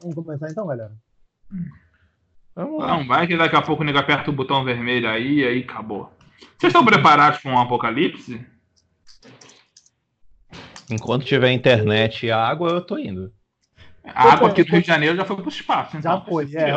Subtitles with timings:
[0.00, 0.92] Vamos começar então, galera?
[2.54, 5.46] Vamos Não, vai que daqui a pouco o nego aperta o botão vermelho aí e
[5.46, 6.12] aí acabou.
[6.58, 8.44] Vocês estão preparados para um apocalipse?
[10.90, 13.32] Enquanto tiver internet e água, eu tô indo.
[14.04, 15.96] A água aqui do Rio de Janeiro já foi pro espaço.
[15.96, 16.12] Então.
[16.12, 16.70] Já foi, é.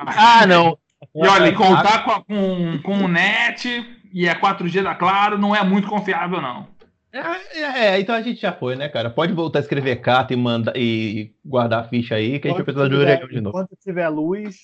[0.00, 0.76] Ah, não.
[1.14, 3.68] E olha, contar com, com, com o net
[4.12, 6.68] e é 4G da Claro não é muito confiável, não.
[7.12, 9.10] É, é, é, então a gente já foi, né, cara?
[9.10, 12.58] Pode voltar a escrever carta e, mandar, e guardar a ficha aí, que a gente
[12.58, 13.58] vai precisar de orelhão de novo.
[13.58, 14.56] Enquanto tiver luz,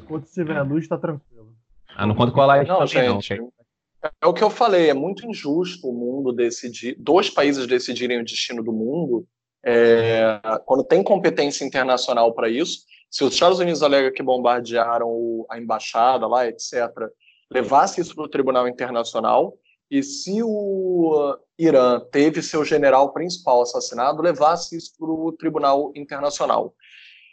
[0.00, 1.52] enquanto tiver luz, tá tranquilo.
[1.96, 3.36] Ah, não conta com a live não, gente.
[3.36, 3.52] Não,
[4.22, 8.24] é o que eu falei, é muito injusto o mundo decidir, dois países decidirem o
[8.24, 9.26] destino do mundo,
[9.64, 12.86] é, quando tem competência internacional para isso.
[13.10, 16.88] Se os Estados Unidos alegam que bombardearam a embaixada lá, etc.,
[17.50, 19.54] levasse isso para o Tribunal Internacional,
[19.90, 26.74] e se o Irã teve seu general principal assassinado, levasse isso para o Tribunal Internacional.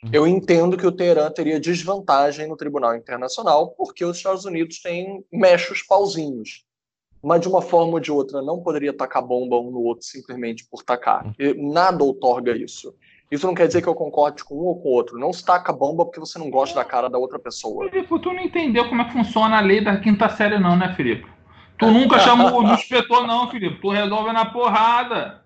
[0.03, 0.09] Uhum.
[0.13, 5.23] Eu entendo que o Teherã teria desvantagem no Tribunal Internacional, porque os Estados Unidos têm
[5.31, 6.63] mechos pauzinhos.
[7.21, 10.65] Mas de uma forma ou de outra não poderia tacar bomba um no outro simplesmente
[10.69, 11.25] por tacar.
[11.39, 11.73] Uhum.
[11.73, 12.95] nada outorga isso.
[13.31, 15.17] Isso não quer dizer que eu concorde com um ou com o outro.
[15.17, 17.89] Não se taca bomba porque você não gosta da cara da outra pessoa.
[17.89, 20.93] Filipe, tu não entendeu como é que funciona a lei da quinta série, não, né,
[20.95, 21.34] Felipe?
[21.77, 23.79] Tu nunca chamou o inspetor, não, Felipe.
[23.81, 25.41] Tu resolve na porrada.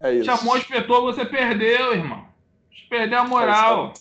[0.00, 0.24] É isso.
[0.24, 2.24] Chamou o inspetor, você perdeu, irmão.
[2.88, 3.92] Perdeu a moral.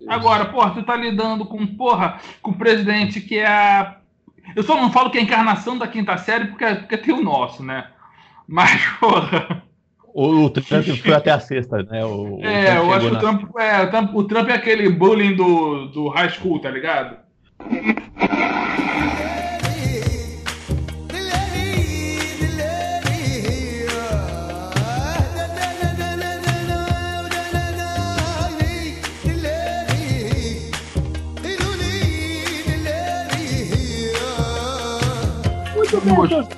[0.00, 3.96] É Agora, porra, tu tá lidando com, porra, com o presidente que é a.
[4.54, 7.22] Eu só não falo que é a encarnação da quinta série porque, porque tem o
[7.22, 7.88] nosso, né?
[8.46, 9.62] Mas, porra.
[10.14, 12.04] O, Trump foi até a sexta, né?
[12.04, 15.36] O, é, eu acho que o Trump, é, o Trump, o Trump é aquele bullying
[15.36, 17.18] do, do high school, tá ligado?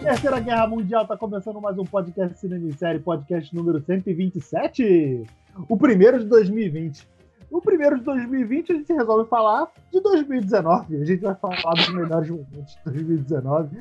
[0.02, 5.24] Terceira Guerra Mundial tá começando mais um podcast Cinema em Série, podcast número 127.
[5.68, 7.06] O primeiro de 2020.
[7.50, 11.02] O primeiro de 2020 a gente resolve falar de 2019.
[11.02, 13.76] A gente vai falar dos melhores momentos de 2019.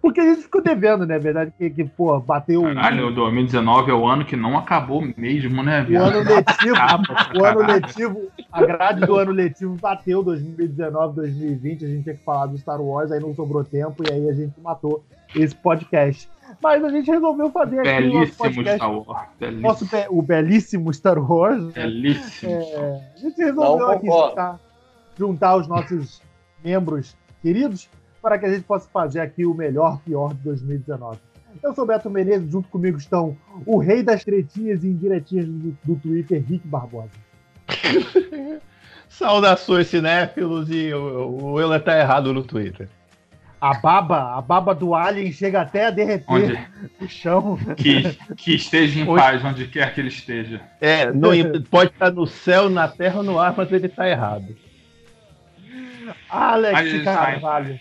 [0.00, 1.18] Porque a gente ficou devendo, né?
[1.18, 2.62] verdade que, que pô, bateu.
[2.62, 6.76] Caralho, 2019 é o ano que não acabou mesmo, né, O ano letivo,
[7.34, 11.84] o ano letivo, a grade do ano letivo bateu 2019, 2020.
[11.84, 14.32] A gente tinha que falar do Star Wars, aí não sobrou tempo e aí a
[14.32, 16.28] gente matou esse podcast.
[16.62, 18.76] Mas a gente resolveu fazer aqui belíssimo o nosso podcast.
[18.76, 19.28] Star Wars.
[19.38, 19.68] Belíssimo.
[19.68, 21.72] Nosso, o belíssimo Star Wars.
[21.72, 22.52] Belíssimo.
[22.52, 24.60] É, a gente resolveu aqui juntar,
[25.16, 26.22] juntar os nossos
[26.64, 27.88] membros queridos
[28.20, 31.18] para que a gente possa fazer aqui o melhor pior de 2019.
[31.62, 35.96] Eu sou Beto Menezes, junto comigo estão o rei das tretinhas e indiretinhas do, do
[35.96, 37.10] Twitter, Rick Barbosa.
[39.08, 42.88] Saudações cinéfilos e o, o Euler tá errado no Twitter
[43.60, 46.58] a baba, a baba do alien chega até a derreter onde,
[47.00, 47.58] o chão.
[47.76, 50.60] Que, que esteja em onde, paz onde quer que ele esteja.
[50.80, 51.30] É, no,
[51.70, 54.56] pode estar no céu, na terra ou no ar, mas ele está errado.
[56.28, 57.78] Alex Carvalho.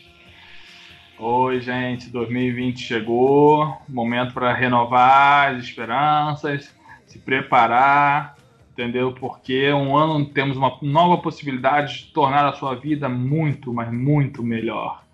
[1.20, 6.76] Oi, gente, 2020 chegou, momento para renovar as esperanças,
[7.08, 8.36] se preparar,
[8.72, 9.12] entendeu?
[9.14, 14.44] Porque um ano temos uma nova possibilidade de tornar a sua vida muito, mas muito
[14.44, 15.07] melhor.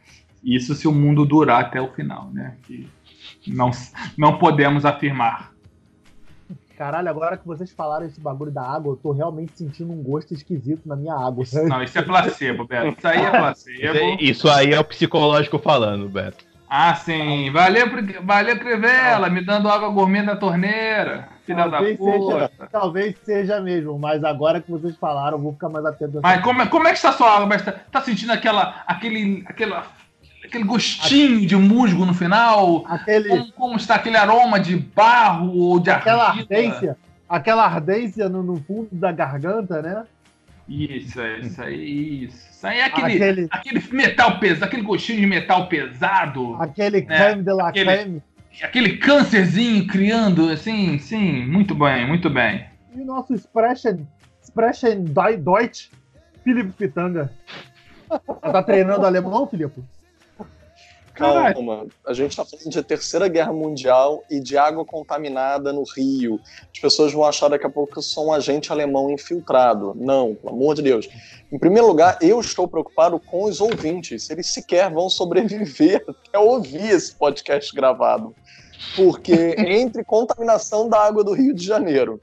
[0.44, 2.56] Isso se o mundo durar até o final, né?
[2.64, 2.90] Que
[3.48, 3.72] não,
[4.18, 5.54] não podemos afirmar.
[6.78, 10.34] Caralho, agora que vocês falaram esse bagulho da água, eu tô realmente sentindo um gosto
[10.34, 11.44] esquisito na minha água.
[11.44, 12.98] Isso, não, isso é placebo, Beto.
[12.98, 14.18] Isso aí é placebo.
[14.20, 16.44] Isso aí é o psicológico falando, Beto.
[16.68, 17.52] Ah, sim.
[17.52, 17.86] Valeu,
[18.24, 21.30] valeu Crivella, me dando água gourmet na torneira.
[21.46, 22.34] Filha talvez da puta.
[22.34, 26.20] Seja, talvez seja mesmo, mas agora que vocês falaram, eu vou ficar mais atento.
[26.24, 27.60] Mas como, é, como é que está a sua água?
[27.60, 29.86] Tá, tá sentindo aquela, aquele, aquela
[30.54, 32.86] aquele gostinho de musgo no final?
[32.88, 33.30] Aquele...
[33.30, 36.96] Como, como, está aquele aroma de barro ou de aquela ardência,
[37.28, 40.06] aquela ardência no, no, fundo da garganta, né?
[40.70, 42.52] Isso, é isso aí, isso.
[42.52, 43.48] Isso aí é aquele, aquele...
[43.50, 46.56] aquele metal pesado, aquele gostinho de metal pesado.
[46.60, 47.18] Aquele né?
[47.18, 48.24] creme de la aquele, creme.
[48.62, 52.66] Aquele câncerzinho criando, assim, sim, muito bem, muito bem.
[52.96, 54.08] E o nosso Sprechen,
[54.42, 55.90] Sprechen Deutsch,
[56.44, 57.32] Felipe Pitanga.
[58.42, 59.82] Tá treinando alemão, Filipe?
[61.14, 66.40] Calma, a gente está falando de Terceira Guerra Mundial e de água contaminada no Rio.
[66.74, 69.94] As pessoas vão achar daqui a pouco que eu sou um agente alemão infiltrado.
[69.96, 71.08] Não, pelo amor de Deus.
[71.52, 76.90] Em primeiro lugar, eu estou preocupado com os ouvintes, eles sequer vão sobreviver até ouvir
[76.90, 78.34] esse podcast gravado.
[78.96, 82.20] Porque entre contaminação da água do Rio de Janeiro,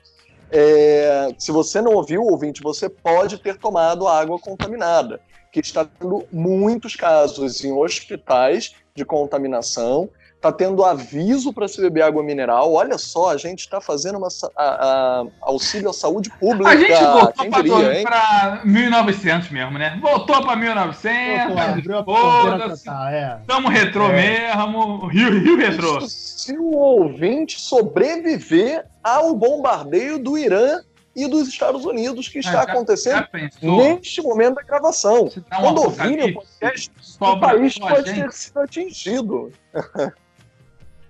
[0.53, 5.21] É, se você não ouviu, ouvinte, você pode ter tomado água contaminada,
[5.53, 10.11] que está tendo muitos casos em hospitais de contaminação
[10.41, 12.73] Tá tendo aviso para se beber água mineral.
[12.73, 16.71] Olha só, a gente está fazendo uma a, a, auxílio à saúde pública.
[16.71, 19.99] A gente voltou para 1900 mesmo, né?
[20.01, 21.85] Voltou para 1900.
[22.07, 22.89] Foda-se.
[22.89, 23.39] É.
[23.47, 24.15] Tamo retrô é.
[24.15, 25.09] mesmo.
[25.09, 26.01] Rio, Rio retrô.
[26.09, 30.81] Se o ouvinte sobreviver ao bombardeio do Irã
[31.15, 35.31] e dos Estados Unidos que está já, acontecendo já neste momento da gravação.
[35.61, 39.53] Quando ouvirem o podcast, o país pode ter sido atingido.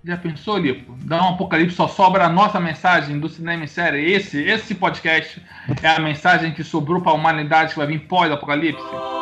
[0.03, 0.97] Já pensou, Lipo?
[1.03, 4.11] Dá um apocalipse, só sobra a nossa mensagem do cinema em série.
[4.11, 5.39] Esse, esse podcast
[5.81, 8.81] é a mensagem que sobrou para a humanidade que vai vir pós-apocalipse.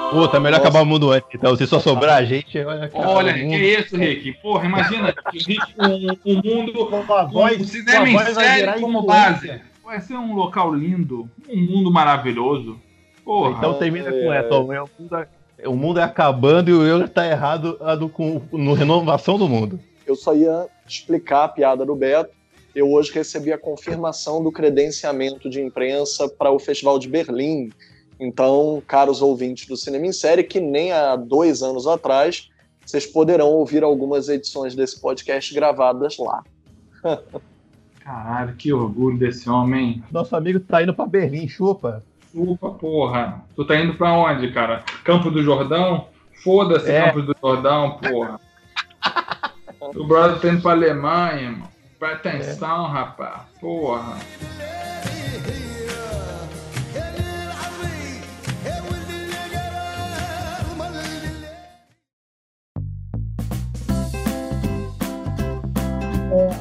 [0.09, 1.29] Puta, melhor acabar o mundo antes.
[1.33, 2.89] Então, se só sobrar a gente, olha.
[2.93, 4.33] Olha, que isso, Rick?
[4.41, 5.13] Porra, imagina
[5.77, 9.61] um, um mundo com o cinema em série como base.
[9.89, 12.79] Vai ser um local lindo, um mundo maravilhoso.
[13.25, 13.57] Porra.
[13.57, 14.55] Então termina com essa.
[14.55, 15.27] O mundo,
[15.65, 17.77] o mundo é acabando e o eu está errado
[18.13, 22.35] com, no renovação do mundo eu só ia explicar a piada do Beto.
[22.73, 27.69] Eu hoje recebi a confirmação do credenciamento de imprensa para o Festival de Berlim.
[28.19, 32.49] Então, caros ouvintes do Cinema em Série, que nem há dois anos atrás,
[32.85, 36.43] vocês poderão ouvir algumas edições desse podcast gravadas lá.
[38.09, 40.03] Caralho, que orgulho desse homem.
[40.11, 42.03] Nosso amigo tá indo para Berlim, chupa.
[42.31, 43.43] Chupa, porra.
[43.55, 44.83] Tu tá indo para onde, cara?
[45.03, 46.07] Campo do Jordão?
[46.43, 47.05] Foda-se, é.
[47.05, 48.39] Campo do Jordão, porra.
[49.95, 51.67] O brother tá indo pra Alemanha, irmão.
[51.97, 52.89] Presta atenção, é.
[52.89, 53.41] rapaz.
[53.61, 54.17] Porra.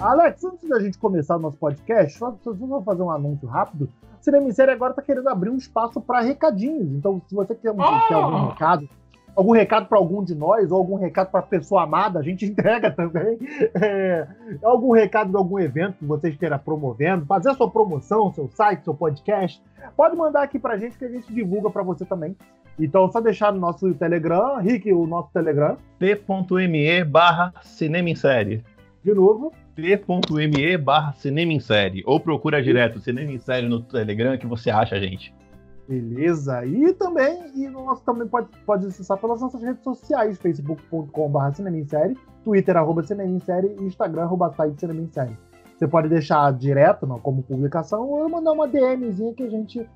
[0.08, 3.90] Alex, antes da gente começar o nosso podcast, só, só vou fazer um anúncio rápido.
[4.18, 6.90] O Cinema em Série agora está querendo abrir um espaço para recadinhos.
[6.94, 8.08] Então, se você quer, oh!
[8.08, 8.88] quer algum recado,
[9.36, 12.90] algum recado para algum de nós, ou algum recado para pessoa amada, a gente entrega
[12.90, 13.38] também.
[13.74, 14.26] É,
[14.62, 18.84] algum recado de algum evento que vocês queiram promovendo, fazer a sua promoção, seu site,
[18.84, 19.62] seu podcast,
[19.94, 22.34] pode mandar aqui para a gente que a gente divulga para você também.
[22.80, 25.76] Então, só deixar no nosso Telegram, Rick, o nosso Telegram.
[25.98, 28.64] t.me barra cinema em série.
[29.04, 29.52] De novo.
[29.78, 32.02] t.me barra cinema em série.
[32.04, 35.32] Ou procura direto cinema em série no Telegram que você acha a gente.
[35.88, 36.66] Beleza?
[36.66, 42.76] E também, e nosso também pode, pode acessar pelas nossas redes sociais, facebook.com.br cineminsérie, twitter,
[42.76, 45.38] arroba e instagram, arroba site.
[45.76, 49.88] Você pode deixar direto não, como publicação ou mandar uma DMzinha que a gente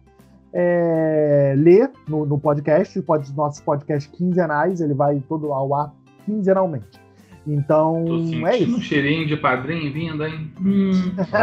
[0.52, 5.92] é, lê no, no podcast, pode, nossos podcasts quinzenais, ele vai todo ao ar
[6.24, 7.01] quinzenalmente.
[7.46, 8.76] Então, tô é isso.
[8.76, 10.52] um cheirinho de padrinho vindo, hein?
[10.60, 10.92] Hum,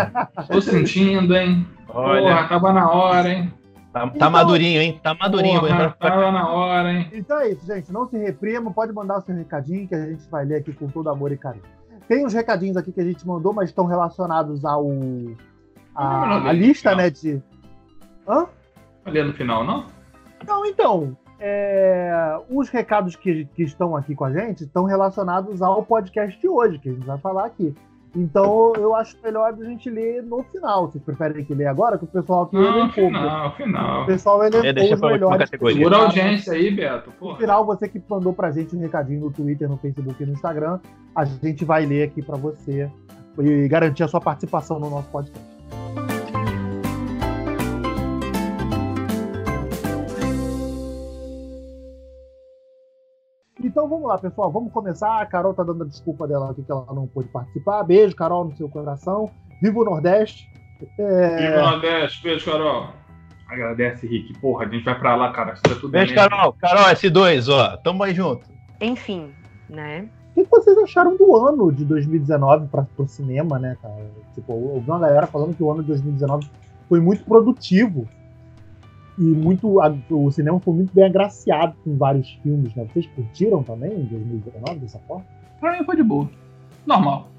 [0.49, 1.67] tô sentindo, hein?
[1.89, 3.53] Olha, Porra, tava na hora, hein?
[3.91, 4.99] Tá, tá então, madurinho, hein?
[5.03, 5.59] Tá madurinho.
[5.59, 7.09] Porra, tá na hora, hein?
[7.11, 7.91] Então é isso, gente.
[7.91, 8.71] Não se reprima.
[8.71, 11.37] Pode mandar o seu recadinho que a gente vai ler aqui com todo amor e
[11.37, 11.63] carinho.
[12.07, 14.87] Tem uns recadinhos aqui que a gente mandou, mas estão relacionados ao.
[15.95, 17.09] A, a lista, né?
[17.09, 17.41] De.
[18.27, 18.47] Hã?
[19.05, 19.85] Ali no final, não?
[20.47, 21.17] Não, então.
[21.39, 26.47] É, os recados que, que estão aqui com a gente estão relacionados ao podcast de
[26.47, 27.73] hoje, que a gente vai falar aqui.
[28.15, 30.87] Então eu acho melhor a gente ler no final.
[30.89, 31.97] Vocês preferem que ler agora?
[31.97, 34.03] Que o pessoal aqui não, um final, final.
[34.03, 35.49] O pessoal elencou é, os melhores.
[35.49, 37.11] Segura a audiência aí, Beto.
[37.11, 37.33] Porra.
[37.33, 40.33] No final, você que mandou pra gente um recadinho no Twitter, no Facebook e no
[40.33, 40.79] Instagram,
[41.15, 42.89] a gente vai ler aqui pra você
[43.37, 45.48] e garantir a sua participação no nosso podcast.
[53.69, 54.51] Então vamos lá, pessoal.
[54.51, 55.21] Vamos começar.
[55.21, 57.83] A Carol tá dando a desculpa dela aqui que ela não pôde participar.
[57.83, 59.29] Beijo, Carol, no seu coração.
[59.61, 60.51] Viva o Nordeste.
[60.97, 61.37] É...
[61.37, 62.23] Viva o Nordeste.
[62.23, 62.87] Beijo, Carol.
[63.47, 64.39] Agradece, Rick.
[64.39, 65.53] Porra, a gente vai pra lá, cara.
[65.53, 66.53] Isso é tudo Beijo, Carol.
[66.53, 67.77] Carol, S2, ó.
[67.77, 68.47] Tamo aí junto.
[68.81, 69.29] Enfim,
[69.69, 70.09] né?
[70.35, 74.03] O que vocês acharam do ano de 2019 para o cinema, né, cara?
[74.33, 76.49] Tipo, eu ouvi uma galera falando que o ano de 2019
[76.87, 78.07] foi muito produtivo
[79.19, 82.87] e muito a, o cinema foi muito bem agraciado com vários filmes, né?
[82.91, 85.25] Vocês curtiram também em 2019 dessa forma?
[85.59, 86.29] Pra mim foi de boa.
[86.85, 87.29] Normal.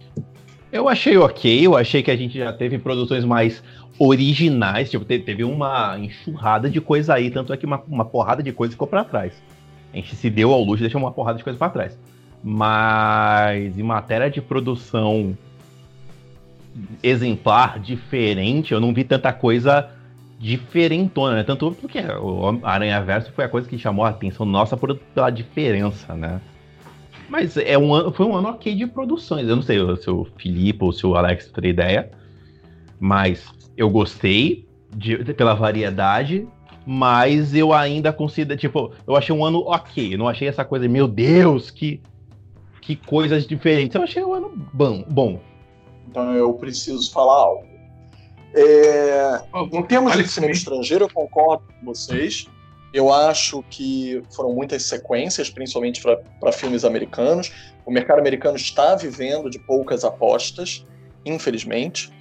[0.70, 3.62] Eu achei ok, eu achei que a gente já teve produções mais
[3.98, 8.52] originais, tipo, teve uma enxurrada de coisa aí, tanto é que uma, uma porrada de
[8.52, 9.42] coisa ficou para trás.
[9.92, 11.98] A gente se deu ao luxo de deixar uma porrada de coisa para trás.
[12.42, 15.36] Mas em matéria de produção
[17.02, 19.90] exemplar, diferente, eu não vi tanta coisa
[20.40, 21.44] diferentona, né?
[21.44, 25.28] Tanto porque o Aranha Verso foi a coisa que chamou a atenção nossa por, pela
[25.28, 26.40] diferença, né?
[27.28, 29.46] Mas é um ano, foi um ano ok de produções.
[29.46, 32.10] Eu não sei se o Filipe ou se o Alex tem ideia,
[32.98, 34.66] mas eu gostei.
[34.96, 36.48] de, pela variedade,
[36.86, 41.06] mas eu ainda considero, tipo, eu achei um ano ok, não achei essa coisa, meu
[41.06, 42.00] Deus, que,
[42.80, 43.94] que coisas diferentes.
[43.94, 45.04] Eu achei um ano bom.
[45.06, 45.38] bom.
[46.08, 47.69] Então eu preciso falar algo.
[48.54, 49.40] É,
[49.72, 52.46] em termos de cinema estrangeiro, eu concordo com vocês.
[52.92, 56.02] Eu acho que foram muitas sequências, principalmente
[56.40, 57.52] para filmes americanos.
[57.86, 60.84] O mercado americano está vivendo de poucas apostas,
[61.24, 62.12] infelizmente.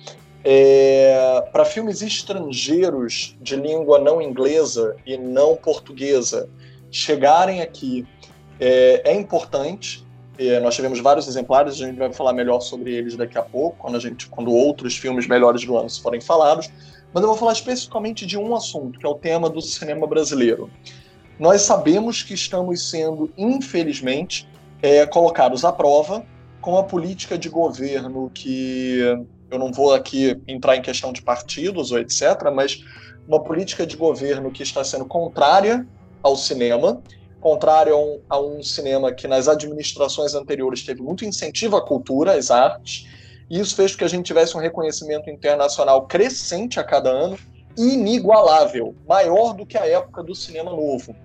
[0.43, 6.50] É, para filmes estrangeiros de língua não inglesa e não portuguesa
[6.91, 8.07] chegarem aqui
[8.59, 10.05] é, é importante.
[10.62, 13.98] Nós tivemos vários exemplares, a gente vai falar melhor sobre eles daqui a pouco, quando,
[13.98, 16.69] a gente, quando outros filmes melhores do ano forem falados.
[17.13, 20.69] Mas eu vou falar especificamente de um assunto, que é o tema do cinema brasileiro.
[21.38, 24.48] Nós sabemos que estamos sendo, infelizmente,
[24.81, 26.25] é, colocados à prova
[26.62, 29.00] com a política de governo que
[29.50, 32.84] eu não vou aqui entrar em questão de partidos ou etc., mas
[33.27, 35.88] uma política de governo que está sendo contrária
[36.22, 37.01] ao cinema,
[37.39, 42.34] contrária a um, a um cinema que nas administrações anteriores teve muito incentivo à cultura,
[42.34, 43.08] às artes,
[43.50, 47.38] e isso fez com que a gente tivesse um reconhecimento internacional crescente a cada ano,
[47.77, 51.15] inigualável, maior do que a época do cinema novo.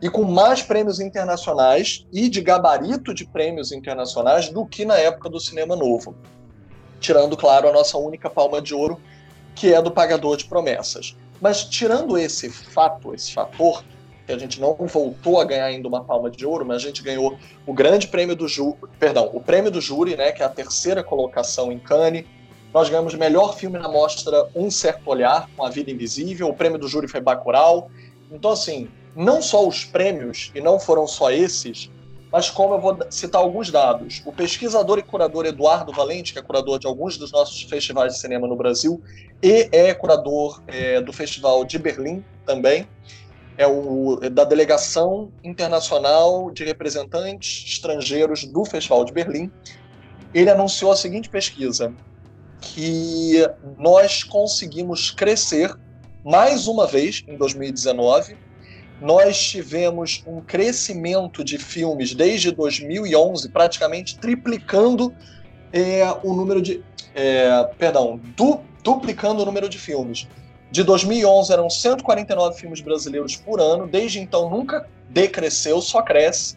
[0.00, 5.28] E com mais prêmios internacionais e de gabarito de prêmios internacionais do que na época
[5.28, 6.14] do cinema novo
[7.00, 9.00] tirando, claro, a nossa única palma de ouro,
[9.54, 11.16] que é do pagador de promessas.
[11.40, 13.82] Mas tirando esse fato, esse fator,
[14.30, 17.02] que a gente não voltou a ganhar ainda uma palma de ouro, mas a gente
[17.02, 20.48] ganhou o grande prêmio do júri, perdão, o prêmio do júri, né, que é a
[20.48, 22.24] terceira colocação em Cannes.
[22.72, 26.78] Nós ganhamos melhor filme na mostra Um Certo Olhar, com A Vida Invisível, o prêmio
[26.78, 27.90] do júri foi Bacurau.
[28.30, 31.90] Então, assim, não só os prêmios, e não foram só esses,
[32.30, 34.22] mas como eu vou citar alguns dados.
[34.24, 38.20] O pesquisador e curador Eduardo Valente, que é curador de alguns dos nossos festivais de
[38.20, 39.02] cinema no Brasil,
[39.42, 42.86] e é curador é, do Festival de Berlim também,
[43.60, 49.50] é o é da Delegação Internacional de Representantes Estrangeiros do Festival de Berlim.
[50.32, 51.92] Ele anunciou a seguinte pesquisa,
[52.62, 55.76] que nós conseguimos crescer
[56.24, 58.36] mais uma vez em 2019
[59.00, 65.14] nós tivemos um crescimento de filmes desde 2011, praticamente triplicando
[65.72, 66.84] é, o número de.
[67.14, 70.28] É, perdão, du, duplicando o número de filmes.
[70.70, 76.56] De 2011 eram 149 filmes brasileiros por ano, desde então nunca decresceu, só cresce.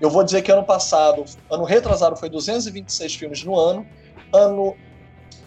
[0.00, 3.86] Eu vou dizer que ano passado, ano retrasado, foi 226 filmes no ano,
[4.32, 4.74] ano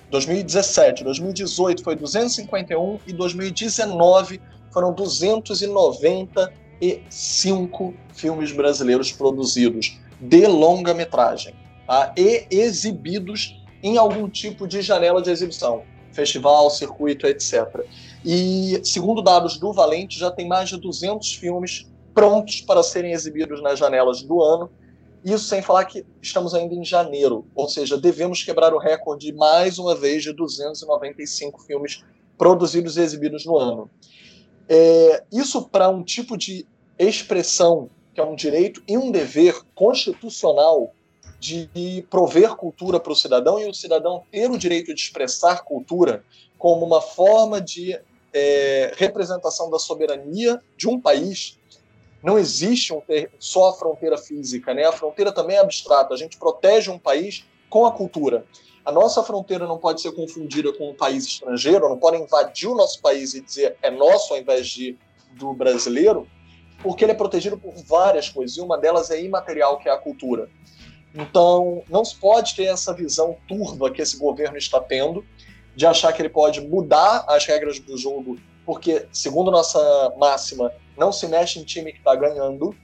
[0.10, 4.40] 2017, 2018 foi 251 e 2019
[4.72, 11.54] foram 295 filmes brasileiros produzidos de longa-metragem
[11.86, 12.14] tá?
[12.18, 15.84] e exibidos em algum tipo de janela de exibição,
[16.16, 17.86] festival, circuito, etc.
[18.24, 23.62] E, segundo dados do Valente, já tem mais de 200 filmes prontos para serem exibidos
[23.62, 24.72] nas janelas do ano.
[25.24, 29.78] Isso sem falar que estamos ainda em janeiro, ou seja, devemos quebrar o recorde mais
[29.78, 32.04] uma vez de 295 filmes
[32.38, 33.90] produzidos e exibidos no ano.
[34.70, 36.66] É, isso para um tipo de
[36.98, 40.94] expressão que é um direito e um dever constitucional
[41.46, 46.24] de prover cultura para o cidadão e o cidadão ter o direito de expressar cultura
[46.58, 48.00] como uma forma de
[48.34, 51.58] é, representação da soberania de um país.
[52.24, 53.02] Não existe um
[53.38, 54.86] só a fronteira física, né?
[54.86, 56.14] A fronteira também é abstrata.
[56.14, 58.46] A gente protege um país com a cultura.
[58.84, 62.76] A nossa fronteira não pode ser confundida com um país estrangeiro, não pode invadir o
[62.76, 64.98] nosso país e dizer é nosso ao invés de
[65.36, 66.28] do brasileiro,
[66.82, 69.98] porque ele é protegido por várias coisas, e uma delas é imaterial, que é a
[69.98, 70.50] cultura.
[71.16, 75.26] Então, não se pode ter essa visão turva que esse governo está tendo,
[75.74, 81.12] de achar que ele pode mudar as regras do jogo, porque, segundo nossa máxima, não
[81.12, 82.76] se mexe em time que está ganhando,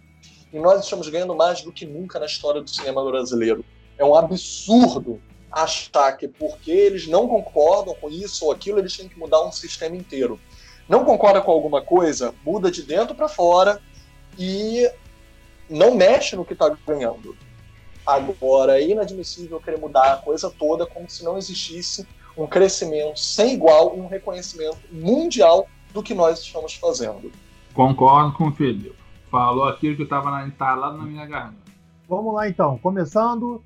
[0.54, 3.66] e nós estamos ganhando mais do que nunca na história do cinema brasileiro.
[3.98, 5.22] É um absurdo
[5.52, 9.52] achar que porque eles não concordam com isso ou aquilo, eles têm que mudar um
[9.52, 10.40] sistema inteiro.
[10.88, 13.82] Não concorda com alguma coisa, muda de dentro para fora
[14.38, 14.90] e
[15.70, 17.36] não mexe no que está ganhando.
[18.06, 23.54] Agora, é inadmissível querer mudar a coisa toda como se não existisse um crescimento sem
[23.54, 27.32] igual e um reconhecimento mundial do que nós estamos fazendo.
[27.74, 28.96] Concordo com o Felipe.
[29.30, 31.62] Falou aquilo que estava entalado na minha garganta.
[32.08, 33.64] Vamos lá então, começando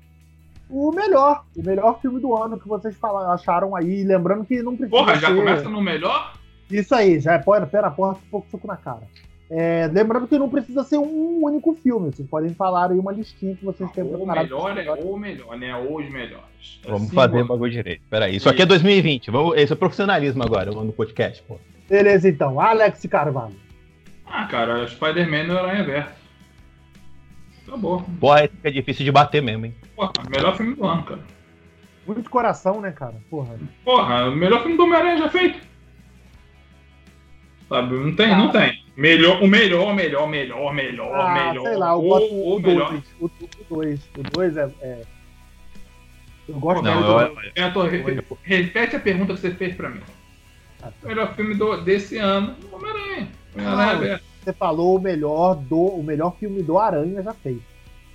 [0.68, 4.04] o melhor, o melhor filme do ano que vocês falaram, acharam aí.
[4.04, 4.96] Lembrando que não precisa.
[4.96, 5.36] Porra, já ser...
[5.36, 6.34] começa no melhor?
[6.70, 9.02] Isso aí, já é pera, pera, porra, um pouco suco na cara.
[9.48, 13.54] É, lembrando que não precisa ser um único filme, vocês podem falar aí uma listinha
[13.54, 15.76] que vocês têm Ou melhor é ou melhor, né?
[15.76, 16.80] Ou os melhores.
[16.84, 18.02] Vamos assim, fazer o bagulho direito.
[18.10, 19.30] Peraí, isso aqui é 2020.
[19.30, 21.58] Vamos, esse é profissionalismo agora, no podcast, pô.
[21.88, 22.60] Beleza, então.
[22.60, 23.54] Alex Carvalho.
[24.26, 26.26] Ah, cara, Spider-Man no Aranha Verso.
[27.68, 28.04] Acabou.
[28.20, 29.74] Porra, esse é difícil de bater mesmo, hein?
[29.94, 31.20] Porra, melhor filme do ano, cara.
[32.04, 33.14] Muito coração, né, cara?
[33.30, 33.56] Porra.
[33.84, 35.60] Porra, o melhor filme do Homem-Aranha já feito.
[37.68, 38.38] Sabe, não tem, ah.
[38.38, 38.85] não tem.
[38.96, 41.62] Melhor, o melhor, melhor, melhor, melhor, ah, melhor.
[41.64, 42.90] Sei lá, eu gosto o, o melhor.
[42.90, 43.30] Dois, o
[43.74, 44.10] 2.
[44.16, 45.02] O 2 é, é,
[46.48, 47.20] Eu gosto não, do...
[47.20, 47.82] eu, eu, tô,
[48.42, 50.00] repete a pergunta que você fez pra mim.
[50.82, 51.08] Ah, tá.
[51.08, 53.28] Melhor filme do, desse ano, Homem-Aranha.
[53.58, 57.62] Ah, você falou o melhor do o melhor filme do Aranha já feito.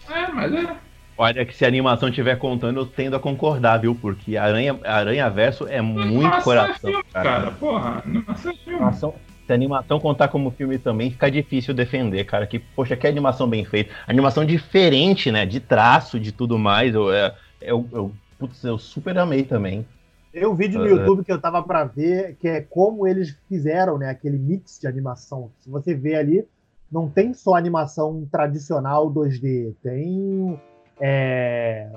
[0.10, 0.76] É, mas é.
[1.18, 3.94] Olha que se a animação estiver contando, eu tendo a concordar, viu?
[3.94, 6.90] Porque Aranha, Aranha Verso é muito coração.
[6.90, 7.30] É filme, cara.
[7.30, 7.52] cara.
[7.52, 8.80] Porra, animação é filme.
[8.80, 9.16] Animação,
[9.51, 12.48] se a animação contar como filme também, fica difícil defender, cara.
[12.48, 13.93] Que, poxa, que animação bem feita.
[14.08, 15.46] Animação diferente, né?
[15.46, 16.96] De traço, de tudo mais.
[16.96, 17.31] Eu, eu,
[17.62, 19.86] eu, eu, putz, eu super amei também.
[20.31, 23.38] Tem um vídeo no uh, YouTube que eu tava para ver, que é como eles
[23.50, 25.51] fizeram, né, aquele mix de animação.
[25.60, 26.48] Se você vê ali,
[26.89, 30.58] não tem só animação tradicional 2D, tem
[31.01, 31.89] é,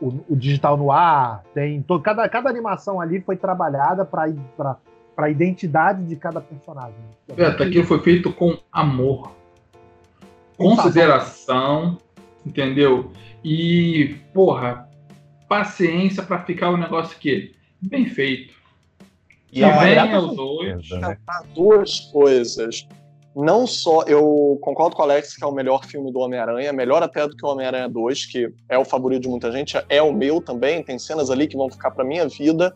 [0.00, 4.26] o, o, digital no ar, tem todo, cada, cada animação ali foi trabalhada para
[5.16, 6.94] para a identidade de cada personagem.
[7.34, 9.32] Beto, aquilo foi feito com amor,
[10.58, 11.96] consideração,
[12.44, 13.10] entendeu?
[13.42, 14.86] E, porra,
[15.48, 18.54] paciência para ficar o negócio que bem feito.
[19.50, 20.88] E que venha os dois.
[21.54, 22.86] Duas coisas.
[23.34, 27.02] Não só, eu concordo com o Alex que é o melhor filme do Homem-Aranha, melhor
[27.02, 30.12] até do que o Homem-Aranha 2, que é o favorito de muita gente, é o
[30.12, 32.74] meu também, tem cenas ali que vão ficar para minha vida,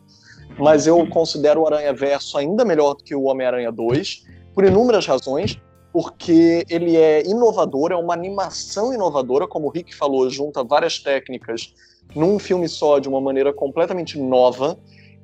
[0.60, 4.24] mas eu considero o Aranha Verso ainda melhor do que o Homem-Aranha 2,
[4.54, 5.60] por inúmeras razões,
[5.92, 11.74] porque ele é inovador, é uma animação inovadora, como o Rick falou, junta várias técnicas
[12.14, 14.78] num filme só de uma maneira completamente nova.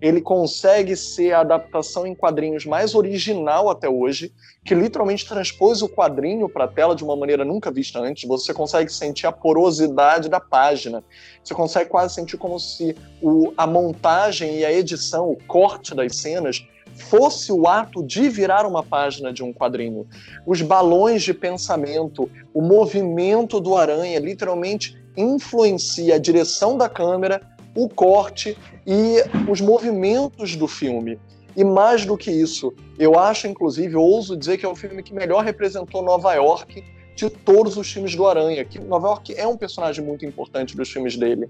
[0.07, 4.33] Ele consegue ser a adaptação em quadrinhos mais original até hoje,
[4.65, 8.29] que literalmente transpôs o quadrinho para a tela de uma maneira nunca vista antes.
[8.29, 11.03] Você consegue sentir a porosidade da página.
[11.43, 16.15] Você consegue quase sentir como se o, a montagem e a edição, o corte das
[16.15, 20.07] cenas, fosse o ato de virar uma página de um quadrinho.
[20.47, 27.41] Os balões de pensamento, o movimento do aranha, literalmente influencia a direção da câmera,
[27.77, 31.19] o corte e os movimentos do filme.
[31.57, 35.15] E mais do que isso, eu acho, inclusive, ouso dizer que é o filme que
[35.15, 36.85] melhor representou Nova York
[37.15, 40.91] de todos os filmes do Aranha, que Nova York é um personagem muito importante dos
[40.91, 41.49] filmes dele.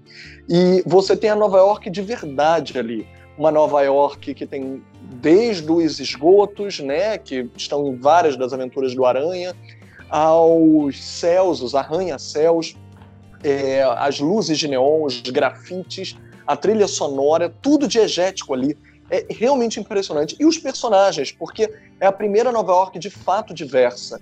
[0.48, 3.06] E você tem a Nova York de verdade ali.
[3.36, 4.82] Uma Nova York que tem
[5.20, 9.54] desde os esgotos, né, que estão em várias das aventuras do Aranha,
[10.08, 12.76] aos céus, os arranha-céus,
[13.46, 18.76] é, as luzes de neon, os grafites, a trilha sonora, tudo diegético ali.
[19.08, 20.34] É realmente impressionante.
[20.40, 24.20] E os personagens, porque é a primeira Nova York de fato diversa.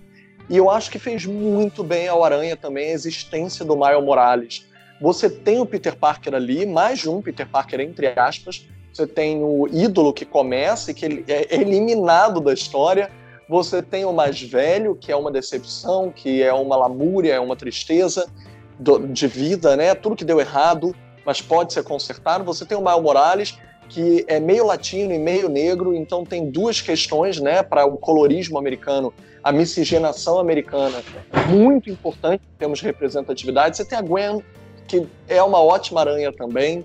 [0.50, 4.66] E eu acho que fez muito bem ao Aranha também a existência do Miles Morales.
[5.00, 8.68] Você tem o Peter Parker ali, mais de um Peter Parker, entre aspas.
[8.92, 13.10] Você tem o ídolo que começa e que é eliminado da história.
[13.48, 17.56] Você tem o mais velho, que é uma decepção, que é uma lamúria, é uma
[17.56, 18.30] tristeza
[18.78, 19.94] do, de vida, né?
[19.94, 22.44] Tudo que deu errado, mas pode ser consertado.
[22.44, 23.56] Você tem o Maio Morales,
[23.88, 28.58] que é meio latino e meio negro, então tem duas questões, né, para o colorismo
[28.58, 31.02] americano, a miscigenação americana,
[31.48, 33.76] muito importante em termos de representatividade.
[33.76, 34.42] Você tem a Gwen,
[34.88, 36.84] que é uma ótima aranha também.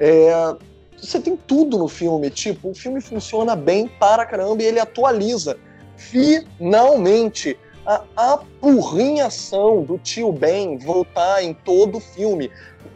[0.00, 0.54] É,
[0.96, 5.58] você tem tudo no filme, tipo, o filme funciona bem para caramba e ele atualiza.
[5.96, 12.50] Finalmente, a apurrinhação do tio Ben voltar em todo o filme.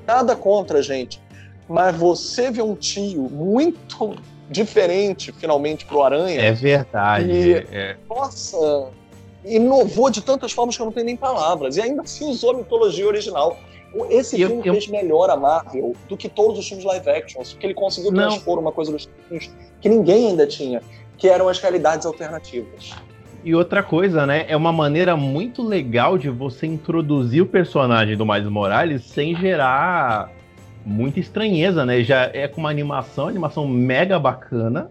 [0.07, 1.18] Nada contra, gente.
[1.66, 4.14] Mas você vê um tio muito
[4.50, 6.42] diferente, finalmente, pro Aranha.
[6.42, 7.31] É verdade.
[7.31, 7.96] E, é.
[8.07, 8.90] Nossa,
[9.42, 11.78] inovou de tantas formas que eu não tenho nem palavras.
[11.78, 13.57] E ainda assim usou a mitologia original.
[14.11, 14.74] Esse eu, filme eu...
[14.74, 18.57] fez melhor a Marvel do que todos os filmes live action, porque ele conseguiu transpor
[18.57, 18.62] não.
[18.62, 19.50] uma coisa dos filmes
[19.81, 20.83] que ninguém ainda tinha,
[21.16, 22.94] que eram as realidades alternativas.
[23.44, 24.44] E outra coisa, né?
[24.48, 30.31] É uma maneira muito legal de você introduzir o personagem do Miles Morales sem gerar
[30.87, 32.02] muita estranheza, né?
[32.05, 34.90] Já é com uma animação, animação mega bacana.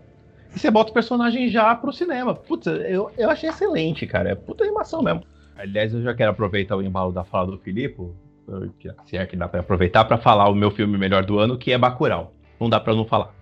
[0.53, 2.35] E você bota o personagem já pro cinema.
[2.35, 4.31] Putz, eu, eu achei excelente, cara.
[4.31, 5.23] É puta animação mesmo.
[5.55, 8.01] Aliás, eu já quero aproveitar o embalo da fala do Filipe,
[9.05, 11.71] se é que dá para aproveitar para falar o meu filme melhor do ano, que
[11.71, 12.33] é Bacurau.
[12.59, 13.33] Não dá para não falar.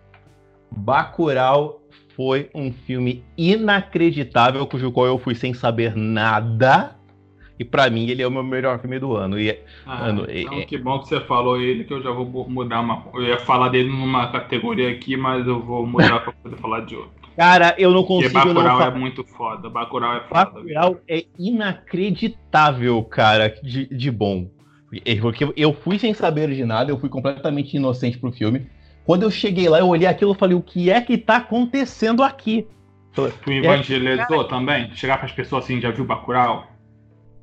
[0.70, 1.79] Bacurau
[2.20, 6.98] foi um filme inacreditável, cujo qual eu fui sem saber nada.
[7.58, 9.40] E para mim ele é o meu melhor filme do ano.
[9.40, 12.82] E, ah, ano, então, que bom que você falou ele, que eu já vou mudar
[12.82, 13.06] uma.
[13.14, 16.98] Eu ia falar dele numa categoria aqui, mas eu vou mudar para poder falar de
[16.98, 17.12] outro.
[17.38, 18.34] Cara, eu não consigo.
[18.34, 19.70] Porque Bacurau é muito foda.
[19.70, 20.46] Bacurau é foda.
[20.46, 24.50] Bacurau é inacreditável, cara, de, de bom.
[25.22, 28.68] Porque eu fui sem saber de nada, eu fui completamente inocente pro filme.
[29.10, 32.22] Quando eu cheguei lá, eu olhei aquilo e falei, o que é que tá acontecendo
[32.22, 32.68] aqui?
[33.12, 34.94] Tu evangelizou é, também?
[34.94, 36.68] Chegar pras pessoas assim, já viu Bacurau?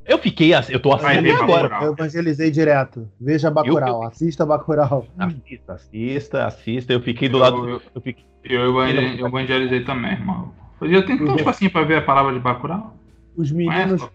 [0.04, 1.76] Eu fiquei assim, eu tô assistindo agora.
[1.82, 3.10] Eu evangelizei direto.
[3.20, 5.08] Veja Bacurau, eu, assista Bacurau.
[5.18, 6.92] Assista, assista, assista.
[6.92, 7.68] Eu fiquei do eu, lado.
[7.68, 8.24] Eu, eu, fiquei...
[8.44, 10.52] eu, evangelizei também, irmão.
[10.80, 12.94] Eu tenho tanto espacinho pra ver a palavra de Bacurau.
[13.36, 14.08] Os meninos,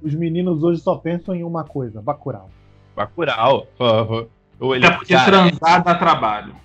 [0.00, 2.48] os meninos hoje só pensam em uma coisa: Bacurau.
[2.94, 3.66] Bacurau.
[3.76, 6.62] Até porque transar dá trabalho.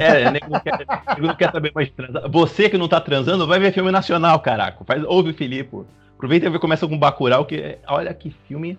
[0.00, 2.28] É, nego não, quer, nego não quer saber mais transar.
[2.30, 4.84] Você que não tá transando, vai ver filme nacional, caraca.
[4.84, 5.84] Faz, ouve Filipe.
[6.14, 8.78] Aproveita e ver, começa com Bacurau, que olha que filme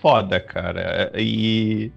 [0.00, 1.12] foda, cara.
[1.16, 1.90] E.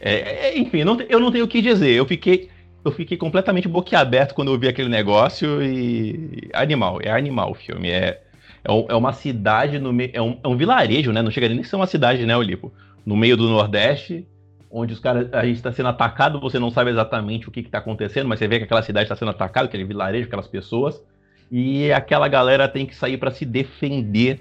[0.00, 1.90] É, é, enfim, não, eu não tenho o que dizer.
[1.90, 2.48] Eu fiquei,
[2.84, 6.48] eu fiquei completamente boquiaberto quando eu vi aquele negócio e.
[6.52, 7.90] Animal, é animal o filme.
[7.90, 8.20] É,
[8.64, 10.10] é, é uma cidade no meio.
[10.12, 11.22] É um, é um vilarejo, né?
[11.22, 12.72] Não chega nem a ser uma cidade, né, Olipo?
[13.06, 14.26] No meio do Nordeste
[14.70, 17.78] onde os caras, a gente está sendo atacado, você não sabe exatamente o que está
[17.78, 21.02] acontecendo, mas você vê que aquela cidade está sendo atacada, aquele vilarejo, aquelas pessoas,
[21.50, 24.40] e aquela galera tem que sair para se defender.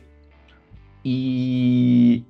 [1.04, 2.26] E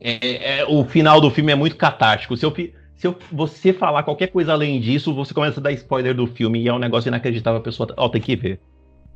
[0.00, 2.36] é, é, o final do filme é muito catártico.
[2.36, 2.54] Se, eu,
[2.96, 6.62] se eu, você falar qualquer coisa além disso, você começa a dar spoiler do filme
[6.62, 8.60] e é um negócio inacreditável, a pessoa ó, tem que ver.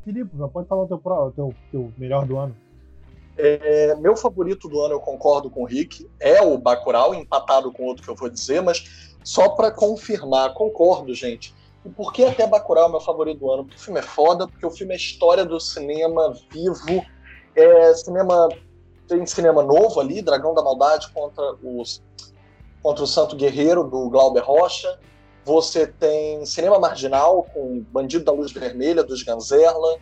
[0.05, 0.99] Filipe, já pode falar o teu,
[1.35, 2.55] teu, teu melhor do ano.
[3.37, 7.85] É, meu favorito do ano, eu concordo com o Rick, é o Bacurau, empatado com
[7.85, 11.55] outro que eu vou dizer, mas só para confirmar, concordo, gente.
[11.85, 13.65] E por que até Bacurau é meu favorito do ano?
[13.65, 17.05] Porque o filme é foda, porque o filme é história do cinema vivo,
[17.57, 18.49] é cinema
[19.09, 22.03] tem cinema novo ali, Dragão da Maldade contra os
[22.83, 24.99] contra o Santo Guerreiro do Glauber Rocha.
[25.45, 29.99] Você tem cinema marginal com Bandido da Luz Vermelha dos Ganzerla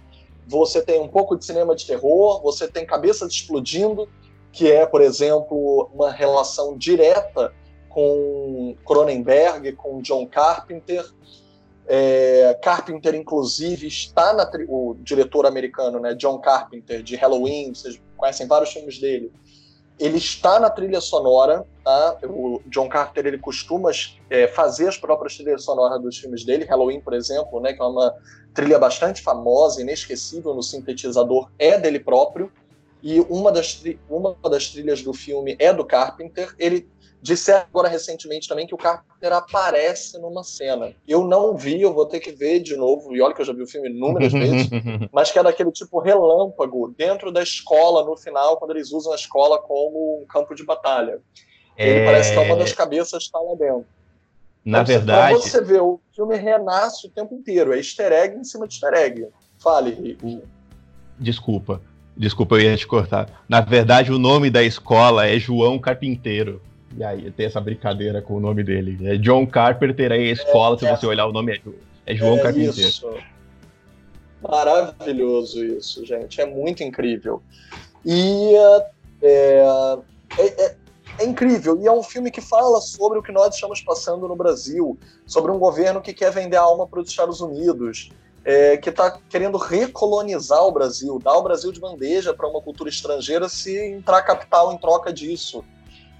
[0.51, 4.09] você tem um pouco de cinema de terror, você tem Cabeças Explodindo,
[4.51, 7.55] que é, por exemplo, uma relação direta
[7.89, 11.09] com Cronenberg, com John Carpenter.
[11.87, 18.49] É, Carpenter, inclusive, está na o diretor americano, né, John Carpenter, de Halloween, vocês conhecem
[18.49, 19.33] vários filmes dele.
[20.01, 22.19] Ele está na trilha sonora, tá?
[22.25, 23.91] O John Carpenter ele costuma
[24.31, 27.85] é, fazer as próprias trilhas sonoras dos filmes dele, Halloween, por exemplo, né, que é
[27.85, 28.15] uma
[28.55, 32.51] trilha bastante famosa, inesquecível no sintetizador, é dele próprio.
[33.03, 36.55] E uma das, uma das trilhas do filme é do Carpenter.
[36.59, 36.87] Ele
[37.23, 40.95] disse agora recentemente também que o Carpenter aparece numa cena.
[41.07, 43.53] Eu não vi, eu vou ter que ver de novo, e olha que eu já
[43.53, 44.69] vi o filme inúmeras vezes,
[45.13, 49.17] mas que é daquele tipo relâmpago dentro da escola no final, quando eles usam a
[49.17, 51.21] escola como um campo de batalha.
[51.77, 52.05] Ele é...
[52.05, 53.87] parece que é uma das cabeças está lá dentro.
[54.65, 55.35] Na verdade.
[55.35, 57.73] Pra você ver, o filme renasce o tempo inteiro.
[57.73, 59.27] É easter egg em cima de easter egg.
[59.59, 60.43] Fale, Rico.
[61.19, 61.81] Desculpa.
[62.17, 63.45] Desculpa, eu ia te cortar.
[63.49, 66.61] Na verdade, o nome da escola é João Carpinteiro.
[66.97, 68.99] E aí tem essa brincadeira com o nome dele.
[69.09, 71.61] É John Carpenter, aí a escola, é, se você olhar o nome, é,
[72.07, 72.81] é João é Carpinteiro.
[72.81, 73.15] Isso.
[74.43, 76.41] Maravilhoso isso, gente.
[76.41, 77.43] É muito incrível.
[78.05, 78.87] E é,
[79.23, 80.77] é,
[81.21, 81.79] é incrível.
[81.81, 85.53] E é um filme que fala sobre o que nós estamos passando no Brasil, sobre
[85.53, 88.11] um governo que quer vender a alma para os Estados Unidos,
[88.43, 92.89] é, que está querendo recolonizar o Brasil, dar o Brasil de bandeja para uma cultura
[92.89, 95.63] estrangeira se entrar capital em troca disso.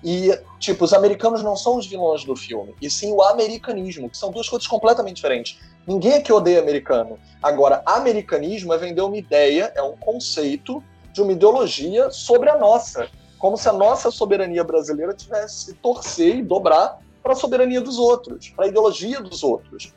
[0.05, 4.17] E, tipo, os americanos não são os vilões do filme, e sim o americanismo, que
[4.17, 5.59] são duas coisas completamente diferentes.
[5.87, 7.19] Ninguém aqui odeia americano.
[7.43, 10.83] Agora, americanismo é vender uma ideia, é um conceito
[11.13, 13.11] de uma ideologia sobre a nossa
[13.41, 18.51] como se a nossa soberania brasileira tivesse torcer e dobrar para a soberania dos outros,
[18.51, 19.95] para a ideologia dos outros.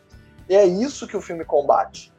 [0.49, 2.11] E é isso que o filme combate.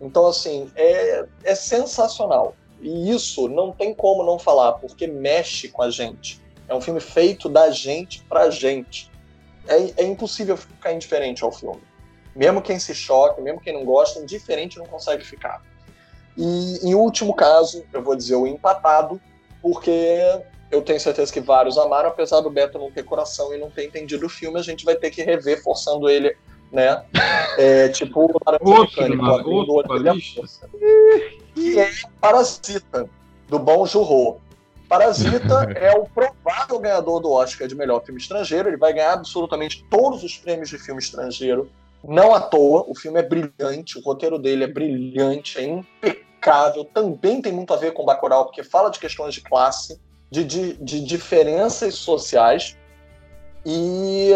[0.00, 2.56] Então, assim, é, é sensacional.
[2.80, 6.42] E isso não tem como não falar, porque mexe com a gente.
[6.68, 9.08] É um filme feito da gente para a gente.
[9.68, 11.80] É, é impossível ficar indiferente ao filme.
[12.34, 15.62] Mesmo quem se choque, mesmo quem não gosta, indiferente não consegue ficar.
[16.36, 19.20] E em último caso, eu vou dizer o empatado,
[19.60, 20.20] porque
[20.72, 23.84] eu tenho certeza que vários amaram, apesar do Beto não ter coração e não ter
[23.84, 26.34] entendido o filme, a gente vai ter que rever, forçando ele,
[26.72, 27.04] né?
[27.58, 30.16] É, tipo o Laranja Mecânico, abrindo o olho
[31.54, 33.06] Que é Parasita,
[33.48, 34.40] do Bom Jurro.
[34.88, 38.70] Parasita é o provável ganhador do Oscar de melhor filme estrangeiro.
[38.70, 41.70] Ele vai ganhar absolutamente todos os prêmios de filme estrangeiro
[42.02, 47.42] Não à toa, o filme é brilhante, o roteiro dele é brilhante, é impecável, também
[47.42, 50.00] tem muito a ver com Bacurau, porque fala de questões de classe,
[50.32, 52.76] de, de, de diferenças sociais,
[53.64, 54.32] e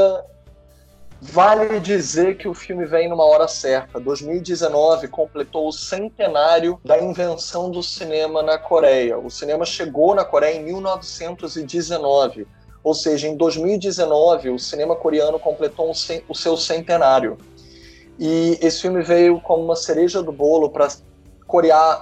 [1.20, 3.98] Vale dizer que o filme vem numa hora certa.
[3.98, 9.18] 2019 completou o centenário da invenção do cinema na Coreia.
[9.18, 12.46] O cinema chegou na Coreia em 1919.
[12.85, 17.38] Ou seja, em 2019, o cinema coreano completou o seu centenário.
[18.18, 20.88] E esse filme veio como uma cereja do bolo para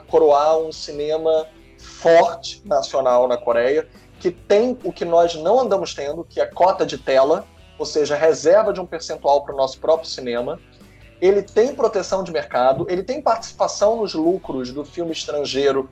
[0.06, 1.46] coroar um cinema
[1.84, 3.86] forte nacional na Coreia,
[4.18, 7.46] que tem o que nós não andamos tendo, que é cota de tela
[7.78, 10.60] ou seja, reserva de um percentual para o nosso próprio cinema.
[11.20, 15.88] Ele tem proteção de mercado, ele tem participação nos lucros do filme estrangeiro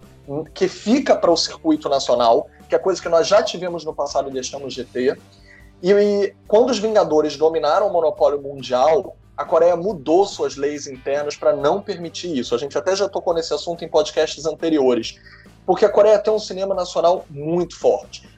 [0.54, 4.28] que fica para o circuito nacional, que é coisa que nós já tivemos no passado
[4.28, 5.18] e deixamos de ter.
[5.82, 11.36] E, e quando os Vingadores dominaram o monopólio mundial, a Coreia mudou suas leis internas
[11.36, 12.54] para não permitir isso.
[12.54, 15.18] A gente até já tocou nesse assunto em podcasts anteriores,
[15.66, 18.28] porque a Coreia tem um cinema nacional muito forte.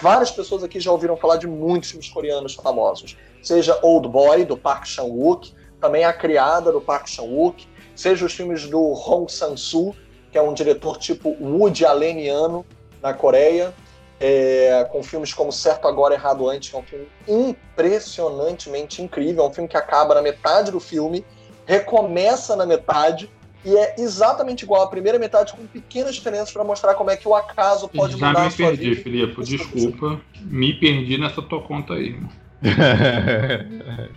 [0.00, 3.16] Várias pessoas aqui já ouviram falar de muitos filmes coreanos famosos.
[3.42, 8.68] Seja Old Boy, do Park Chan-wook, também A Criada, do Park Chan-wook, seja os filmes
[8.68, 9.94] do Hong Sang-soo,
[10.32, 12.66] que é um diretor tipo Woody Alleniano
[13.00, 13.72] na Coreia,
[14.18, 19.48] é, com filmes como Certo Agora, Errado Antes, que é um filme impressionantemente incrível, é
[19.48, 21.24] um filme que acaba na metade do filme,
[21.64, 23.30] recomeça na metade,
[23.64, 27.28] e é exatamente igual à primeira metade, com pequenas diferenças para mostrar como é que
[27.28, 30.20] o acaso pode Já mudar me perdi, Filipe, desculpa.
[30.40, 32.18] Me perdi nessa tua conta aí.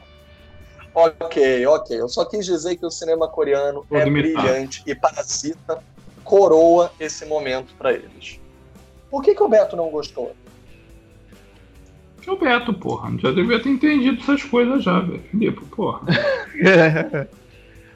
[0.96, 2.00] ok, ok.
[2.00, 5.84] Eu só quis dizer que o cinema coreano é brilhante e Parasita
[6.24, 8.40] coroa esse momento para eles.
[9.12, 10.34] Por que, que o Beto não gostou?
[12.22, 13.12] Que o Beto, porra.
[13.20, 15.22] Já devia ter entendido essas coisas já, velho.
[15.30, 16.00] Filipe, porra.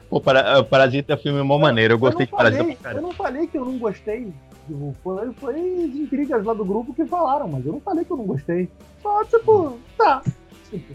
[0.08, 3.12] Pô, para, Parasita é filme mó maneiro, eu gostei eu de Parasita falei, Eu não
[3.12, 4.32] falei que eu não gostei.
[4.66, 8.10] Tipo, foi, foi as intrigas lá do grupo que falaram, mas eu não falei que
[8.10, 8.68] eu não gostei.
[9.02, 10.22] Só, tipo, tá.
[10.70, 10.92] Tipo,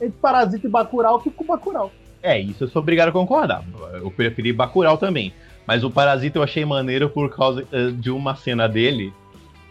[0.00, 1.90] entre Parasita e Bacurau, fico com Bacurau.
[2.22, 3.64] É, isso eu sou obrigado a concordar.
[3.94, 5.32] Eu preferi Bacurau também.
[5.66, 9.12] Mas o Parasita eu achei maneiro por causa uh, de uma cena dele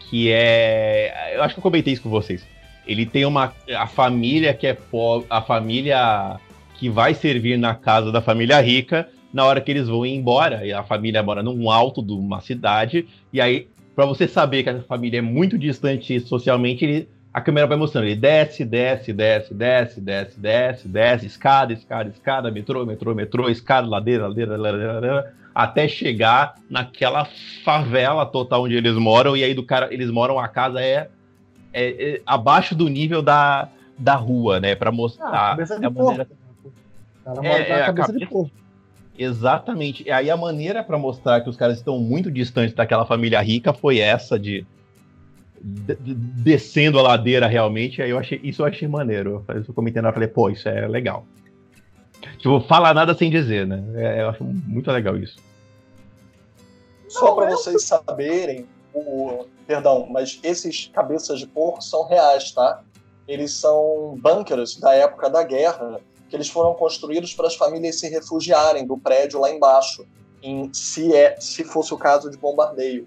[0.08, 1.34] que é.
[1.34, 2.46] Eu acho que eu comentei isso com vocês.
[2.86, 3.52] Ele tem uma.
[3.76, 5.26] A família que é pobre.
[5.30, 6.38] A família
[6.82, 10.66] que vai servir na casa da família rica na hora que eles vão embora.
[10.66, 13.06] E a família mora num alto de uma cidade.
[13.32, 17.68] E aí, para você saber que a família é muito distante socialmente, ele, a câmera
[17.68, 18.06] vai mostrando.
[18.06, 23.86] Ele desce, desce, desce, desce, desce, desce, desce, escada, escada, escada, metrô, metrô, metrô, escada,
[23.86, 27.28] ladeira, ladeira, ladeira, ladeira até chegar naquela
[27.64, 29.36] favela total onde eles moram.
[29.36, 31.08] E aí do cara, eles moram, a casa é,
[31.72, 34.74] é, é abaixo do nível da, da rua, né?
[34.74, 35.56] Para mostrar.
[35.56, 36.26] Ah, é a maneira
[37.24, 38.50] cara é, é, a cabeça, de porco.
[39.18, 40.04] Exatamente.
[40.06, 43.72] E aí a maneira para mostrar que os caras estão muito distantes daquela família rica
[43.72, 44.66] foi essa de,
[45.60, 48.02] de, de descendo a ladeira realmente.
[48.02, 49.44] Aí eu achei isso eu achei maneiro.
[49.48, 51.26] Eu comentei na falei, pô, isso é legal.
[52.38, 53.82] Tipo, fala nada sem dizer, né?
[53.94, 55.36] É, eu acho muito legal isso.
[57.08, 62.82] Só para vocês saberem, o, perdão, mas esses cabeças de porco são reais, tá?
[63.28, 66.00] Eles são bunkers da época da guerra
[66.32, 70.06] que eles foram construídos para as famílias se refugiarem do prédio lá embaixo,
[70.42, 73.06] em, se, é, se fosse o caso de bombardeio.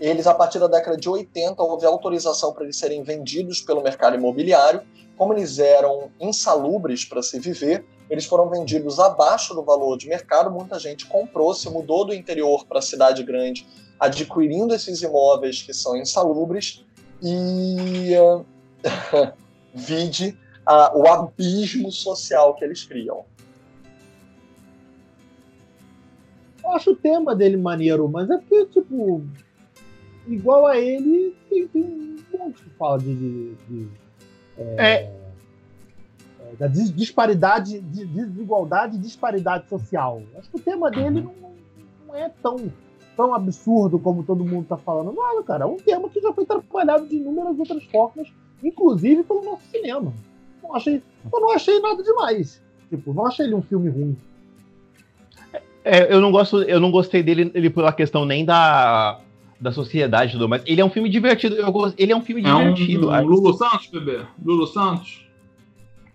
[0.00, 4.16] Eles, a partir da década de 80, houve autorização para eles serem vendidos pelo mercado
[4.16, 4.82] imobiliário.
[5.16, 10.50] Como eles eram insalubres para se viver, eles foram vendidos abaixo do valor de mercado.
[10.50, 13.68] Muita gente comprou, se mudou do interior para a cidade grande,
[14.00, 16.84] adquirindo esses imóveis que são insalubres.
[17.22, 18.16] E
[19.72, 23.24] vide a, o abismo social que eles criam.
[26.62, 29.22] Eu acho o tema dele maneiro, mas é porque, tipo,
[30.26, 33.14] igual a ele, tem, tem um monte que fala de.
[33.14, 33.88] de, de
[34.56, 34.92] é, é.
[36.40, 40.22] é da disparidade, de desigualdade e disparidade social.
[40.38, 41.34] Acho que o tema dele uhum.
[41.42, 41.54] não,
[42.06, 42.72] não é tão,
[43.16, 45.12] tão absurdo como todo mundo está falando.
[45.12, 49.44] Não, cara, é um tema que já foi trabalhado de inúmeras outras formas, inclusive pelo
[49.44, 50.12] nosso cinema
[50.64, 52.62] não achei, eu não achei nada demais.
[52.90, 54.16] Tipo, não achei ele um filme ruim.
[55.84, 59.20] É, eu não gosto, eu não gostei dele ele pela questão nem da
[59.60, 61.56] da sociedade do mas ele é um filme divertido.
[61.56, 63.08] Eu gosto, ele é um filme é divertido.
[63.08, 64.20] Um, um Lulu Santos, bebê.
[64.42, 65.24] Lulu Santos.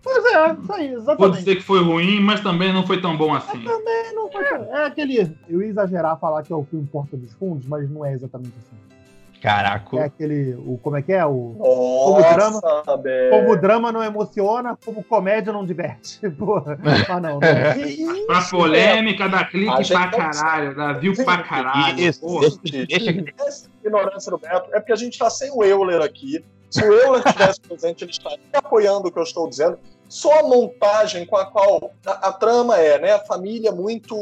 [0.02, 1.18] Pois é, isso aí, exatamente.
[1.18, 3.58] Pode dizer que foi ruim, mas também não foi tão bom assim.
[3.58, 4.44] Mas também não foi.
[4.44, 4.68] É.
[4.70, 5.36] é aquele.
[5.48, 8.54] Eu ia exagerar falar que é o filme Porta dos Fundos, mas não é exatamente
[8.58, 8.89] assim.
[9.40, 9.96] Caraca.
[9.96, 10.54] É aquele.
[10.54, 11.24] O, como é que é?
[11.24, 16.20] O, Nossa, como, drama, como drama não emociona, como comédia não diverte.
[16.38, 16.78] Porra.
[17.08, 17.40] Ah, não.
[17.40, 17.40] não.
[18.26, 21.98] pra polêmica da clique pra caralho, da viu pra caralho.
[21.98, 22.20] Isso,
[22.62, 23.68] deixa, deixa.
[23.82, 26.44] ignorância do Beto é porque a gente tá sem o Euler aqui.
[26.70, 29.78] Se o Euler tivesse presente, ele estaria apoiando o que eu estou dizendo.
[30.08, 33.12] Só a montagem com a qual a, a trama é, né?
[33.12, 34.16] A família muito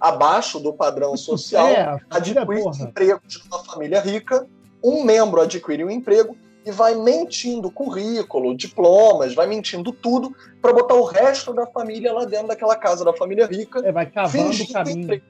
[0.00, 2.84] abaixo do padrão social, é, adquire porra.
[2.84, 4.46] emprego de uma família rica,
[4.82, 10.94] um membro adquire um emprego e vai mentindo currículo, diplomas, vai mentindo tudo para botar
[10.94, 13.80] o resto da família lá dentro daquela casa da família rica.
[13.84, 15.22] É, vai cavando o caminho.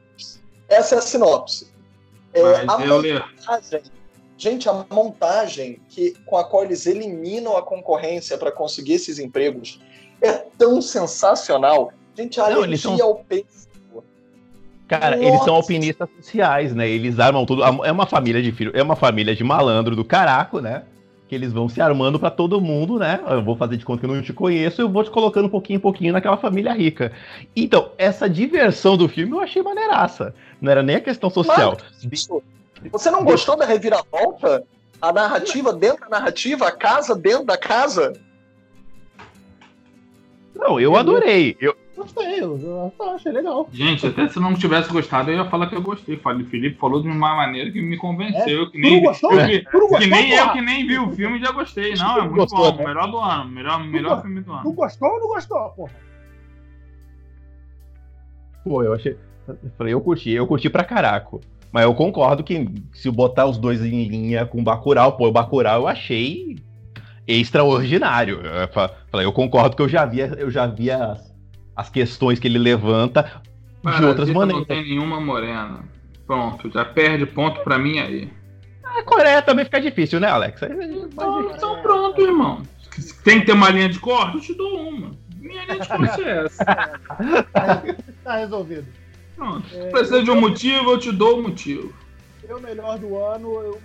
[0.69, 1.71] Essa é a sinopse.
[2.33, 3.83] É, a montagem,
[4.41, 9.81] gente, a montagem que, com a qual eles eliminam a concorrência para conseguir esses empregos
[10.21, 11.93] é tão sensacional.
[12.17, 13.03] Gente, a Não, alergia são...
[13.03, 13.71] ao peso
[14.89, 15.29] Cara, Nossa.
[15.29, 16.89] eles são alpinistas sociais, né?
[16.89, 17.63] Eles armam tudo.
[17.63, 20.83] É uma família de filho, é uma família de malandro do caraco, né?
[21.29, 23.21] Que eles vão se armando para todo mundo, né?
[23.29, 25.49] Eu vou fazer de conta que eu não te conheço, eu vou te colocando um
[25.49, 27.13] pouquinho em pouquinho naquela família rica.
[27.55, 30.35] Então, essa diversão do filme eu achei maneiraça.
[30.61, 31.77] Não era nem a questão social.
[32.11, 32.29] Mas,
[32.89, 34.65] você não gostou da reviravolta?
[35.01, 38.13] A narrativa dentro da narrativa, a casa dentro da casa?
[40.55, 41.57] Não, eu adorei.
[41.59, 43.69] Eu, Gostei, eu, achei legal.
[43.71, 46.17] Gente, até se não tivesse gostado, eu ia falar que eu gostei.
[46.17, 48.63] O Felipe falou de uma maneira que me convenceu.
[48.63, 48.71] É?
[48.71, 49.33] Que nem, gostou?
[49.33, 51.95] Eu, que, gostou, que nem eu que nem vi o filme já gostei.
[51.95, 52.79] Não, é muito gostou, bom.
[52.79, 52.87] Né?
[52.87, 53.51] Melhor do ano.
[53.51, 54.63] Melhor, melhor filme do ano.
[54.63, 55.93] Tu gostou ou não gostou, porra?
[58.65, 59.19] Pô, eu achei.
[59.47, 61.41] Eu falei, eu curti, eu curti pra caraco.
[61.73, 65.33] Mas eu concordo que se botar os dois em linha com o Bacurau, pô, o
[65.33, 66.57] Bacurau eu achei
[67.27, 68.41] extraordinário.
[68.41, 68.69] Eu,
[69.11, 71.17] falei, eu concordo que eu já via, eu já via
[71.77, 73.41] as questões que ele levanta
[73.99, 74.61] de outras maneiras.
[74.61, 75.85] Não tem nenhuma morena.
[76.27, 78.31] Pronto, já perde ponto pra mim aí.
[78.85, 80.63] A Coreia também fica difícil, né, Alex?
[80.63, 82.63] Então, então pronto, irmão.
[83.25, 84.37] Tem que ter uma linha de corte?
[84.37, 85.13] Eu te dou uma.
[85.37, 86.65] Minha linha de corte é essa.
[88.25, 88.87] tá resolvido.
[89.41, 89.67] Pronto.
[89.71, 91.95] Se é, precisa de um motivo, eu te dou o um motivo.
[92.47, 93.81] O melhor do ano, eu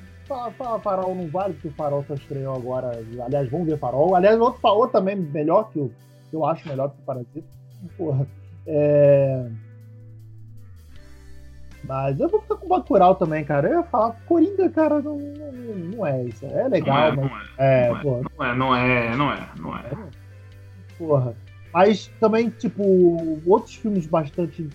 [0.84, 3.00] Farol não vale, porque o Farol só estreou agora.
[3.24, 4.16] Aliás, vamos ver Farol.
[4.16, 5.92] Aliás, outro Farol também melhor que o.
[6.34, 7.48] Eu acho melhor que o Parasita.
[7.98, 8.28] Porra.
[8.68, 9.50] É...
[11.86, 13.70] Mas eu vou ficar com o Bacurau também, cara.
[13.70, 16.46] Eu ia falar, Coringa, cara, não, não, não é isso.
[16.48, 17.50] É legal, não é, mas.
[17.60, 18.22] É, não, é, porra.
[18.38, 19.92] não é, não é, não é, não é.
[20.98, 21.36] Porra.
[21.72, 22.84] Mas também, tipo,
[23.46, 24.68] outros filmes bastante.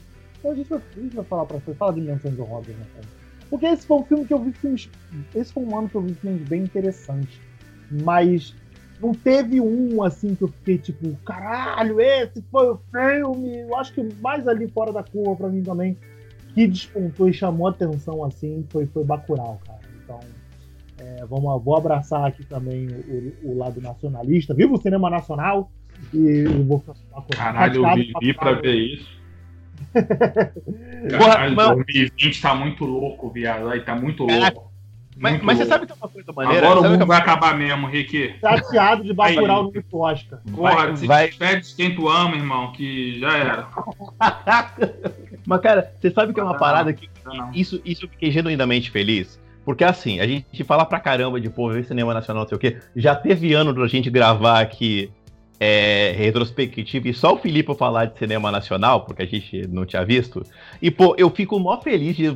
[0.44, 1.74] A gente vai, a gente vai falar pra você.
[1.74, 3.06] Fala de Menções Honrosas, né, cara?
[3.50, 4.88] Porque esse foi um filme que eu vi filmes.
[5.34, 7.40] Esse foi um ano que eu vi filmes bem interessantes.
[8.04, 8.54] Mas
[9.00, 13.60] não teve um assim que eu fiquei tipo, caralho, esse foi o filme.
[13.60, 15.96] Eu acho que mais ali fora da curva para mim também,
[16.54, 19.80] que despontou e chamou atenção assim, foi, foi Bacurau, cara.
[20.04, 20.20] Então,
[20.98, 24.54] é, vamos, vou abraçar aqui também o, o, lado nacionalista.
[24.54, 25.70] Viva o cinema nacional!
[26.14, 26.82] E vou
[27.30, 29.19] Caralho, eu vivi pra ver isso.
[31.18, 33.68] Caralho, Porra, 2020 tá muito louco, viado.
[33.68, 34.70] Aí tá muito louco.
[35.16, 36.66] Mas, mas você sabe que é uma coisa maneira?
[36.66, 38.36] Agora o mundo é vai acabar mesmo, Rick.
[38.40, 40.40] Chateado de Bacurau no Oscar.
[40.54, 41.28] Porra, se vai...
[41.28, 43.68] despede quem tu ama, irmão, que já era.
[45.46, 47.10] mas, cara, você sabe que é uma parada que
[47.52, 49.38] isso, isso eu fiquei genuinamente feliz.
[49.62, 52.58] Porque assim, a gente fala pra caramba de, pô, ver cinema nacional, não sei o
[52.58, 52.78] quê.
[52.96, 55.12] Já teve ano pra gente gravar aqui
[55.60, 60.02] é, retrospectiva e só o Filipe falar de cinema nacional, porque a gente não tinha
[60.02, 60.42] visto.
[60.80, 62.34] E, pô, eu fico mó feliz de,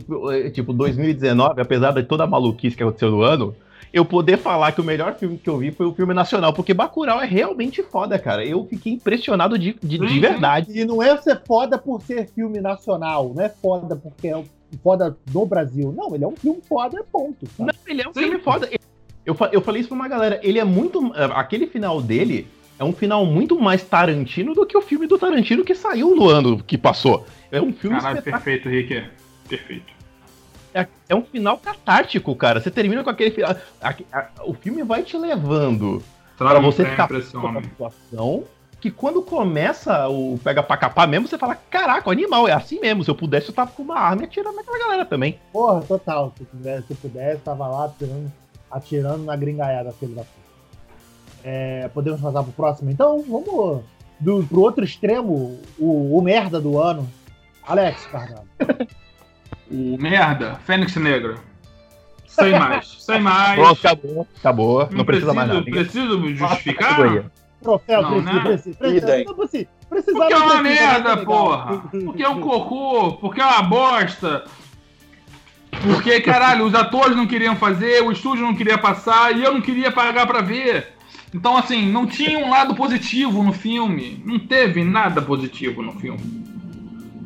[0.51, 3.57] tipo, 2019, apesar de toda a maluquice que aconteceu no ano,
[3.91, 6.75] eu poder falar que o melhor filme que eu vi foi o filme nacional, porque
[6.75, 8.45] Bacurau é realmente foda, cara.
[8.45, 10.79] Eu fiquei impressionado de, de, de verdade.
[10.79, 14.45] E não é ser foda por ser filme nacional, não é foda porque é
[14.83, 15.95] foda do Brasil.
[15.97, 17.47] Não, ele é um filme foda, ponto.
[17.57, 17.73] Sabe?
[17.73, 18.21] Não, ele é um Sim.
[18.21, 18.69] filme foda.
[19.25, 21.13] Eu, eu falei isso pra uma galera, ele é muito.
[21.33, 25.65] Aquele final dele é um final muito mais Tarantino do que o filme do Tarantino
[25.65, 27.27] que saiu no ano que passou.
[27.51, 29.05] É um filme Caralho, perfeito, Rick.
[29.49, 29.95] Perfeito.
[30.73, 32.61] É, é, um final catártico, cara.
[32.61, 33.55] Você termina com aquele final.
[34.45, 36.03] o filme vai te levando
[36.37, 38.45] para você ficar numa situação
[38.81, 42.79] que quando começa o pega pra capar mesmo, você fala, caraca, o animal, é assim
[42.81, 43.03] mesmo.
[43.03, 45.39] Se eu pudesse, eu tava com uma arma e atirando naquela galera também.
[45.51, 46.35] Porra, total.
[46.37, 48.31] Se, tivesse, se eu pudesse, tava lá atirando,
[48.71, 50.44] atirando na gringaiada, filho da puta.
[51.45, 53.23] É, podemos passar pro próximo, então?
[53.29, 53.85] Vamos
[54.19, 57.09] do, pro outro extremo, o, o merda do ano.
[57.67, 58.49] Alex Carvalho.
[59.71, 61.37] o merda, Fênix Negra.
[62.27, 63.61] Sem mais, sem mais.
[63.61, 64.87] Pronto, acabou, acabou.
[64.91, 65.63] Não, não precisa mais nada.
[65.63, 67.25] Preciso justificar?
[67.63, 68.41] Troféu, não, né?
[68.41, 71.83] precisa, precisa, precisa, precisa, Porque é uma merda, porra.
[71.91, 74.45] Porque é um cocô, porque é uma bosta.
[75.83, 79.61] Porque, caralho, os atores não queriam fazer, o estúdio não queria passar e eu não
[79.61, 80.94] queria pagar para ver.
[81.35, 84.23] Então, assim, não tinha um lado positivo no filme.
[84.25, 86.45] Não teve nada positivo no filme.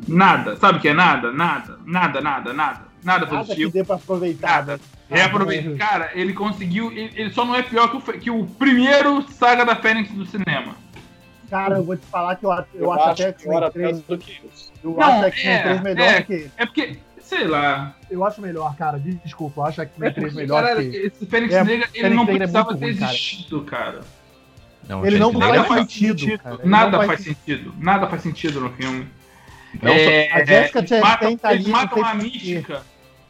[0.07, 0.57] Nada.
[0.57, 1.31] Sabe o que é nada?
[1.31, 1.77] Nada.
[1.85, 2.81] Nada, nada, nada.
[3.03, 3.71] Nada, positivo.
[3.71, 4.47] Que dê pra aproveitar.
[4.47, 4.79] Nada.
[5.07, 5.77] Reaproveitar.
[5.77, 6.91] Cara, ele conseguiu.
[6.91, 10.25] Ele, ele, só não é pior que o, que o primeiro Saga da Fênix do
[10.25, 10.75] cinema.
[11.47, 14.01] Cara, eu vou te falar que eu, eu, eu acho, acho até que o 3
[14.01, 14.71] do que isso.
[14.83, 16.51] Eu não, acho que é, 3 melhor é, que.
[16.57, 16.99] É porque,
[17.29, 17.95] sei lá.
[18.09, 18.99] Eu acho melhor, cara.
[18.99, 20.97] Desculpa, eu acho que o 3 melhor cara, que.
[20.97, 24.01] Esse Fênix é, Negra, ele Fênix não precisava é ter existido, cara.
[24.87, 25.31] Não, ele não
[25.65, 26.19] faz sentido.
[26.19, 27.73] sentido nada faz, faz sentido.
[27.77, 29.07] Nada faz sentido no filme.
[29.79, 31.53] Não, é, a Jessica Chastain matam, tá.
[31.53, 32.81] Eles matam a mística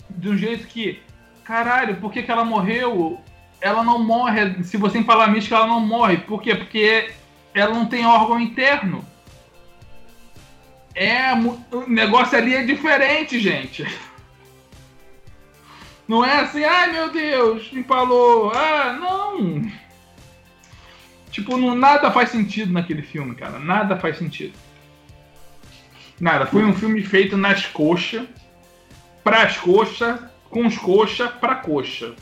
[0.10, 1.02] de um jeito que.
[1.44, 3.20] Caralho, por que, que ela morreu?
[3.60, 4.64] Ela não morre.
[4.64, 6.18] Se você falar mística, ela não morre.
[6.18, 6.56] Por quê?
[6.56, 7.12] Porque
[7.54, 9.04] ela não tem órgão interno.
[10.96, 11.34] É.
[11.34, 13.86] O negócio ali é diferente, gente.
[16.08, 18.52] Não é assim, ai meu Deus, empalou.
[18.52, 19.72] Ah, não.
[21.30, 23.60] Tipo, não, nada faz sentido naquele filme, cara.
[23.60, 24.54] Nada faz sentido.
[26.20, 28.28] Nada, foi um filme feito nas coxas,
[29.24, 30.20] pras coxas,
[30.50, 32.14] com os coxas pra coxa.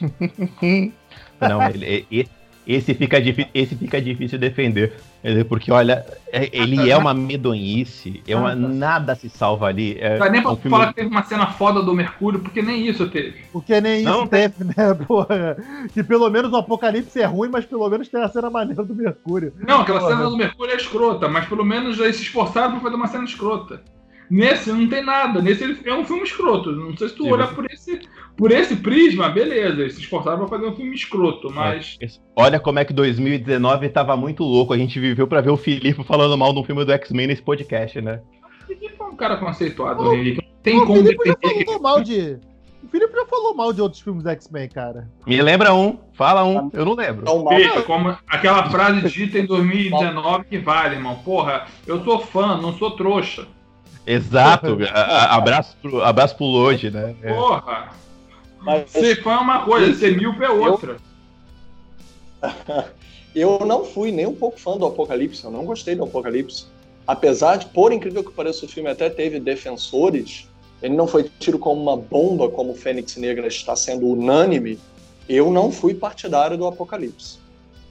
[1.40, 2.28] Não, ele,
[2.66, 3.18] esse fica,
[3.52, 4.94] esse fica difícil defender.
[5.48, 9.96] Porque, olha, é, ele é uma medonhice, é uma, nada se salva ali.
[9.98, 10.76] É, não dá nem pra um filme...
[10.76, 13.44] falar que teve uma cena foda do Mercúrio, porque nem isso teve.
[13.52, 15.56] Porque nem não, isso teve, né, porra?
[15.92, 18.94] Que pelo menos o Apocalipse é ruim, mas pelo menos tem a cena maneira do
[18.94, 19.52] Mercúrio.
[19.66, 20.16] Não, aquela porra.
[20.16, 23.24] cena do Mercúrio é escrota, mas pelo menos eles se esforçaram pra fazer uma cena
[23.24, 23.82] escrota.
[24.30, 25.40] Nesse não tem nada.
[25.40, 26.72] Nesse é um filme escroto.
[26.72, 28.00] Não sei se tu olhar por esse,
[28.36, 29.80] por esse prisma, beleza.
[29.80, 31.96] Eles se esforçaram pra fazer um filme escroto, mas.
[32.00, 32.06] É.
[32.36, 34.72] Olha como é que 2019 tava muito louco.
[34.72, 38.00] A gente viveu pra ver o Filipe falando mal do filme do X-Men nesse podcast,
[38.00, 38.20] né?
[38.62, 40.42] O Felipe é um cara conceituado, Henrique.
[40.62, 42.38] Tem o como Felipe já falou mal de.
[42.82, 45.08] O Felipe já falou mal de outros filmes do X-Men, cara.
[45.26, 45.98] Me lembra um.
[46.12, 46.70] Fala um.
[46.72, 47.24] Eu não lembro.
[47.48, 51.16] Felipe, como aquela frase dita em 2019 que vale, irmão.
[51.16, 53.46] Porra, eu sou fã, não sou trouxa.
[54.06, 54.76] Exato.
[54.92, 57.14] a, abraço, pro, abraço pro Lodge, né?
[57.22, 57.32] É.
[58.64, 60.96] Mas, ser fã é uma coisa, ser míope é outra.
[62.42, 62.84] Eu...
[63.60, 66.66] eu não fui nem um pouco fã do Apocalipse, eu não gostei do Apocalipse.
[67.06, 70.48] Apesar de, por incrível que pareça, o filme até teve defensores,
[70.82, 74.78] ele não foi tido como uma bomba, como o Fênix Negra está sendo unânime,
[75.28, 77.38] eu não fui partidário do Apocalipse.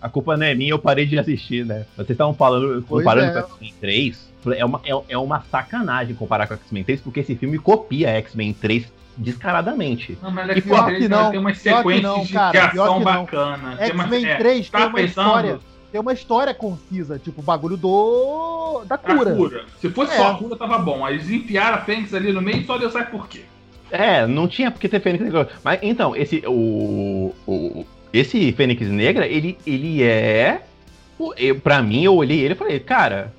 [0.03, 1.85] A culpa não é minha, eu parei de assistir, né?
[1.95, 3.41] Vocês estavam falando, comparando é.
[3.41, 7.21] com o X-Men 3, é uma, é, é uma sacanagem comparar com X-Men 3, porque
[7.21, 10.17] esse filme copia X-Men 3 descaradamente.
[10.21, 13.77] Não, mas e pior que não, tem umas sequências não, cara, de ação bacana.
[13.79, 15.05] X-Men 3 é, tem uma pensando...
[15.05, 15.59] história
[15.93, 18.83] tem uma história concisa, tipo o bagulho do.
[18.85, 19.35] da cura.
[19.35, 19.65] cura.
[19.79, 20.17] Se fosse é.
[20.17, 21.05] só a cura, tava bom.
[21.05, 23.41] Aí eles enfiaram a Fênix ali no meio e só Deus sabe por quê.
[23.91, 25.23] É, não tinha porque ter Fênix.
[25.63, 26.43] Mas então, esse.
[26.47, 30.61] O, o, esse Fênix Negra, ele, ele é.
[31.35, 33.33] Eu, pra mim, eu olhei ele e falei, cara,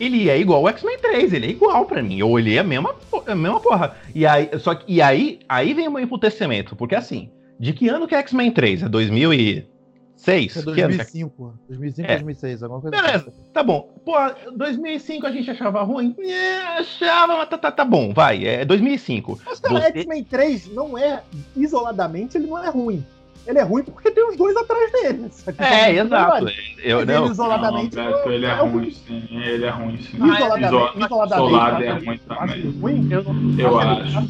[0.00, 2.18] ele é igual o X-Men 3, ele é igual para mim.
[2.18, 2.94] Eu olhei a mesma,
[3.26, 3.96] a mesma porra.
[4.12, 7.88] E aí, só que, e aí, aí vem o meu emputecimento, porque assim, de que
[7.88, 8.84] ano que é X-Men 3?
[8.84, 10.56] É 2006?
[10.56, 11.54] É 2005.
[11.68, 12.14] 2005, é.
[12.14, 13.52] 2006, alguma coisa Beleza, assim.
[13.52, 13.88] tá bom.
[14.04, 14.14] Pô,
[14.56, 16.16] 2005 a gente achava ruim?
[16.18, 18.44] É, achava, mas tá, tá, tá bom, vai.
[18.44, 19.40] É 2005.
[19.44, 19.98] Mas, cara, Você...
[20.00, 21.22] X-Men 3 não é,
[21.56, 23.04] isoladamente, ele não é ruim
[23.48, 25.30] ele é ruim porque tem os dois atrás dele.
[25.56, 26.46] É, exato.
[26.82, 27.96] Eu, não, isoladamente.
[27.96, 29.26] Não, Beto, ele é, é ruim, sim.
[29.30, 30.16] Ele é ruim, sim.
[30.16, 32.70] Isoladamente, isoladamente isolado é ruim também.
[32.78, 33.08] Ruim?
[33.10, 33.24] Eu,
[33.58, 34.28] eu acho.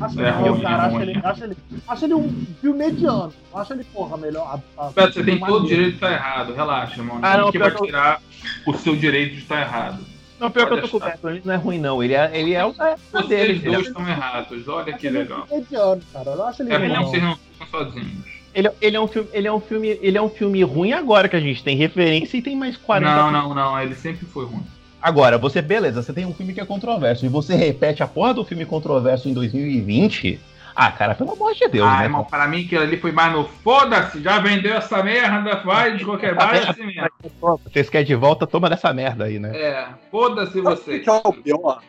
[0.00, 1.56] Acho, é ruim, cara, é acho, ele, acho, ele,
[1.88, 3.32] acho ele um filme mediano.
[3.54, 4.60] Acho ele, porra, melhor.
[4.76, 6.52] A, a, Beto, você tem todo o direito de estar errado.
[6.52, 7.20] Relaxa, mano.
[7.22, 8.20] Ah, não, que vai tirar
[8.66, 10.04] o seu direito de estar errado.
[10.38, 12.02] Não, pior Pode que eu tô coberto, ele não é ruim, não.
[12.02, 13.62] Ele é, ele é o é, Vocês deles.
[13.62, 15.48] dois estão errados, olha que legal.
[15.50, 16.30] Mediano, cara.
[16.30, 18.37] Eu acho ele é bom, vocês não ficam sozinhos.
[18.58, 21.28] Ele, ele, é um filme, ele é um filme, ele é um filme ruim agora
[21.28, 23.14] que a gente tem referência e tem mais 40.
[23.14, 24.64] Não, não, não, ele sempre foi ruim.
[25.00, 28.34] Agora, você, beleza, você tem um filme que é controverso e você repete a porra
[28.34, 30.40] do filme controverso em 2020.
[30.74, 32.04] Ah, cara, pelo amor de Deus, ah, né?
[32.06, 36.04] irmão, pra mim que ali foi mais no foda-se, já vendeu essa merda, vai de
[36.04, 37.60] qualquer baixo assim mesmo.
[37.62, 39.56] Vocês querem de volta, toma dessa merda aí, né?
[39.56, 41.00] É, foda-se você.
[41.06, 41.82] O é o pior?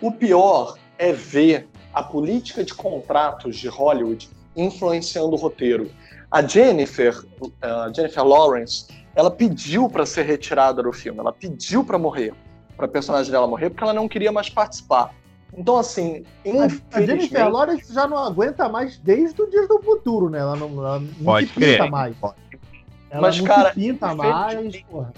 [0.00, 5.90] O pior é ver a política de contratos de Hollywood influenciando o roteiro.
[6.30, 7.14] A Jennifer,
[7.60, 12.32] a Jennifer Lawrence, ela pediu para ser retirada do filme, ela pediu para morrer,
[12.76, 15.12] para a personagem dela morrer, porque ela não queria mais participar.
[15.56, 16.24] Então, assim,
[16.92, 20.38] A Jennifer Lawrence já não aguenta mais desde o Dias do Futuro, né?
[20.38, 22.16] Ela não, ela não Pode pinta mais.
[22.16, 22.36] Pode.
[23.10, 25.12] Ela Mas, não cara, pinta mais, porra.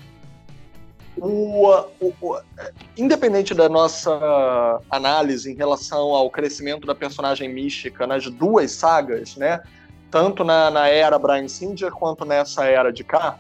[1.17, 1.69] O,
[2.01, 2.41] o, o,
[2.97, 9.63] independente da nossa análise em relação ao crescimento da personagem mística nas duas sagas, né?
[10.11, 13.39] Tanto na, na era Brian Singer quanto nessa era de cá,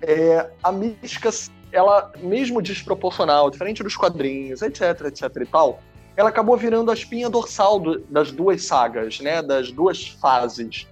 [0.00, 1.30] é, a mística,
[1.70, 5.80] ela, mesmo desproporcional, diferente dos quadrinhos, etc, etc e tal,
[6.16, 9.42] ela acabou virando a espinha dorsal do, das duas sagas, né?
[9.42, 10.86] Das duas fases.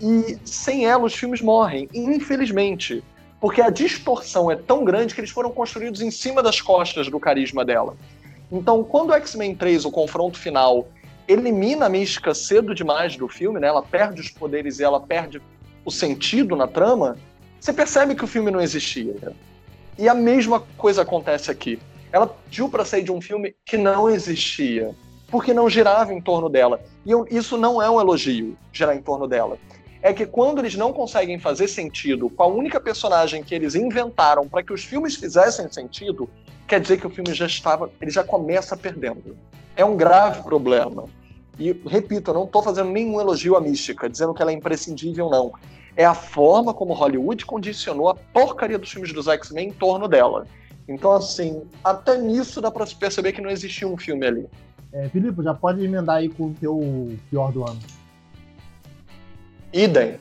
[0.00, 3.02] E sem ela, os filmes morrem, infelizmente
[3.40, 7.20] porque a distorção é tão grande que eles foram construídos em cima das costas do
[7.20, 7.96] carisma dela.
[8.50, 10.88] Então, quando o X-Men 3, o confronto final,
[11.26, 13.68] elimina a mística cedo demais do filme, né?
[13.68, 15.40] ela perde os poderes e ela perde
[15.84, 17.16] o sentido na trama,
[17.60, 19.14] você percebe que o filme não existia.
[19.98, 21.78] E a mesma coisa acontece aqui.
[22.10, 24.94] Ela pediu para sair de um filme que não existia,
[25.30, 26.80] porque não girava em torno dela.
[27.04, 29.58] E isso não é um elogio, girar em torno dela
[30.02, 34.48] é que quando eles não conseguem fazer sentido com a única personagem que eles inventaram
[34.48, 36.28] para que os filmes fizessem sentido,
[36.66, 39.36] quer dizer que o filme já estava, ele já começa perdendo.
[39.76, 41.04] É um grave problema.
[41.58, 45.28] E repito, eu não estou fazendo nenhum elogio à mística, dizendo que ela é imprescindível
[45.28, 45.52] não.
[45.96, 50.46] É a forma como Hollywood condicionou a porcaria dos filmes dos X-Men em torno dela.
[50.88, 54.46] Então, assim, até nisso dá para se perceber que não existia um filme ali.
[54.92, 57.78] É, Filipe, já pode emendar aí com o teu pior do ano.
[59.72, 60.16] Idem.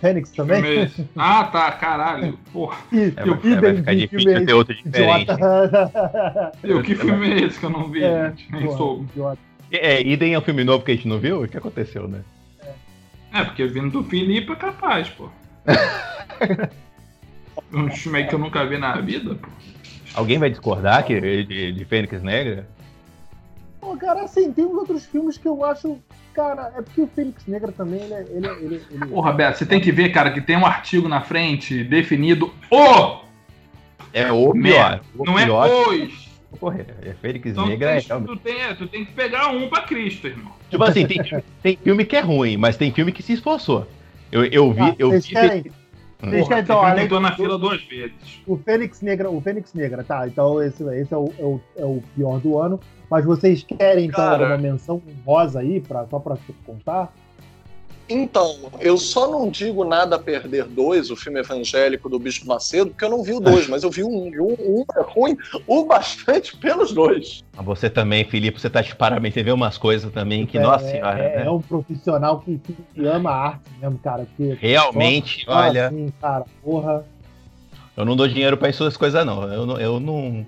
[0.00, 0.90] Fênix também?
[1.16, 2.38] Ah, tá, caralho.
[2.52, 2.76] Porra.
[2.92, 5.30] É, Idem vai ficar difícil filme ter outro diferente.
[6.62, 8.02] Eu, que filme é esse que eu não vi?
[8.02, 8.50] É, gente?
[8.50, 9.08] Nem porra, soube.
[9.70, 11.42] É, Idem é um filme novo que a gente não viu?
[11.42, 12.22] O que aconteceu, né?
[13.32, 15.28] É, é porque vindo do Felipe é capaz, pô.
[17.72, 19.48] um filme aí que eu nunca vi na vida, pô.
[20.14, 22.68] Alguém vai discordar que, de, de Fênix Negra?
[23.80, 25.98] Pô, cara, assim, tem uns outros filmes que eu acho
[26.34, 29.06] Cara, é porque o Fênix Negra também, ele, é, ele, é, ele, ele...
[29.06, 33.22] Porra, Beto, você tem que ver, cara, que tem um artigo na frente definido o.
[34.14, 35.00] É o pior.
[35.16, 35.66] O não é pior.
[35.66, 36.32] é os.
[36.58, 38.68] Porra, é Fênix então, Negra tu tem, é.
[38.74, 40.52] Tu tem, tu tem que pegar um pra Cristo, irmão.
[40.70, 41.20] Tipo assim, tem,
[41.62, 43.86] tem filme que é ruim, mas tem filme que se esforçou.
[44.30, 44.80] Eu, eu vi.
[44.80, 45.64] Ah, eu vi querem,
[46.30, 48.40] Deixa então, além do, na fila duas vezes.
[48.46, 50.26] O Fênix Negra, o Fênix Negra, tá.
[50.28, 52.78] Então esse, esse é, o, é, o, é o pior do ano.
[53.12, 56.34] Mas vocês querem então Cara, uma menção rosa aí, pra, só pra
[56.64, 57.12] contar?
[58.08, 62.88] Então, eu só não digo nada a perder dois, o filme evangélico do Bispo Macedo,
[62.88, 64.28] porque eu não vi o dois, mas eu vi um.
[64.28, 65.36] Um, um é ruim,
[65.66, 67.44] o bastante pelos dois.
[67.52, 69.34] Você também, Felipe, você tá de parabéns.
[69.34, 71.18] Você vê umas coisas também que, é, nossa senhora.
[71.18, 71.44] É, né?
[71.44, 72.58] é, um profissional que,
[72.94, 74.26] que, ama a arte mesmo, cara.
[74.38, 75.88] Que, Realmente, olha.
[75.88, 77.04] Assim, cara, porra.
[77.94, 79.42] Eu não dou dinheiro pra essas coisas, não.
[79.52, 80.46] Eu, eu não.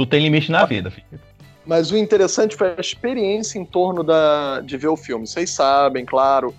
[0.00, 1.20] Tu tem limite na vida, Felipe.
[1.66, 5.26] Mas o interessante foi a experiência em torno da, de ver o filme.
[5.26, 6.54] Vocês sabem, claro,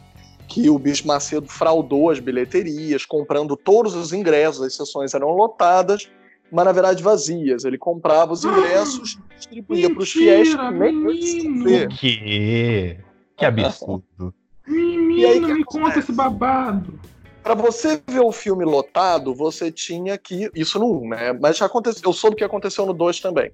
[0.47, 6.07] que o Bicho Macedo fraudou as bilheterias, comprando todos os ingressos, as sessões eram lotadas,
[6.51, 7.65] mas na verdade vazias.
[7.65, 11.89] Ele comprava os ingressos e distribuía para os fiéis que nem.
[11.89, 12.97] Que?
[13.37, 14.35] Que absurdo.
[14.67, 16.99] Menino, e aí, que me conta esse babado.
[17.43, 20.49] Para você ver o filme lotado, você tinha que.
[20.55, 21.33] Isso no 1, né?
[21.33, 23.51] Mas já aconteceu, eu soube que aconteceu no 2 também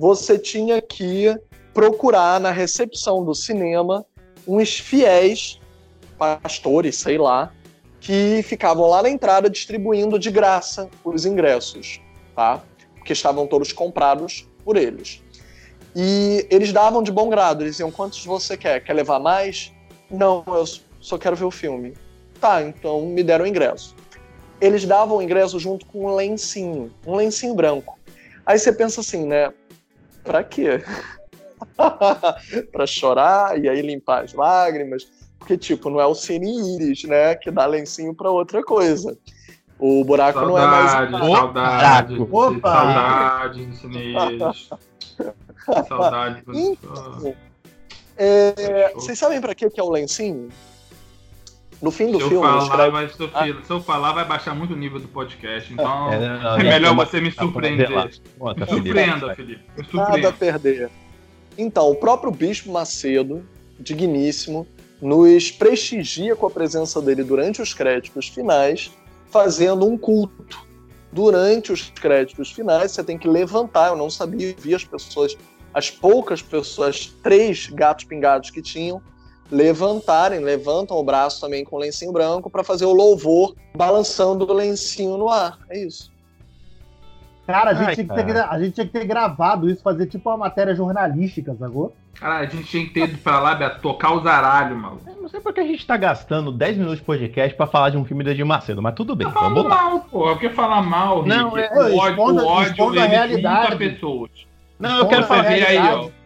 [0.00, 1.38] você tinha que
[1.74, 4.04] procurar na recepção do cinema
[4.46, 5.60] uns fiéis
[6.16, 7.52] pastores, sei lá,
[8.00, 12.00] que ficavam lá na entrada distribuindo de graça os ingressos,
[12.34, 12.62] tá?
[12.96, 15.22] Porque estavam todos comprados por eles.
[15.94, 18.82] E eles davam de bom grado, eles diziam: quantos você quer?
[18.82, 19.70] Quer levar mais?
[20.10, 20.64] Não, eu
[20.98, 21.92] só quero ver o filme.
[22.40, 23.94] Tá, então me deram o ingresso.
[24.60, 27.98] Eles davam o ingresso junto com um lencinho, um lencinho branco.
[28.44, 29.52] Aí você pensa assim, né?
[30.24, 30.82] Pra quê?
[32.72, 35.08] pra chorar e aí limpar as lágrimas.
[35.38, 36.52] Porque, tipo, não é o cine
[37.06, 37.34] né?
[37.34, 39.16] Que dá lencinho pra outra coisa.
[39.78, 41.30] O buraco saudade, não é mais.
[41.32, 42.72] Saudade, Opa!
[42.72, 44.14] saudade do cine
[45.88, 46.54] saudade do.
[46.54, 47.34] Então,
[48.16, 50.50] é, vocês sabem pra que é o lencinho?
[51.82, 52.46] No fim do se filme.
[52.46, 53.44] Eu falar, mas, ah.
[53.64, 55.72] Se eu falar, vai baixar muito o nível do podcast.
[55.72, 57.88] Então, é, não, é melhor você me surpreender.
[57.88, 59.62] me surpreenda, Felipe.
[59.76, 60.10] Me surpreenda.
[60.10, 60.90] Nada a perder.
[61.56, 63.42] Então, o próprio Bispo Macedo,
[63.78, 64.66] digníssimo,
[65.00, 68.90] nos prestigia com a presença dele durante os créditos finais,
[69.30, 70.68] fazendo um culto.
[71.12, 73.88] Durante os créditos finais, você tem que levantar.
[73.88, 75.36] Eu não sabia, vi as pessoas,
[75.72, 79.02] as poucas pessoas, três gatos pingados que tinham,
[79.50, 84.52] levantarem, levantam o braço também com o lencinho branco para fazer o louvor balançando o
[84.52, 85.58] lencinho no ar.
[85.68, 86.10] É isso.
[87.46, 90.06] Cara, a gente, Ai, tinha, que ter, a gente tinha que ter gravado isso, fazer
[90.06, 91.92] tipo uma matéria jornalística, sacou?
[92.14, 95.00] Cara, a gente tinha que ter ido pra lá, Beto, tocar o zaralho, mano.
[95.06, 97.96] Eu não sei porque a gente tá gastando 10 minutos de podcast pra falar de
[97.96, 99.26] um filme da Edir Macedo, mas tudo bem.
[99.26, 100.28] Tá falando mal, pô.
[100.28, 101.68] Eu quero falar mal, Não, Rick.
[101.72, 103.76] é, o ódio, o ódio a realidade.
[103.76, 104.30] pessoas.
[104.78, 106.19] Não, eu quero fazer aí, ó.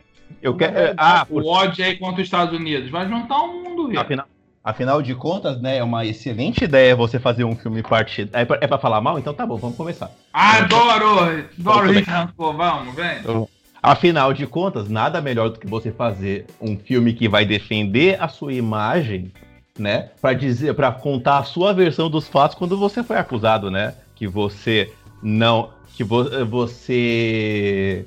[0.44, 0.94] Eu quero.
[0.98, 2.90] Ah, o ódio aí contra os Estados Unidos.
[2.90, 3.96] Vai juntar o mundo, Rick.
[3.96, 4.26] Afinal,
[4.62, 8.28] afinal de contas, né, é uma excelente ideia você fazer um filme parte.
[8.30, 9.18] É pra, é pra falar mal?
[9.18, 10.10] Então tá bom, vamos começar.
[10.30, 11.46] Adoro!
[11.58, 13.22] Adoro Rancor, vamos, vem.
[13.24, 13.48] Eu...
[13.82, 18.28] Afinal de contas, nada melhor do que você fazer um filme que vai defender a
[18.28, 19.32] sua imagem,
[19.78, 20.10] né?
[20.20, 23.94] Para dizer, para contar a sua versão dos fatos quando você foi acusado, né?
[24.14, 24.92] Que você
[25.22, 28.06] não, que vo, você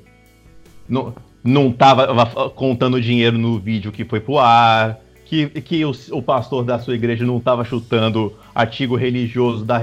[0.88, 1.14] não,
[1.48, 6.64] não tava contando dinheiro no vídeo que foi pro ar, que, que o, o pastor
[6.64, 9.78] da sua igreja não estava chutando artigo religioso da,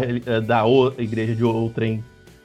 [0.46, 0.64] da
[0.98, 2.04] igreja de outrem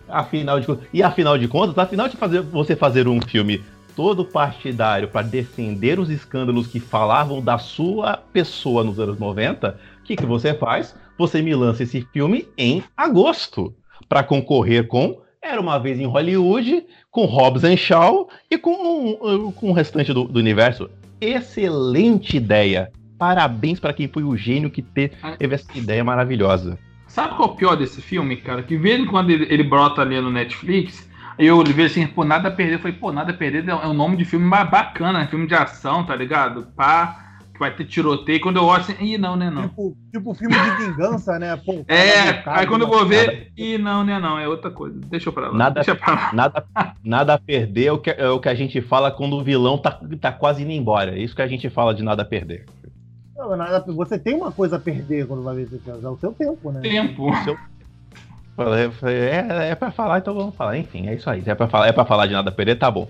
[0.08, 3.62] afinal de e afinal de contas, afinal de fazer você fazer um filme
[3.94, 10.04] todo partidário para defender os escândalos que falavam da sua pessoa nos anos 90, o
[10.04, 10.94] que, que você faz?
[11.18, 13.74] Você me lança esse filme em agosto
[14.08, 19.70] para concorrer com Era uma vez em Hollywood, com Hobbs and Shaw e com, com
[19.70, 20.90] o restante do, do universo.
[21.18, 22.92] Excelente ideia.
[23.18, 25.14] Parabéns para quem foi o gênio que teve
[25.54, 26.78] essa ideia maravilhosa.
[27.06, 28.62] Sabe qual é o pior desse filme, cara?
[28.62, 32.50] Que vendo quando ele, ele brota ali no Netflix, eu vejo assim, pô, nada a
[32.50, 32.74] perder.
[32.74, 35.54] Eu falei, pô, nada a perder é um nome de filme mais bacana, filme de
[35.54, 36.68] ação, tá ligado?
[36.76, 37.29] Pá,
[37.60, 38.40] vai ter tiroteio.
[38.40, 39.68] Quando eu olho assim, ih, não, né, não.
[39.68, 41.54] Tipo, tipo filme de vingança, né?
[41.56, 43.46] Pô, é, aí quando eu vou ver, nada...
[43.56, 44.98] ih, não, né, não, é outra coisa.
[45.06, 45.54] Deixa eu pra lá.
[45.56, 46.32] Nada, deixa pra lá.
[46.40, 46.64] Nada,
[47.04, 49.76] nada a perder é o, que, é o que a gente fala quando o vilão
[49.76, 51.14] tá, tá quase indo embora.
[51.14, 52.64] É isso que a gente fala de nada a perder.
[53.36, 56.16] Não, nada, você tem uma coisa a perder quando vai ver esse filme, é o
[56.16, 56.80] seu tempo, né?
[56.80, 57.30] Tempo.
[57.44, 57.56] Seu...
[59.06, 60.76] É, é pra falar, então vamos falar.
[60.76, 61.42] Enfim, é isso aí.
[61.46, 63.08] É pra falar, é pra falar de nada a perder, tá bom.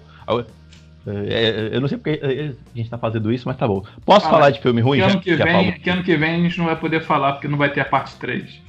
[1.07, 3.83] É, eu não sei porque a gente tá fazendo isso, mas tá bom.
[4.05, 4.99] Posso ah, falar de filme ruim?
[4.99, 7.49] Que ano que, vem, que ano que vem a gente não vai poder falar porque
[7.49, 8.61] não vai ter a parte 3.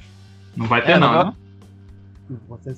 [0.56, 1.34] Não vai ter, é, não, não, né?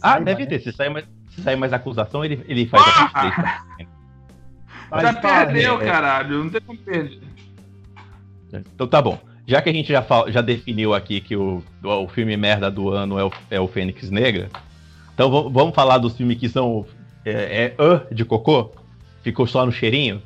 [0.02, 0.60] Ah, deve ter.
[0.60, 3.04] Se sair mais, se sair mais acusação, ele, ele faz ah!
[3.04, 3.44] a parte
[3.76, 3.88] 3.
[4.90, 5.00] Tá?
[5.00, 6.44] Já perdeu, é, caralho.
[6.44, 7.20] Não tem como perder.
[8.52, 9.18] Então tá bom.
[9.46, 12.90] Já que a gente já, fala, já definiu aqui que o, o filme merda do
[12.90, 14.48] ano é o, é o Fênix Negra,
[15.12, 16.86] então vamos falar dos filmes que são
[17.24, 18.72] é, é uh, de cocô?
[19.24, 20.22] Ficou só no cheirinho?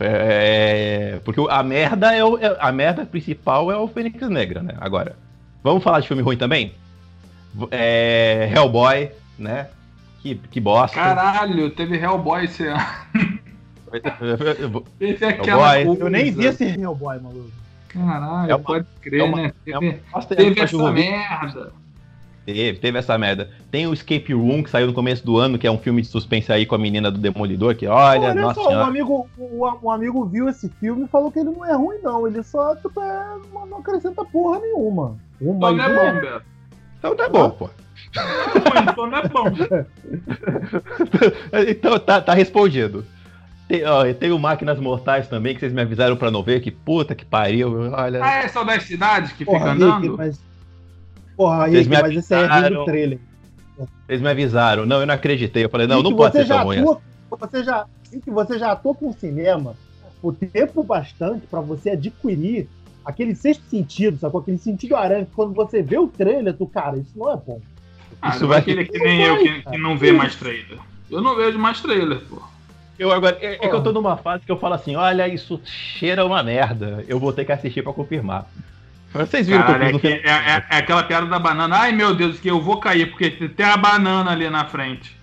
[0.00, 4.60] É, é porque a merda é, o, é, a merda principal é o Fênix Negra,
[4.60, 4.74] né?
[4.80, 5.16] Agora,
[5.62, 6.74] vamos falar de filme ruim também?
[7.70, 9.68] É, Hellboy, né?
[10.20, 10.96] Que, que bosta.
[10.96, 12.82] Caralho, teve Hellboy esse ano.
[15.00, 16.04] Esse é aquela coisa.
[16.04, 17.50] Eu nem vi esse Hellboy, maluco.
[17.88, 19.52] Caralho, é uma, pode crer, é uma, né?
[19.64, 21.72] Teve, é uma, teve essa merda.
[22.48, 23.50] Teve, teve essa merda.
[23.70, 26.08] Tem o Escape Room, que saiu no começo do ano, que é um filme de
[26.08, 29.70] suspense aí com a menina do Demolidor, que olha, olha nossa só, um amigo, um,
[29.82, 32.26] um, amigo viu esse filme e falou que ele não é ruim, não.
[32.26, 35.18] Ele só, tipo, é, não acrescenta porra nenhuma.
[35.38, 36.42] Uma, então não é bom, Beto.
[36.98, 37.70] Então é bom, pô.
[38.90, 39.44] então não é bom.
[41.68, 43.04] então tá, tá respondido.
[43.68, 46.70] Tem, ó, tem o Máquinas Mortais também, que vocês me avisaram pra não ver, que
[46.70, 47.92] puta que pariu.
[47.92, 48.24] Olha.
[48.24, 50.02] Ah, é só das cidades que porra, fica andando?
[50.02, 50.47] Rick, mas...
[51.38, 53.20] Porra, Rick, mas esse é do trailer.
[54.04, 54.84] Vocês me avisaram.
[54.84, 55.64] Não, eu não acreditei.
[55.64, 56.80] Eu falei, não, não pode ser tão ruim.
[56.80, 59.76] Atua, você já, Rick, você já atua com cinema
[60.20, 62.68] o tempo bastante para você adquirir
[63.04, 64.36] aquele sexto sentido, sabe?
[64.36, 67.60] Aquele sentido aranha, que quando você vê o trailer, tu, cara, isso não é bom.
[68.20, 68.58] Ah, isso vai...
[68.58, 70.80] aquele que nem eu, que, que não vê mais trailer.
[71.08, 72.42] Eu não vejo mais trailer, pô.
[72.98, 75.60] Eu agora, é, é, que eu tô numa fase que eu falo assim, olha, isso
[75.64, 77.04] cheira uma merda.
[77.06, 78.50] Eu vou ter que assistir para confirmar.
[79.12, 81.76] Vocês viram Caralho, que eu fiz é, é, é, aquela piada da banana.
[81.76, 85.16] Ai meu Deus, que eu vou cair, porque tem a banana ali na frente.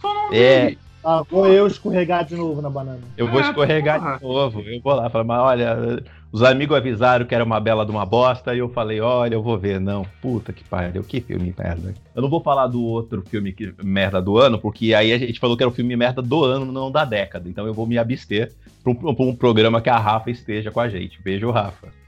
[0.00, 0.76] Só não é.
[1.04, 3.00] Ah, vou eu escorregar de novo na banana.
[3.16, 4.16] Eu vou é, escorregar porra.
[4.16, 4.60] de novo.
[4.60, 8.06] Eu vou lá falar, mas olha, os amigos avisaram que era uma bela de uma
[8.06, 9.78] bosta e eu falei, olha, eu vou ver.
[9.78, 11.92] Não, puta que pariu, que filme merda.
[12.14, 15.38] Eu não vou falar do outro filme que, merda do ano, porque aí a gente
[15.38, 17.50] falou que era o filme merda do ano, não da década.
[17.50, 18.50] Então eu vou me abster
[18.82, 21.20] pra um, pra um programa que a Rafa esteja com a gente.
[21.20, 22.03] Beijo, Rafa.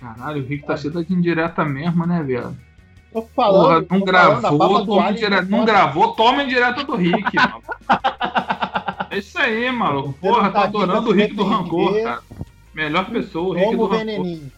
[0.00, 2.56] Caralho, o Rick tá sendo aqui indireta mesmo, né, viado?
[3.12, 3.86] Tô falando.
[3.86, 7.62] Porra, não gravou, toma indireta, não gravou, toma indireta do Rick, mano.
[9.10, 10.12] É isso aí, maluco.
[10.14, 12.22] Porra, tá adorando o Rick do Rancor, cara.
[12.74, 14.52] Melhor pessoa, o Rick do veneninho.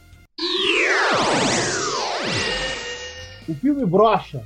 [3.48, 4.42] O filme brocha.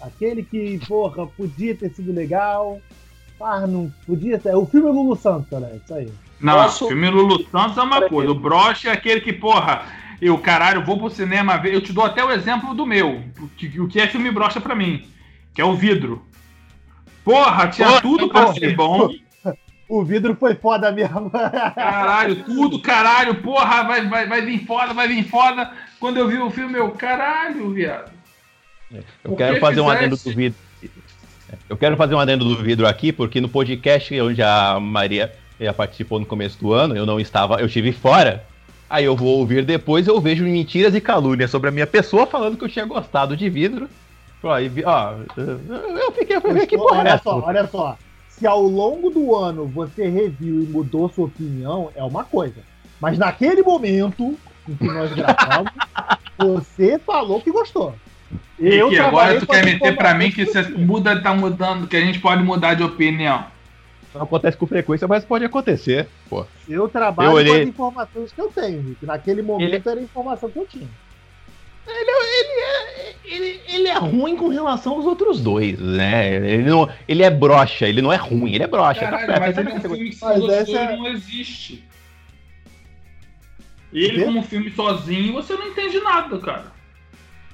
[0.00, 2.80] Aquele que, porra, podia ter sido legal.
[3.38, 4.54] Ah, não podia ter.
[4.54, 5.78] O filme Lulu Santos, né?
[5.82, 6.10] Isso aí.
[6.40, 8.32] Não, o filme Lulu Santos é uma coisa.
[8.32, 9.84] O brocha é aquele que, porra,
[10.20, 11.74] eu, caralho, vou pro cinema ver.
[11.74, 13.22] Eu te dou até o exemplo do meu.
[13.78, 15.08] O que é filme brocha pra mim.
[15.54, 16.24] Que é o vidro.
[17.24, 19.10] Porra, tinha porra, tudo pra ser bom.
[19.88, 21.30] O vidro foi foda mesmo.
[21.30, 25.72] Caralho, tudo, caralho, porra, vai, vai, vai vir foda, vai vir foda.
[25.98, 28.12] Quando eu vi o filme, eu, caralho, viado.
[29.24, 29.80] Eu quero fazer fizesse...
[29.80, 30.58] um adendo do vidro.
[31.68, 35.32] Eu quero fazer um adendo do vidro aqui, porque no podcast onde a Maria
[35.76, 38.44] participou no começo do ano, eu não estava, eu estive fora.
[38.90, 42.58] Aí eu vou ouvir depois, eu vejo mentiras e calúnias sobre a minha pessoa falando
[42.58, 43.88] que eu tinha gostado de vidro.
[44.42, 47.96] Ó, eu fiquei, eu fiquei que porra Olha só, olha só
[48.40, 52.62] se ao longo do ano você reviu e mudou sua opinião, é uma coisa.
[52.98, 54.34] Mas naquele momento
[54.66, 55.70] em que nós gravamos,
[56.38, 57.94] você falou que gostou.
[58.58, 61.96] Eu e que agora tu quer meter pra mim que você muda, tá mudando, que
[61.96, 63.44] a gente pode mudar de opinião.
[64.14, 66.08] Não acontece com frequência, mas pode acontecer.
[66.28, 66.44] Pô.
[66.68, 67.52] Eu trabalho eu olhei...
[67.52, 69.06] com as informações que eu tenho, Rick.
[69.06, 69.82] Naquele momento Ele...
[69.88, 70.88] era a informação que eu tinha.
[71.86, 76.36] Ele, ele, é, ele, ele é ruim com relação aos outros dois, né?
[76.36, 79.00] Ele, não, ele é broxa, ele não é ruim, ele é broxa.
[79.00, 80.96] Caralho, tá mas ele é um filme que mas essa...
[80.96, 81.84] não existe.
[83.92, 86.79] Ele, como filme sozinho, você não entende nada, cara.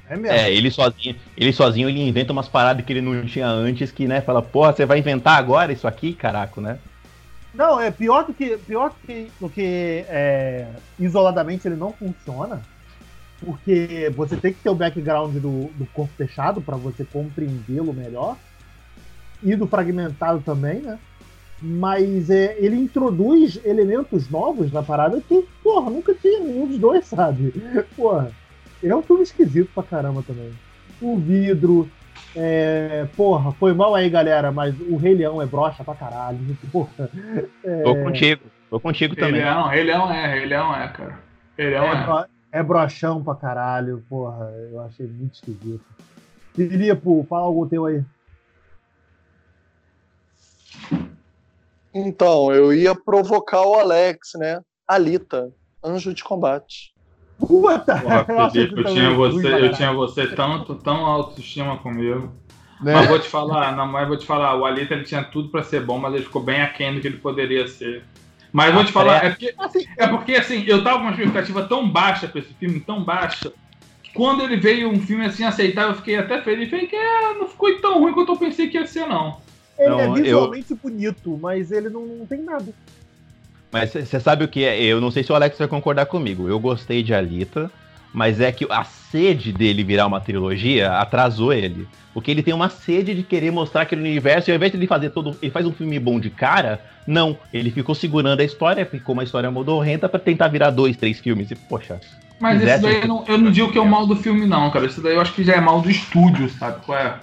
[0.08, 0.36] É mesmo.
[0.36, 4.06] É, ele sozinho, ele sozinho ele inventa umas paradas que ele não tinha antes, que,
[4.06, 6.78] né, fala, porra, você vai inventar agora isso aqui, caraca, né?
[7.52, 12.62] Não, é pior do que, pior do que, do que é, isoladamente ele não funciona
[13.44, 18.36] porque você tem que ter o background do, do corpo fechado para você compreendê-lo melhor,
[19.42, 20.98] e do fragmentado também, né?
[21.60, 27.06] Mas é, ele introduz elementos novos na parada que, porra, nunca tinha nenhum dos dois,
[27.06, 27.52] sabe?
[27.96, 28.30] Porra,
[28.82, 30.52] ele é um filme esquisito pra caramba também.
[31.00, 31.88] O vidro,
[32.34, 36.38] é, porra, foi mal aí, galera, mas o Rei Leão é brocha pra caralho.
[36.72, 37.10] Porra,
[37.64, 37.82] é...
[37.82, 39.40] Tô contigo, tô contigo Rei também.
[39.42, 41.18] Leão, Rei Leão é, Rei Leão é, cara.
[41.56, 42.22] Rei Leão é.
[42.22, 45.84] é é brochão pra caralho, porra, eu achei muito esquisito.
[46.54, 48.02] Filipe, fala algum teu aí.
[51.92, 54.62] Então, eu ia provocar o Alex, né?
[54.88, 55.52] Alita,
[55.84, 56.94] anjo de combate.
[57.38, 57.96] Puta!
[57.98, 62.32] Porra, Felipe, eu, tinha você, eu tinha você tanto, tão autoestima comigo.
[62.80, 62.94] Né?
[62.94, 65.62] Mas vou te falar, não, mas vou te falar, o Alita ele tinha tudo para
[65.62, 68.04] ser bom, mas ele ficou bem aquém do que ele poderia ser.
[68.52, 71.64] Mas vou te falar, é porque, assim, é porque assim, eu tava com uma expectativa
[71.64, 73.52] tão baixa pra esse filme, tão baixa,
[74.02, 76.70] que quando ele veio um filme assim aceitável, eu fiquei até feliz.
[76.70, 79.38] Falei que é, não ficou tão ruim quanto eu pensei que ia ser, não.
[79.78, 80.76] Ele não, é visualmente eu...
[80.76, 82.72] bonito, mas ele não, não tem nada.
[83.72, 84.80] Mas você sabe o que é?
[84.80, 86.48] Eu não sei se o Alex vai concordar comigo.
[86.48, 87.70] Eu gostei de Alita,
[88.12, 91.86] mas é que a sede dele virar uma trilogia atrasou ele.
[92.14, 94.86] Porque ele tem uma sede de querer mostrar aquele universo, e ao invés de ele
[94.86, 95.36] fazer todo.
[95.42, 97.36] Ele faz um filme bom de cara, não.
[97.52, 101.50] Ele ficou segurando a história, ficou uma história modorrenta para tentar virar dois, três filmes.
[101.50, 102.00] E, poxa.
[102.40, 104.70] Mas isso daí eu não, eu não digo que é o mal do filme, não,
[104.70, 104.86] cara.
[104.86, 106.84] Isso daí eu acho que já é mal do estúdio, sabe?
[106.84, 107.14] Qual é?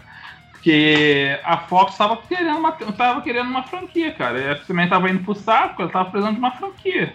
[0.63, 4.39] Porque a Fox tava querendo uma, tava querendo uma franquia, cara.
[4.39, 7.13] E a também tava indo pro saco, ela tava precisando de uma franquia.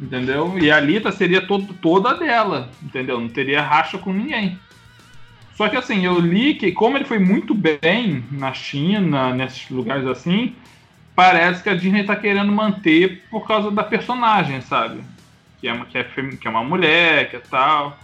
[0.00, 0.56] Entendeu?
[0.56, 3.20] E a Alita seria todo, toda dela, entendeu?
[3.20, 4.60] Não teria racha com ninguém.
[5.56, 10.06] Só que assim, eu li que como ele foi muito bem na China, nesses lugares
[10.06, 10.54] assim,
[11.16, 15.00] parece que a Disney tá querendo manter por causa da personagem, sabe?
[15.60, 17.98] Que é que é, que é uma mulher, que é tal.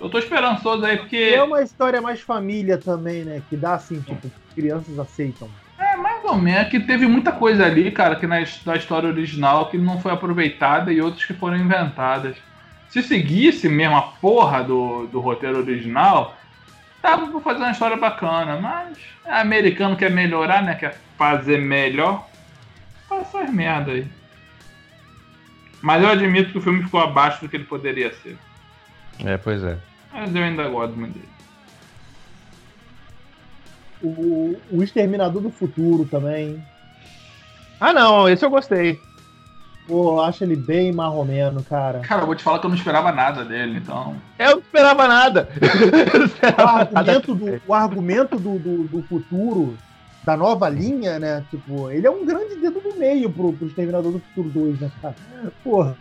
[0.00, 1.16] Eu tô esperançoso aí, porque.
[1.16, 3.42] É uma história mais família também, né?
[3.48, 5.48] Que dá assim, tipo, crianças aceitam.
[5.78, 6.60] É, mais ou menos.
[6.60, 8.36] É que teve muita coisa ali, cara, que na,
[8.66, 12.36] na história original que não foi aproveitada e outras que foram inventadas.
[12.90, 16.36] Se seguisse mesmo a porra do, do roteiro original,
[17.02, 20.74] dava pra fazer uma história bacana, mas é americano quer melhorar, né?
[20.74, 22.28] Quer fazer melhor.
[23.08, 24.06] Faz essas merda aí.
[25.82, 28.38] Mas eu admito que o filme ficou abaixo do que ele poderia ser.
[29.20, 29.78] É, pois é.
[30.12, 31.28] Mas eu ainda gosto muito dele.
[34.02, 36.62] O, o Exterminador do Futuro também.
[37.80, 38.98] Ah não, esse eu gostei.
[39.86, 42.00] Pô, acho ele bem marromeno, cara.
[42.00, 44.16] Cara, eu vou te falar que eu não esperava nada dele, então.
[44.38, 45.48] Eu não esperava nada.
[46.14, 47.20] Não esperava o argumento, nada.
[47.20, 49.76] Do, o argumento do, do, do, futuro,
[50.24, 51.44] da nova linha, né?
[51.50, 54.90] Tipo, ele é um grande dedo no meio pro, pro Exterminador do Futuro 2, né,
[55.02, 55.14] cara?
[55.62, 55.96] Porra.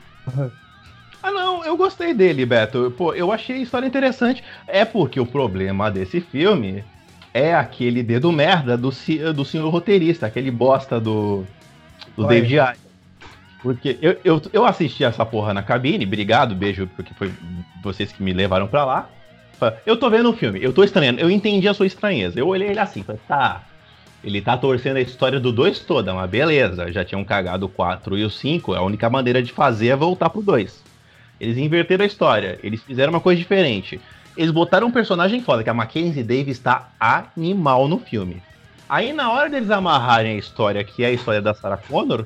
[1.24, 2.94] Ah, não, eu gostei dele, Beto.
[2.98, 4.44] Pô, eu achei a história interessante.
[4.68, 6.84] É porque o problema desse filme
[7.34, 8.92] é aquele dedo merda do,
[9.34, 11.46] do senhor roteirista, aquele bosta do,
[12.18, 12.78] do David Ayer.
[13.62, 17.32] Porque eu, eu, eu assisti essa porra na cabine, obrigado, beijo, porque foi
[17.82, 19.10] vocês que me levaram pra lá.
[19.86, 22.38] Eu tô vendo o filme, eu tô estranhando, eu entendi a sua estranheza.
[22.38, 23.64] Eu olhei ele assim, falei, tá.
[24.22, 28.18] Ele tá torcendo a história do 2 toda, mas beleza, já tinham cagado o 4
[28.18, 30.84] e o 5, a única maneira de fazer é voltar pro 2.
[31.44, 34.00] Eles inverteram a história, eles fizeram uma coisa diferente.
[34.38, 38.42] Eles botaram um personagem foda, que a Mackenzie Davis tá animal no filme.
[38.88, 42.26] Aí na hora deles amarrarem a história, que é a história da Sarah Connor,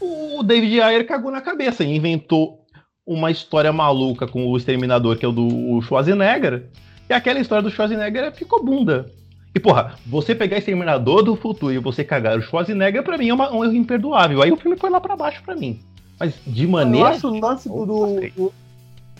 [0.00, 2.64] o David Ayer cagou na cabeça e inventou
[3.04, 6.66] uma história maluca com o Exterminador, que é o do Schwarzenegger,
[7.10, 9.10] e aquela história do Schwarzenegger ficou bunda.
[9.52, 13.34] E, porra, você pegar Exterminador do Futuro e você cagar o Schwarzenegger, pra mim é
[13.34, 14.42] uma, um erro imperdoável.
[14.42, 15.80] Aí o filme foi lá pra baixo pra mim.
[16.18, 17.08] Mas de maneira.
[17.08, 17.86] Eu acho o lance do.
[17.86, 18.52] do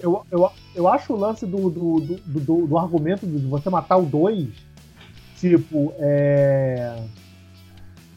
[0.01, 3.97] eu, eu, eu acho o lance do, do, do, do, do argumento de você matar
[3.97, 4.49] o 2.
[5.39, 7.05] Tipo, é.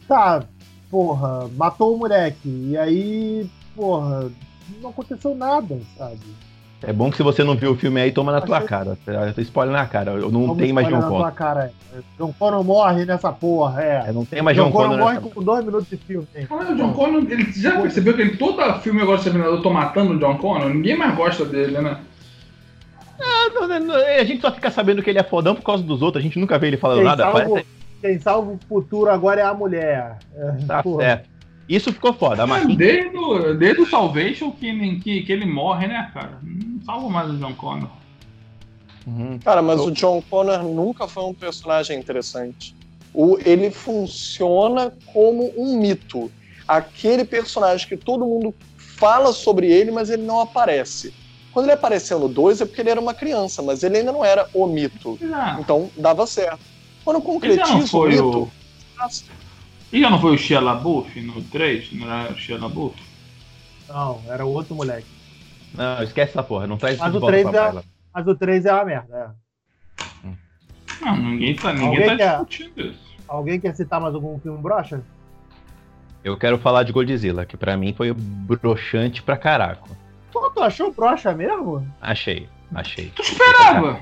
[0.06, 0.42] Tá,
[0.90, 2.48] porra, matou o moleque.
[2.48, 4.30] E aí, porra,
[4.80, 6.20] não aconteceu nada, sabe?
[6.82, 8.96] É bom que se você não viu o filme aí, toma na tua cara.
[9.38, 10.12] Spoiler na cara.
[10.12, 11.32] Eu não tenho mais John Connor.
[11.32, 11.72] Cara.
[11.92, 11.98] É.
[12.16, 14.04] John Connor morre nessa porra, é.
[14.08, 14.90] é não tem mais John, John Connor.
[14.90, 16.26] John Connor morre com dois minutos de filme.
[16.48, 19.70] Ah, o John Connor, ele já percebeu que ele, todo filme agora de eu tô
[19.70, 20.68] matando o John Connor?
[20.70, 21.98] Ninguém mais gosta dele, né?
[23.20, 26.00] Ah, não, não, a gente só fica sabendo que ele é fodão por causa dos
[26.00, 27.24] outros, a gente nunca vê ele falando quem nada.
[27.24, 27.66] Salvo, Parece...
[28.00, 30.18] Quem salva o futuro agora é a mulher.
[30.66, 31.02] Tá porra.
[31.02, 31.37] certo.
[31.68, 32.44] Isso ficou foda.
[32.44, 36.38] A é, desde, o, desde o Salvation que, que, que ele morre, né, cara?
[36.42, 37.90] Não salva mais o John Connor.
[39.06, 39.38] Uhum.
[39.38, 42.74] Cara, mas o John Connor nunca foi um personagem interessante.
[43.12, 46.30] O, ele funciona como um mito.
[46.66, 51.12] Aquele personagem que todo mundo fala sobre ele, mas ele não aparece.
[51.52, 54.24] Quando ele apareceu no 2 é porque ele era uma criança, mas ele ainda não
[54.24, 55.18] era o mito.
[55.20, 55.60] Não.
[55.60, 56.60] Então dava certo.
[57.04, 58.38] Quando concretiza o mito.
[58.42, 58.50] O...
[59.92, 61.92] E já não foi o Shia LaBeouf no 3?
[61.94, 62.96] Não era o Shia LaBeouf?
[63.88, 65.06] Não, era o outro moleque.
[65.74, 67.82] Não, esquece essa porra, não traz mas o 3 é,
[68.12, 69.48] Mas o 3 é uma merda, é.
[71.00, 73.16] Não, ninguém tá, ninguém tá quer, discutindo isso.
[73.26, 75.02] Alguém quer citar mais algum filme brocha?
[76.24, 79.88] Eu quero falar de Godzilla, que pra mim foi broxante pra caraco.
[80.32, 81.86] Pô, tu achou brocha mesmo?
[82.00, 83.10] Achei, achei.
[83.14, 84.00] Tu esperava?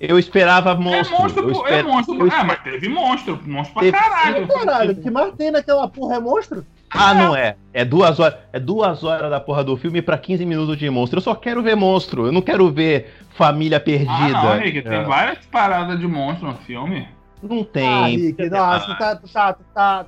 [0.00, 1.14] Eu esperava monstro.
[1.14, 1.72] É monstro, eu esper...
[1.74, 2.26] é monstro.
[2.26, 3.38] Eu ah, mas teve monstro.
[3.44, 3.98] Monstro pra teve...
[3.98, 4.48] caralho.
[4.48, 6.64] Caralho, que mais tem naquela porra é monstro?
[6.90, 7.54] Ah, não é.
[7.72, 11.18] É duas horas, é duas horas da porra do filme pra 15 minutos de monstro.
[11.18, 12.26] Eu só quero ver monstro.
[12.26, 14.10] Eu não quero ver família perdida.
[14.10, 15.04] Ah, não, Rick, tem é.
[15.04, 17.06] várias paradas de monstro no filme.
[17.42, 17.86] Não tem.
[17.86, 20.06] Ah, Rick, não, acho que tá, tá, tá,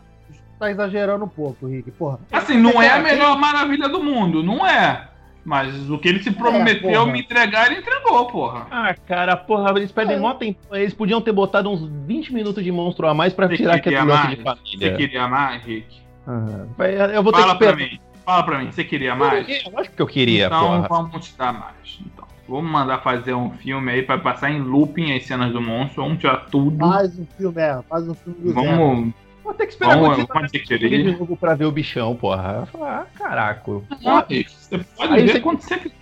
[0.59, 1.91] tá exagerando um pouco, Rick.
[1.91, 2.19] Porra.
[2.33, 5.12] Assim, não é a melhor maravilha do mundo, não é.
[5.45, 8.67] Mas o que ele se é, prometeu é, me entregar, ele entregou, porra.
[8.71, 10.21] Ah, cara, porra, eles perdem é.
[10.21, 10.61] mó tempo.
[10.73, 14.01] Eles podiam ter botado uns 20 minutos de monstro a mais pra Você tirar aquele
[14.01, 14.79] bloco de família.
[14.79, 16.01] Você queria mais, Rick?
[16.27, 16.65] Ah,
[17.13, 18.01] eu vou Fala ter que pra mim.
[18.25, 19.49] Fala pra mim, você queria mais?
[19.49, 20.89] Eu acho que eu queria, então, porra.
[20.89, 22.01] vamos te dar mais.
[22.07, 26.05] Então, vamos mandar fazer um filme aí pra passar em looping as cenas do monstro.
[26.05, 26.79] Vamos tirar tudo.
[26.79, 27.81] Faz um filme, é.
[27.89, 28.99] Faz um filme do Vamos...
[29.07, 29.15] Zero.
[29.43, 32.69] Vou ter que esperar Vamos, muito de novo pra ver o bichão, porra.
[32.81, 33.83] Ah, caraca.
[34.05, 35.41] Ah, você pode aí ver você...
[35.41, 35.93] quando você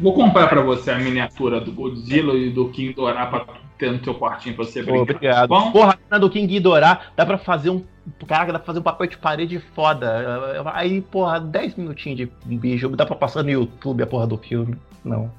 [0.00, 3.46] Vou comprar pra você a miniatura do Godzilla e do King Dorá pra
[3.78, 5.02] ter no teu quartinho pra você brincar.
[5.02, 5.48] Obrigado.
[5.48, 5.70] Bom?
[5.70, 7.84] Porra, a do King Dorá dá pra fazer um.
[8.26, 10.62] Caraca, dá pra fazer um papel de parede foda.
[10.72, 12.88] Aí, porra, 10 minutinhos de bicho.
[12.90, 14.76] Dá pra passar no YouTube a porra do filme.
[15.04, 15.30] Não.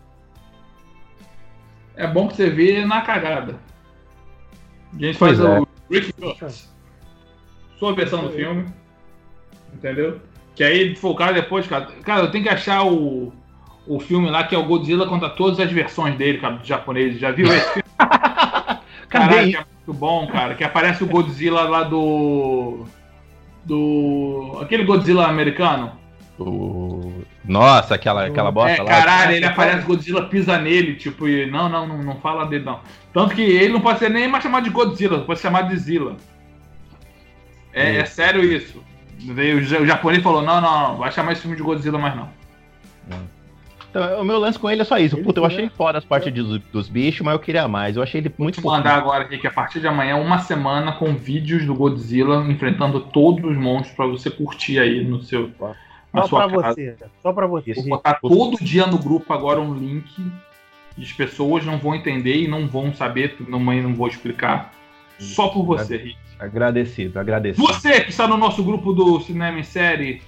[1.96, 3.56] É bom que você vê na cagada.
[4.94, 5.60] A gente pois faz é.
[5.60, 6.14] o Rick
[7.78, 8.66] Sua versão do filme.
[9.74, 10.20] Entendeu?
[10.56, 11.86] Que aí, focar depois, cara.
[12.04, 13.32] Cara, eu tenho que achar o
[13.88, 17.18] o filme lá que é o Godzilla contra todas as versões dele, cara, do japonês.
[17.18, 17.88] Já viu esse filme?
[19.10, 20.54] Caralho, é muito bom, cara.
[20.54, 22.86] Que aparece o Godzilla lá do.
[23.64, 24.60] Do.
[24.62, 25.94] Aquele Godzilla americano.
[26.38, 27.24] O...
[27.44, 28.90] Nossa, aquela, aquela bosta é, lá.
[28.90, 32.82] Caralho, ele aparece, Godzilla pisa nele, tipo, e não, não, não, não fala dele, não.
[33.14, 35.78] Tanto que ele não pode ser nem mais chamado de Godzilla, pode ser chamado de
[35.78, 36.18] Zilla.
[37.78, 38.84] É, é sério isso.
[39.82, 42.30] O japonês falou, não, não, não, vai chamar esse filme de Godzilla mais não.
[43.90, 45.18] Então, o meu lance com ele é só isso.
[45.18, 47.96] Puta, eu achei foda as partes dos, dos bichos, mas eu queria mais.
[47.96, 50.92] Eu achei ele muito Vou mandar agora aqui que a partir de amanhã, uma semana
[50.92, 55.52] com vídeos do Godzilla enfrentando todos os monstros pra você curtir aí no seu.
[56.14, 56.76] Na só sua pra casa.
[56.76, 56.96] você.
[57.22, 57.74] Só pra você.
[57.74, 60.10] Vou botar todo dia no grupo agora um link.
[60.98, 64.74] E as pessoas não vão entender e não vão saber, não, não vou explicar.
[65.20, 66.18] Só por você, Rick.
[66.40, 67.66] Agradecido, agradecido.
[67.66, 70.22] Você que está no nosso grupo do Cinema em Série,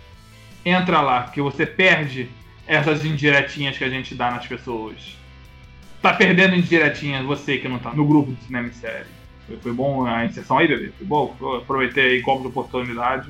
[0.65, 2.29] entra lá, que você perde
[2.65, 5.17] essas indiretinhas que a gente dá nas pessoas.
[6.01, 9.05] Tá perdendo indiretinhas você que não tá no grupo do cinema e série.
[9.45, 10.91] Foi, foi bom a inserção aí, bebê?
[10.97, 11.35] Foi bom?
[11.39, 13.29] Eu aproveitei aí como de oportunidade.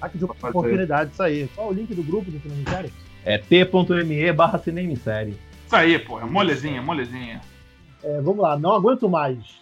[0.00, 1.48] Ah, que de oportunidade, isso aí.
[1.54, 2.92] Qual o link do grupo do cinema e série?
[3.24, 5.36] É t.me barra cinema e série.
[5.66, 6.20] Isso aí, pô.
[6.20, 7.40] É molezinha, molezinha.
[8.02, 9.61] É, vamos lá, não aguento mais.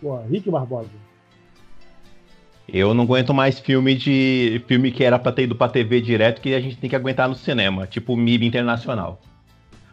[0.00, 0.90] Pô, Rick Barbosa.
[2.68, 6.40] Eu não aguento mais filme de filme que era pra ter ido pra TV direto
[6.40, 9.18] que a gente tem que aguentar no cinema, tipo o MIB Internacional.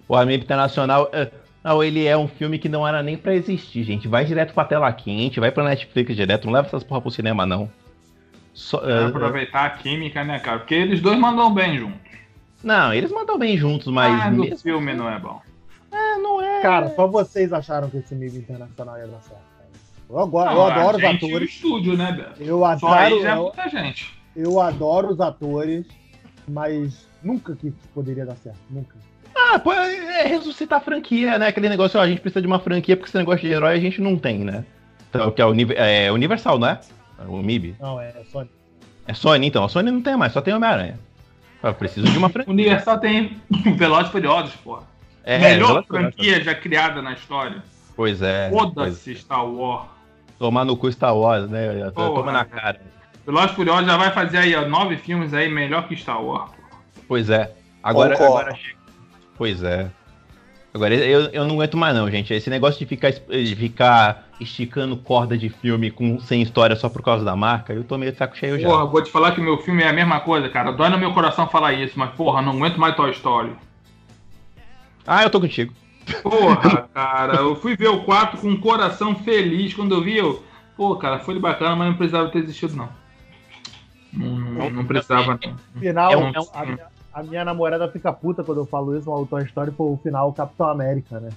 [0.08, 1.32] O MIB Internacional, uh,
[1.64, 4.10] Não, ele é um filme que não era nem para existir, gente.
[4.10, 7.46] Vai direto pra tela quente, vai pra Netflix direto, não leva essas porra pro cinema,
[7.46, 7.72] não.
[8.54, 10.60] Só, uh, aproveitar a química, né, cara?
[10.60, 12.00] Porque eles dois mandam bem juntos.
[12.62, 14.22] Não, eles mandam bem juntos, mas.
[14.22, 14.54] Ah, mesmo...
[14.54, 15.42] o filme não é bom.
[15.92, 16.62] É, não é.
[16.62, 19.55] Cara, só vocês acharam que esse nível internacional ia dar certo.
[20.10, 21.42] Eu, agora, não, eu adoro os atores.
[21.42, 22.44] O estúdio, né, Beto?
[22.44, 23.22] Eu adoro.
[23.22, 24.14] já é muita gente.
[24.36, 25.86] Eu adoro os atores,
[26.48, 28.60] mas nunca que poderia dar certo.
[28.70, 28.96] Nunca.
[29.36, 31.48] Ah, pô, é, é ressuscitar a franquia, né?
[31.48, 33.80] Aquele negócio, ó, a gente precisa de uma franquia porque esse negócio de herói a
[33.80, 34.64] gente não tem, né?
[35.10, 36.80] Então, que é, o, é Universal, não é?
[37.28, 37.76] O MIB?
[37.80, 38.50] Não, é Sony.
[39.08, 39.64] É Sony, então.
[39.64, 41.00] A Sony não tem mais, só tem Homem-Aranha.
[41.64, 42.52] Eu preciso de uma franquia.
[42.52, 43.38] O Universal tem
[43.78, 44.84] Velozes Furiosos, porra.
[45.24, 47.64] É, Melhor franquia já criada na história.
[47.96, 48.50] Pois é.
[48.52, 49.16] Foda-se é.
[49.16, 49.95] Star Wars.
[50.38, 51.90] Tomar no cu Star Wars, né?
[51.92, 52.82] Toma na cara.
[53.26, 56.52] Velozes Furiosos já vai fazer aí, ó, nove filmes aí melhor que Star Wars.
[57.08, 57.52] Pois é.
[57.82, 58.78] Agora, agora chega.
[59.38, 59.90] Pois é.
[60.74, 62.34] Agora, eu, eu não aguento mais não, gente.
[62.34, 67.02] Esse negócio de ficar, de ficar esticando corda de filme com, sem história só por
[67.02, 68.68] causa da marca, eu tô meio de saco cheio já.
[68.68, 70.72] Porra, vou te falar que meu filme é a mesma coisa, cara.
[70.72, 73.54] Dói no meu coração falar isso, mas porra, não aguento mais Toy Story.
[75.08, 75.74] Ah, eu tô contigo.
[76.22, 79.74] Porra, cara, eu fui ver o 4 com um coração feliz.
[79.74, 80.44] Quando eu vi, eu.
[80.78, 82.90] Pô, cara, foi bacana, mas não precisava ter existido, não.
[84.14, 85.80] Não, não, não precisava, não.
[85.80, 86.78] Final, é um, é um,
[87.14, 90.34] a minha namorada fica puta quando eu falo isso, uma Toy Story foi o final
[90.34, 91.30] Capitão América, né?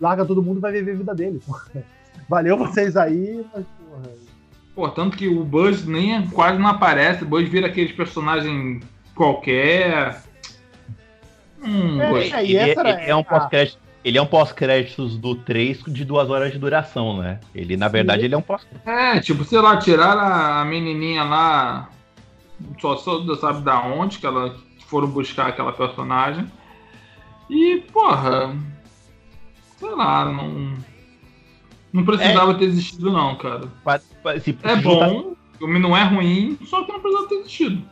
[0.00, 1.40] Larga todo mundo vai viver a vida dele.
[1.46, 1.84] Porra.
[2.28, 4.14] Valeu vocês aí, mas porra.
[4.74, 8.80] Pô, tanto que o Buzz nem quase não aparece, o Buzz vira aqueles personagem
[9.14, 10.22] qualquer.
[11.62, 13.81] Hum, é, é, ele, ele, é um pós-crédito.
[14.04, 17.38] Ele é um pós-créditos do 3 de duas horas de duração, né?
[17.54, 18.26] Ele, na verdade, Sim.
[18.26, 21.88] ele é um pós É, tipo, sei lá, tirar a menininha lá,
[22.80, 26.46] só, só sabe da onde que ela foram buscar aquela personagem.
[27.48, 28.56] E, porra.
[29.78, 30.76] Sei lá, não.
[31.92, 33.68] Não precisava é, ter existido, não, cara.
[34.40, 37.82] Se, é bom, o filme não é ruim, só que não precisava ter existido.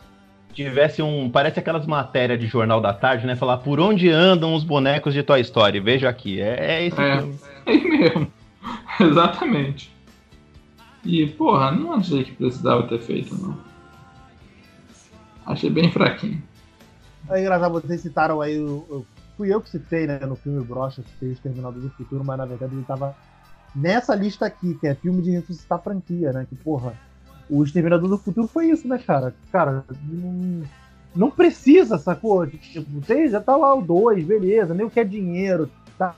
[0.64, 1.30] Tivesse um.
[1.30, 3.36] Parece aquelas matérias de Jornal da Tarde, né?
[3.36, 5.80] Falar por onde andam os bonecos de Toy Story.
[5.80, 6.40] Veja aqui.
[6.40, 7.38] É, é esse é, filme.
[7.66, 8.32] É aí mesmo.
[9.00, 9.94] Exatamente.
[11.04, 13.56] E, porra, não achei que precisava ter feito, não.
[15.46, 16.42] Achei bem fraquinho.
[17.28, 19.06] É engraçado, vocês citaram aí, eu,
[19.36, 22.44] fui eu que citei, né, no filme Brocha, citei o Exterminador do Futuro, mas na
[22.44, 23.16] verdade ele tava
[23.74, 26.94] nessa lista aqui, que é filme de ressuscitar franquia, né, que porra,
[27.50, 29.34] o Exterminador do Futuro foi isso, né, cara?
[29.50, 30.62] Cara, não,
[31.14, 32.46] não precisa, sacou?
[32.46, 36.14] Tipo, tem, já tá lá o 2, beleza, nem o que é dinheiro, tá,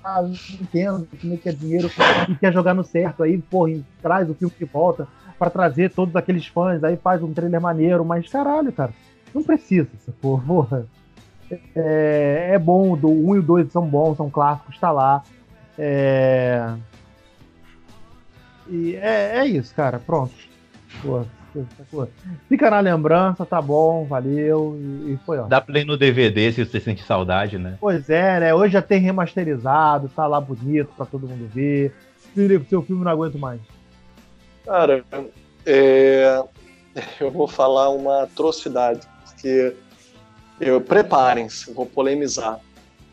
[0.60, 1.90] entendo que nem o que é dinheiro
[2.28, 5.08] e quer jogar no certo, aí, porra, traz o filme de volta
[5.38, 8.92] para trazer todos aqueles fãs, aí faz um trailer maneiro, mas caralho, cara,
[9.34, 10.40] não precisa, sacou?
[10.40, 10.86] Porra
[11.74, 15.22] é, é bom, do 1 e o 2 são bons, são clássicos, tá lá.
[15.78, 16.74] É...
[18.68, 20.32] E é, é isso, cara, pronto.
[22.48, 24.78] Fica na lembrança, tá bom, valeu.
[25.06, 25.42] E, foi ó.
[25.42, 27.76] Dá play no DVD se você sente saudade, né?
[27.80, 28.54] Pois é, né?
[28.54, 31.92] Hoje já tem remasterizado, tá lá bonito pra todo mundo ver.
[32.34, 33.60] Filipe, seu filme não aguento mais.
[34.64, 35.04] Cara,
[35.66, 36.42] é...
[37.20, 39.74] eu vou falar uma atrocidade, porque
[40.60, 42.60] eu, preparem-se, vou polemizar.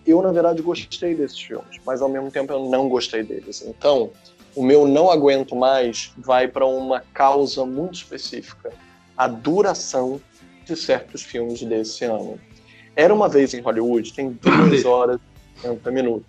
[0.06, 3.64] Eu, na verdade, gostei desses filmes, mas ao mesmo tempo eu não gostei deles.
[3.68, 4.12] Então,
[4.56, 8.72] o meu não aguento mais vai para uma causa muito específica:
[9.18, 10.22] a duração
[10.66, 12.40] de certos filmes desse ano.
[12.96, 15.20] Era uma vez em Hollywood, tem duas horas
[15.58, 16.28] e 30 minutos.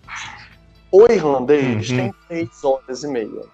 [0.93, 1.97] O irlandês uhum.
[1.97, 3.45] tem três horas e meia.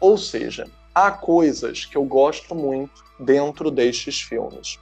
[0.00, 4.78] Ou seja, há coisas que eu gosto muito dentro destes filmes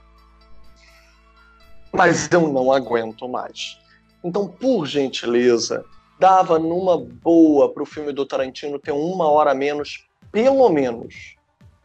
[1.92, 3.78] mas eu não aguento mais.
[4.22, 5.84] Então, por gentileza,
[6.20, 11.34] dava numa boa para o filme do Tarantino ter uma hora a menos, pelo menos.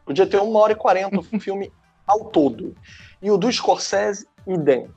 [0.04, 1.72] Podia ter uma hora e quarenta o filme
[2.06, 2.76] ao todo.
[3.22, 4.88] E o do Scorsese, idem.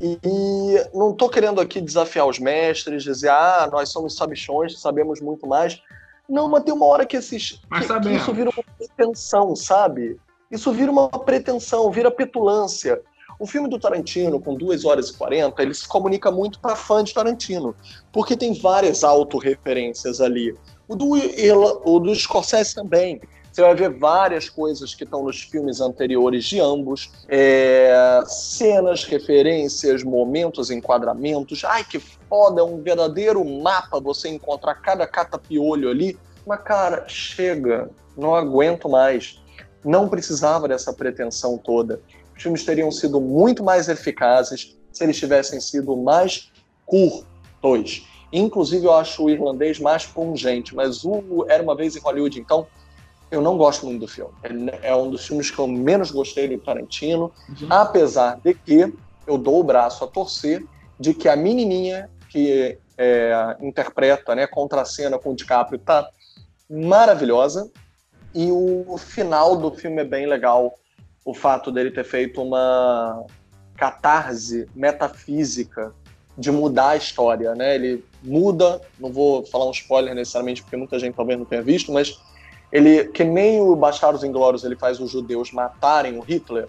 [0.00, 5.20] E, e não estou querendo aqui desafiar os mestres, dizer, ah, nós somos sabichões, sabemos
[5.20, 5.80] muito mais.
[6.28, 10.18] Não, mas tem uma hora que, esses, que, que isso vira uma pretensão, sabe?
[10.50, 13.00] Isso vira uma pretensão, vira petulância.
[13.40, 17.02] O filme do Tarantino, com 2 horas e 40, ele se comunica muito para fã
[17.02, 17.74] de Tarantino,
[18.12, 20.54] porque tem várias autorreferências ali.
[20.86, 21.08] O do,
[21.86, 23.18] o do Scorsese também.
[23.50, 27.10] Você vai ver várias coisas que estão nos filmes anteriores de ambos.
[27.28, 31.64] É, cenas, referências, momentos, enquadramentos.
[31.64, 32.60] Ai, que foda!
[32.60, 36.16] É um verdadeiro mapa você encontrar cada catapiolho ali.
[36.46, 37.90] Mas, cara, chega.
[38.16, 39.42] Não aguento mais.
[39.82, 42.00] Não precisava dessa pretensão toda
[42.40, 46.50] os filmes teriam sido muito mais eficazes se eles tivessem sido mais
[46.86, 48.08] curtos.
[48.32, 52.66] Inclusive, eu acho o irlandês mais pungente, mas o Era Uma Vez em Hollywood, então,
[53.30, 54.32] eu não gosto muito do filme.
[54.82, 57.66] É um dos filmes que eu menos gostei do Tarantino, uhum.
[57.68, 58.90] apesar de que
[59.26, 60.64] eu dou o braço a torcer
[60.98, 66.08] de que a menininha que é, interpreta, né, contra a cena com o DiCaprio tá
[66.68, 67.70] maravilhosa
[68.34, 70.74] e o final do filme é bem legal.
[71.24, 73.24] O fato dele ter feito uma
[73.76, 75.94] catarse metafísica
[76.36, 77.74] de mudar a história, né?
[77.74, 81.92] Ele muda, não vou falar um spoiler necessariamente porque muita gente talvez não tenha visto,
[81.92, 82.18] mas
[82.72, 86.68] ele que nem o Bastardos Inglórios ele faz os judeus matarem o Hitler.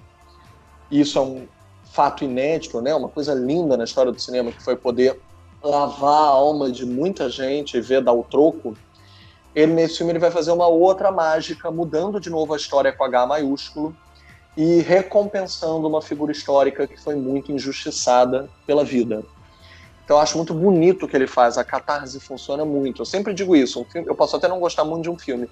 [0.89, 1.47] Isso é um
[1.85, 2.93] fato inédito, né?
[2.93, 5.19] Uma coisa linda na história do cinema que foi poder
[5.63, 8.75] lavar a alma de muita gente e ver dar o troco.
[9.53, 13.03] Ele nesse filme ele vai fazer uma outra mágica, mudando de novo a história com
[13.03, 13.95] H maiúsculo
[14.55, 19.23] e recompensando uma figura histórica que foi muito injustiçada pela vida.
[20.03, 23.01] Então eu acho muito bonito o que ele faz, a catarse funciona muito.
[23.01, 25.49] Eu sempre digo isso, um filme, eu posso até não gostar muito de um filme,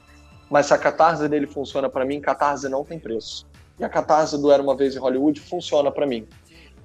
[0.50, 3.48] mas se a catarse dele funciona para mim, catarse não tem preço.
[3.80, 6.28] E a catarse do Era Uma Vez em Hollywood funciona para mim.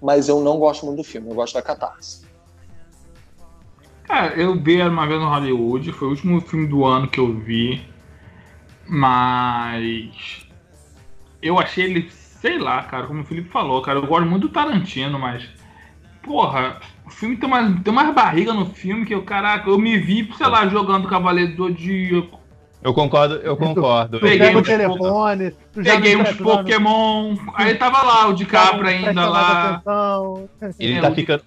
[0.01, 2.25] Mas eu não gosto muito do filme, eu gosto da catarse.
[4.05, 7.19] Cara, eu vi Era Uma Vez em Hollywood, foi o último filme do ano que
[7.19, 7.85] eu vi.
[8.87, 10.44] Mas.
[11.45, 14.53] Eu achei ele, sei lá, cara, como o Felipe falou, cara, eu gosto muito do
[14.53, 15.47] Tarantino, mas.
[16.23, 19.99] Porra, o filme tem mais, tem mais barriga no filme que eu, caraca, eu me
[19.99, 22.41] vi, sei lá, jogando Cavaleiro do Zodíaco.
[22.83, 24.21] Eu concordo, eu concordo.
[24.21, 29.83] Peguei o telefone, peguei uns Pokémon, aí tava lá o de cabra ainda lá.
[30.79, 31.45] Ele tá ficando.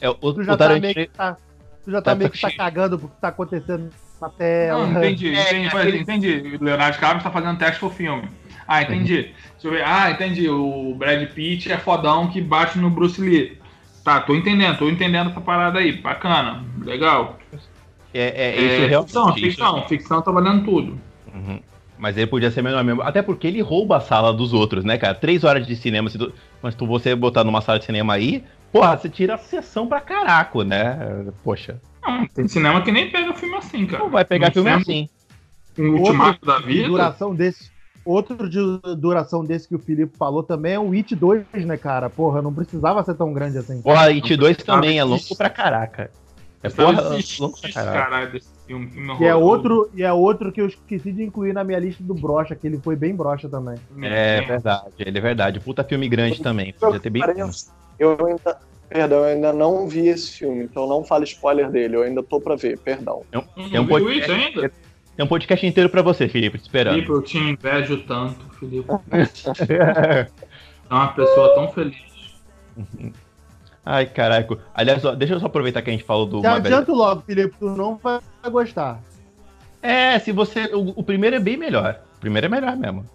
[0.00, 1.36] É, o, tu já o tá meio que tá,
[1.84, 3.90] tu já tá, tá meio que tá cagando porque tá acontecendo
[4.20, 4.86] na tela.
[4.86, 6.58] Não, entendi, entendi, é, entendi.
[6.60, 8.28] O Leonardo Cabra tá fazendo teste pro filme.
[8.66, 9.32] Ah, entendi.
[9.52, 9.84] Deixa eu ver.
[9.84, 10.48] Ah, entendi.
[10.48, 13.58] O Brad Pitt é fodão que bate no Bruce Lee.
[14.02, 15.92] Tá, tô entendendo, tô entendendo essa parada aí.
[15.92, 17.38] Bacana, legal.
[18.14, 19.88] É, é, isso é, ficção, ficção, isso...
[19.88, 20.98] ficção tá valendo tudo.
[21.34, 21.60] Uhum.
[21.98, 23.02] Mas ele podia ser menor mesmo.
[23.02, 25.14] Até porque ele rouba a sala dos outros, né, cara?
[25.14, 26.32] Três horas de cinema, se tu...
[26.62, 30.00] mas tu você botar numa sala de cinema aí, porra, você tira a sessão pra
[30.00, 31.26] caraco, né?
[31.42, 31.80] Poxa.
[32.06, 34.04] Não, tem cinema que nem pega filme assim, cara.
[34.04, 35.08] Não vai pegar filme assim.
[35.78, 36.86] Um ultimato da vida.
[36.86, 37.70] Duração desse.
[38.06, 38.60] Outro de
[38.96, 42.08] duração desse que o Felipe falou também é o It 2, né, cara?
[42.08, 43.82] Porra, não precisava ser tão grande assim.
[43.82, 46.10] Porra, It 2 também é longo pra caraca.
[46.62, 48.32] É porra, louco pra caralho.
[48.32, 48.88] desse filme.
[48.88, 52.02] filme e, é outro, e é outro que eu esqueci de incluir na minha lista
[52.02, 53.76] do brocha, que ele foi bem brocha também.
[54.02, 55.60] É verdade, ele é verdade.
[55.60, 56.72] Puta filme grande também.
[56.72, 57.22] Podia ter bem.
[57.98, 62.02] Eu ainda, Perdão, eu ainda não vi esse filme, então não fale spoiler dele, eu
[62.02, 63.22] ainda tô pra ver, perdão.
[63.30, 64.72] Tem um, tem um podcast, ainda?
[65.16, 66.94] Tem um podcast inteiro pra você, Felipe, te esperando.
[66.94, 68.86] Felipe, eu te invejo tanto, Felipe.
[68.90, 70.28] é
[70.90, 71.96] uma pessoa tão feliz.
[73.82, 74.58] Ai, caraca.
[74.74, 76.42] Aliás, deixa eu só aproveitar que a gente falou do.
[76.42, 79.00] Já adianto logo, Felipe, tu não vai gostar.
[79.80, 80.64] É, se você.
[80.74, 82.00] O, o, primeiro é bem melhor.
[82.16, 83.06] O primeiro é melhor mesmo.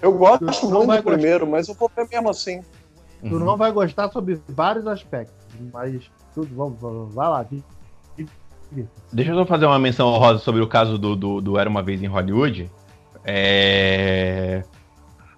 [0.00, 2.62] Eu gosto muito do primeiro, mas eu vou ver mesmo assim.
[3.20, 3.44] Tu uhum.
[3.44, 5.36] não vai gostar sobre vários aspectos,
[5.70, 7.46] mas tudo, vamos, vamos vai lá.
[9.12, 11.82] Deixa eu só fazer uma menção honrosa sobre o caso do, do, do Era Uma
[11.82, 12.70] Vez em Hollywood.
[13.24, 14.62] É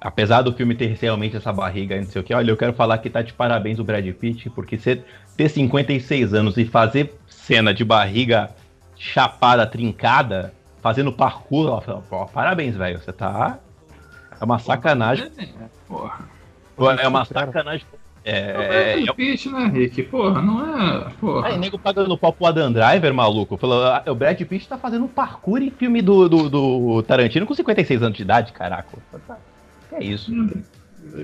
[0.03, 2.99] apesar do filme ter realmente essa barriga, não sei o que, olha, eu quero falar
[2.99, 5.03] que tá de parabéns o Brad Pitt, porque você
[5.37, 8.51] ter 56 anos e fazer cena de barriga
[8.97, 13.61] chapada, trincada, fazendo parkour, ó, parabéns, velho, você tá.
[14.41, 15.31] É uma sacanagem.
[15.87, 16.29] Porra.
[17.01, 17.87] É uma sacanagem.
[18.25, 20.05] É, é, é, é, Pitt, né, Rick?
[20.05, 21.11] Porra, não é.
[21.21, 21.49] Porra.
[21.49, 23.57] Aí, nego pagando pau pro Adam Driver, maluco.
[23.57, 27.55] Falou, ah, o Brad Pitt tá fazendo parkour em filme do, do, do Tarantino com
[27.55, 28.97] 56 anos de idade, caraca.
[29.89, 30.33] Que é isso.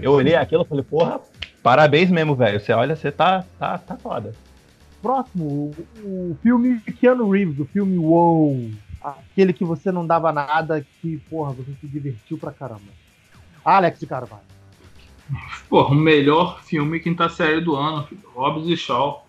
[0.03, 1.21] Eu olhei aquilo e falei, porra,
[1.63, 2.59] parabéns mesmo, velho.
[2.59, 4.35] Você olha, você tá, tá, tá foda.
[5.01, 5.75] Próximo, o,
[6.05, 8.71] o filme Keanu Reeves, o filme Wow.
[9.01, 12.91] Aquele que você não dava nada, que, porra, você se divertiu pra caramba.
[13.65, 14.58] Alex de Carvalho.
[15.69, 18.23] Porra, o melhor filme quinta série do ano, filho.
[18.35, 19.27] Hobbs e Shaw.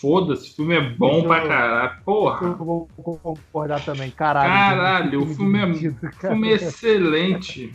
[0.00, 2.02] Foda-se, o filme é bom eu, pra caralho.
[2.04, 2.46] Porra.
[2.46, 4.50] Eu vou concordar também, caralho.
[4.50, 5.74] Caralho, o filme, é,
[6.20, 7.74] filme é excelente.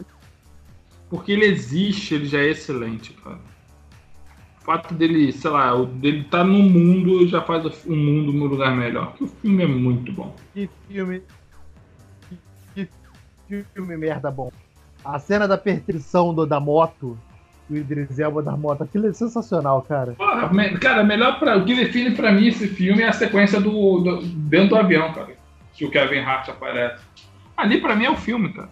[1.09, 3.39] Porque ele existe, ele já é excelente, cara.
[4.59, 8.45] O fato dele, sei lá, dele estar tá no mundo já faz o mundo um
[8.45, 9.15] lugar melhor.
[9.19, 10.35] o filme é muito bom.
[10.53, 11.23] Que filme.
[12.75, 12.87] Que,
[13.73, 14.51] filme merda bom.
[15.03, 17.17] A cena da perseguição da moto
[17.69, 18.83] o Idris Elba da moto.
[18.83, 20.13] Aquilo é sensacional, cara.
[20.13, 23.99] Porra, cara, melhor para o que define para mim esse filme é a sequência do,
[23.99, 25.29] do, dentro do avião, cara.
[25.73, 27.03] Que o Kevin Hart aparece.
[27.55, 28.69] Ali para mim é o filme, cara.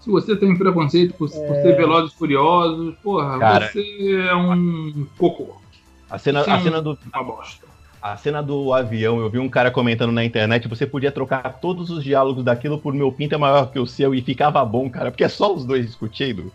[0.00, 1.46] Se você tem preconceito por, é...
[1.46, 5.56] por ser Velozes Furiosos, porra, Cara, você é um cocô.
[6.08, 6.98] A cena, a cena do.
[7.12, 7.66] Uma bosta.
[8.00, 11.90] A cena do avião, eu vi um cara comentando na internet, você podia trocar todos
[11.90, 15.10] os diálogos daquilo por meu pinto é maior que o seu e ficava bom, cara,
[15.10, 16.52] porque é só os dois discutindo.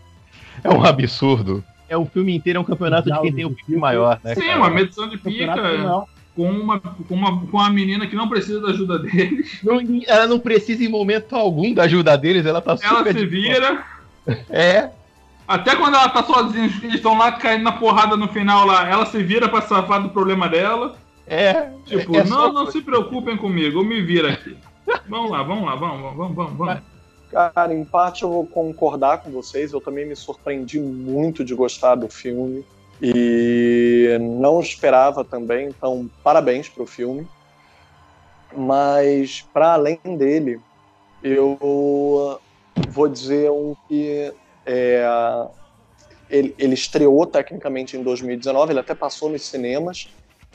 [0.62, 1.62] É um absurdo.
[1.94, 4.34] É o filme inteiro, é um campeonato de quem tem o pinto maior, né?
[4.34, 4.58] Sim, cara?
[4.58, 5.54] uma medição de pica
[6.34, 9.60] com uma, com, uma, com uma menina que não precisa da ajuda deles.
[9.62, 12.88] Não, ela não precisa em momento algum da ajuda deles, ela tá super.
[12.88, 13.84] Ela se vira.
[14.50, 14.90] É.
[15.46, 19.06] Até quando ela tá sozinha, eles estão lá caindo na porrada no final lá, ela
[19.06, 20.96] se vira pra safar do problema dela.
[21.26, 21.70] É.
[21.86, 24.56] Tipo, é não, não se preocupem comigo, eu me viro aqui.
[25.08, 26.93] vamos lá, vamos lá, vamos, vamos, vamos, vamos.
[27.34, 31.96] Cara, em parte eu vou concordar com vocês, eu também me surpreendi muito de gostar
[31.96, 32.64] do filme.
[33.02, 37.26] E não esperava também, então parabéns para o filme.
[38.56, 40.60] Mas para além dele,
[41.24, 42.38] eu
[42.88, 44.32] vou dizer um que
[44.64, 45.04] é,
[46.30, 50.08] ele, ele, estreou tecnicamente em 2019, ele até passou nos cinemas,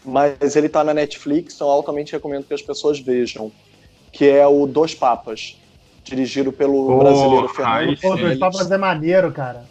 [0.05, 3.51] mas ele está na Netflix, então altamente recomendo que as pessoas vejam,
[4.13, 5.59] que é o Dois Papas,
[6.03, 7.99] dirigido pelo oh, brasileiro Fernando.
[7.99, 9.63] Pô, Dois Papas é maneiro, cara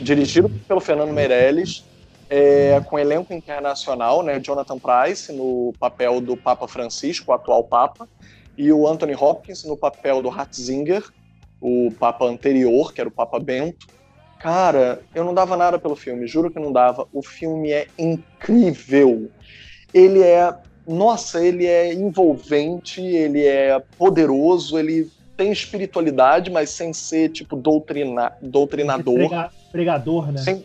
[0.00, 1.84] dirigido pelo Fernando Meirelles,
[2.28, 8.08] é, com elenco internacional, né, Jonathan Price no papel do Papa Francisco, o atual Papa,
[8.56, 11.04] e o Anthony Hopkins no papel do Ratzinger,
[11.60, 13.86] o Papa anterior, que era o Papa Bento.
[14.38, 17.08] Cara, eu não dava nada pelo filme, juro que não dava.
[17.12, 19.30] O filme é incrível.
[19.92, 20.54] Ele é,
[20.86, 28.32] nossa, ele é envolvente, ele é poderoso, ele tem espiritualidade, mas sem ser tipo doutrina,
[28.40, 29.16] doutrinador.
[29.16, 30.40] Prega, pregador, né?
[30.40, 30.64] Sem,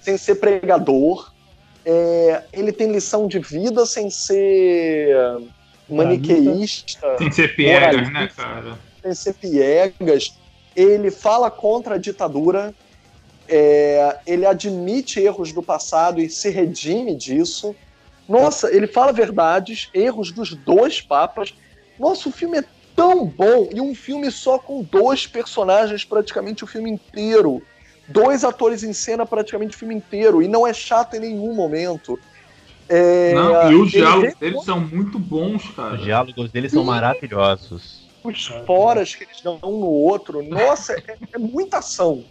[0.00, 1.32] sem ser pregador.
[1.84, 5.16] É, ele tem lição de vida sem ser
[5.88, 7.16] maniqueísta.
[7.18, 8.78] Sem ser piegas, né, cara?
[9.02, 10.36] Sem ser piegas.
[10.74, 12.74] Ele fala contra a ditadura.
[13.48, 17.74] É, ele admite erros do passado e se redime disso.
[18.28, 21.54] Nossa, ele fala verdades, erros dos dois papas.
[21.98, 22.64] Nossa, o filme é
[22.94, 27.62] tão bom e um filme só com dois personagens praticamente o filme inteiro.
[28.06, 32.18] Dois atores em cena praticamente o filme inteiro e não é chato em nenhum momento.
[32.88, 35.94] É, não, e os diálogos deles são muito bons, cara.
[35.94, 38.08] Os diálogos deles são maravilhosos.
[38.24, 42.24] Os foras que eles dão um no outro, nossa, é, é muita ação.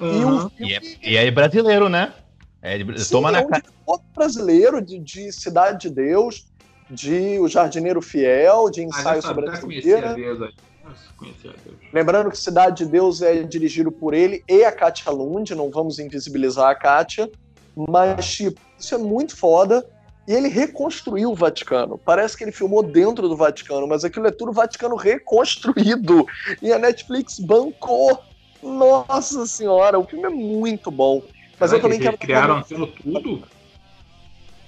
[0.00, 0.48] Uhum.
[0.58, 2.14] E, é, e, é, brasileiro, né?
[2.62, 3.46] É, Sim, toma na é
[3.94, 6.46] um brasileiro de, de Cidade de Deus
[6.90, 10.16] de O Jardineiro Fiel, de Ensaio sobre a Cegueira.
[11.92, 15.98] Lembrando que Cidade de Deus é dirigido por ele e a Katia Lund, não vamos
[15.98, 17.30] invisibilizar a Katia,
[17.76, 19.86] mas tipo, isso é muito foda.
[20.26, 21.96] E ele reconstruiu o Vaticano.
[21.96, 26.26] Parece que ele filmou dentro do Vaticano, mas aquilo é tudo Vaticano reconstruído.
[26.60, 28.18] E a Netflix bancou.
[28.62, 31.22] Nossa senhora, o filme é muito bom.
[31.58, 32.18] Mas eu também quero.
[32.18, 33.42] Criaram aquilo tudo?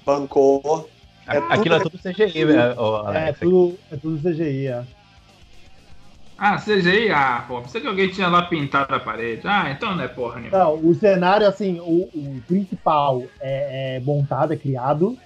[0.05, 0.91] Bancou.
[1.27, 2.75] É Aquilo é tudo CGI, né,
[3.15, 4.85] É, tudo, é tudo CGI, é.
[6.37, 7.11] Ah, CGI?
[7.11, 9.43] Ah, pô, pensei que alguém tinha lá pintado a parede.
[9.47, 10.59] Ah, então não é porra nenhuma.
[10.59, 15.19] Não, o cenário, assim, o, o principal é, é, montado, é criado,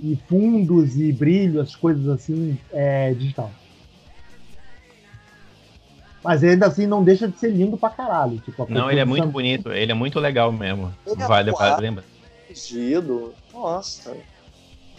[0.00, 3.52] e fundos e brilhos, coisas assim, é digital.
[6.22, 8.38] Mas ainda assim não deixa de ser lindo pra caralho.
[8.38, 10.92] Tipo, não, ele é muito bonito, ele é muito legal mesmo.
[11.06, 12.02] Ele é vale, vale,
[12.56, 13.32] lembra?
[13.52, 14.16] Nossa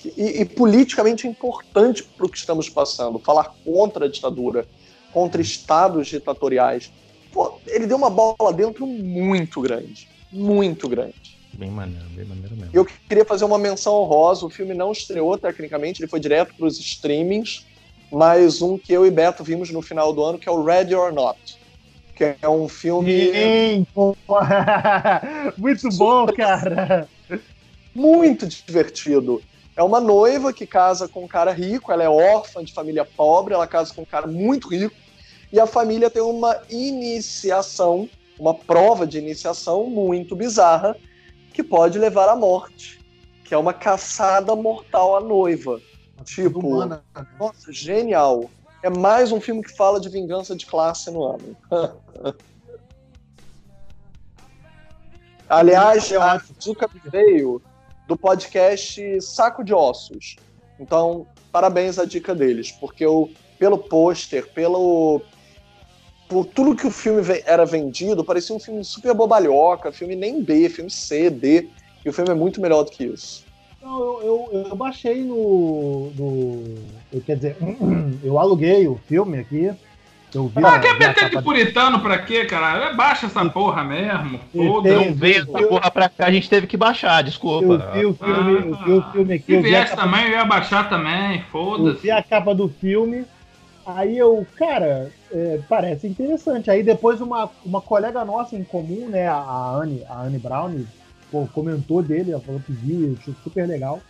[0.06, 3.20] e, e politicamente importante para o que estamos passando.
[3.20, 4.66] Falar contra a ditadura,
[5.12, 6.92] contra estados ditatoriais.
[7.32, 10.08] Pô, ele deu uma bola dentro muito grande.
[10.32, 11.38] Muito grande.
[11.54, 12.72] Bem maneiro, bem maneiro mesmo.
[12.74, 14.46] Eu queria fazer uma menção honrosa.
[14.46, 17.66] O filme não estreou tecnicamente, ele foi direto para os streamings.
[18.12, 20.96] Mas um que eu e Beto vimos no final do ano, que é o Ready
[20.96, 21.58] or Not.
[22.16, 23.32] Que é um filme.
[23.32, 23.88] Sim,
[25.58, 27.08] Muito bom, cara!
[27.98, 29.42] Muito divertido.
[29.76, 33.56] É uma noiva que casa com um cara rico, ela é órfã de família pobre,
[33.56, 34.96] ela casa com um cara muito rico,
[35.52, 38.08] e a família tem uma iniciação,
[38.40, 40.96] uma prova de iniciação muito bizarra,
[41.52, 43.04] que pode levar à morte,
[43.44, 45.82] que é uma caçada mortal à noiva.
[46.24, 47.04] Tipo, humana.
[47.40, 48.48] nossa, genial.
[48.84, 51.58] É mais um filme que fala de vingança de classe no ano.
[55.50, 57.60] Aliás, a Zuka veio
[58.08, 60.38] do podcast Saco de Ossos.
[60.80, 63.30] Então, parabéns à dica deles, porque eu,
[63.60, 65.22] pelo pôster, pelo
[66.28, 70.68] por tudo que o filme era vendido, parecia um filme super bobalhoca, filme nem B,
[70.68, 71.70] filme C, D,
[72.06, 73.46] e o filme é muito melhor do que isso.
[73.82, 77.22] Eu, eu, eu baixei no, no.
[77.22, 77.58] Quer dizer,
[78.24, 79.72] eu aluguei o filme aqui
[80.34, 82.94] Eu vi ah, quer meter de puritano pra quê, cara?
[82.94, 84.40] Baixa essa porra mesmo.
[84.54, 84.94] Foda.
[84.94, 87.66] Não veio essa porra pra cá, a gente teve que baixar, desculpa.
[87.66, 89.46] Eu vi o filme, ah, eu vi o filme aqui.
[89.46, 91.98] Se viesse também, eu ia baixar também, foda-se.
[91.98, 93.26] Eu vi a capa do filme,
[93.86, 96.70] aí eu, cara, é, parece interessante.
[96.70, 100.84] Aí depois uma, uma colega nossa em comum, né, a Anne, a Anne Brown,
[101.32, 104.02] pô, comentou dele, ela falou que viu, achou super legal.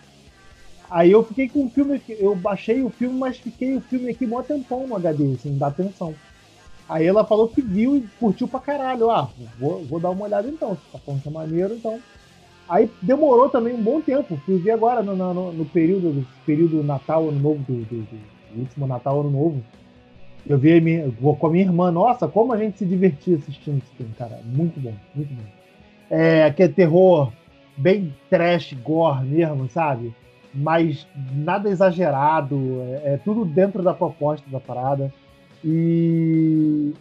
[0.90, 4.26] Aí eu fiquei com o filme, eu baixei o filme, mas fiquei o filme aqui
[4.26, 6.16] mó tempão no HD, assim, dá atenção.
[6.88, 9.10] Aí ela falou que viu e curtiu pra caralho.
[9.12, 12.00] Ah, vou, vou dar uma olhada então, se tá falando que é maneiro, então.
[12.70, 14.38] Aí demorou também um bom tempo.
[14.46, 18.88] Fui ver agora no, no, no período, período Natal, Ano Novo, do, do, do, último
[18.88, 19.64] Natal, Ano Novo.
[20.48, 23.96] Eu vi minha, com a minha irmã, nossa, como a gente se divertia assistindo esse
[23.98, 24.40] filme, cara.
[24.46, 25.44] Muito bom, muito bom.
[26.10, 27.34] É aquele terror
[27.76, 30.14] bem trash, gore mesmo, sabe?
[30.54, 35.14] Mas nada exagerado, é, é, tudo dentro da proposta da parada.
[35.64, 36.94] E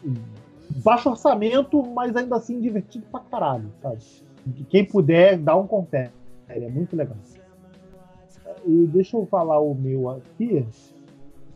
[0.83, 3.99] baixo orçamento, mas ainda assim divertido pra caralho, sabe?
[4.69, 6.11] Quem puder, dá um confere,
[6.49, 7.17] é muito legal.
[8.65, 10.65] E deixa eu falar o meu aqui,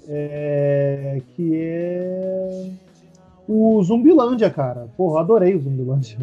[0.09, 2.71] é, que é
[3.49, 4.89] o Zumbilândia, cara.
[4.97, 6.19] Porra, adorei o Zumbilândia.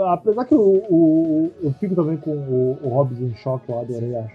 [0.00, 4.16] Apesar que o, o, eu fico também com o, o Hobbs em choque, eu adorei,
[4.16, 4.34] acho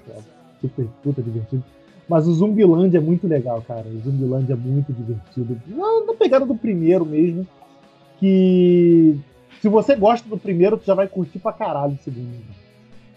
[0.61, 1.63] super puta divertido.
[2.07, 3.85] Mas o Zumbiland é muito legal, cara.
[3.87, 5.61] O Zumbiland é muito divertido.
[5.67, 7.47] Na, na pegada do primeiro mesmo.
[8.19, 9.17] Que
[9.61, 12.41] se você gosta do primeiro, tu já vai curtir pra caralho o segundo.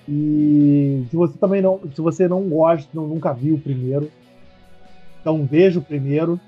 [0.08, 1.80] E se você também não.
[1.94, 4.10] Se você não gosta, não, nunca viu o primeiro,
[5.20, 6.38] então veja o primeiro.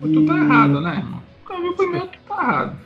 [0.00, 0.26] Tu e...
[0.26, 1.04] tá errado, né?
[1.40, 2.76] Nunca viu o primeiro, tu tá errado.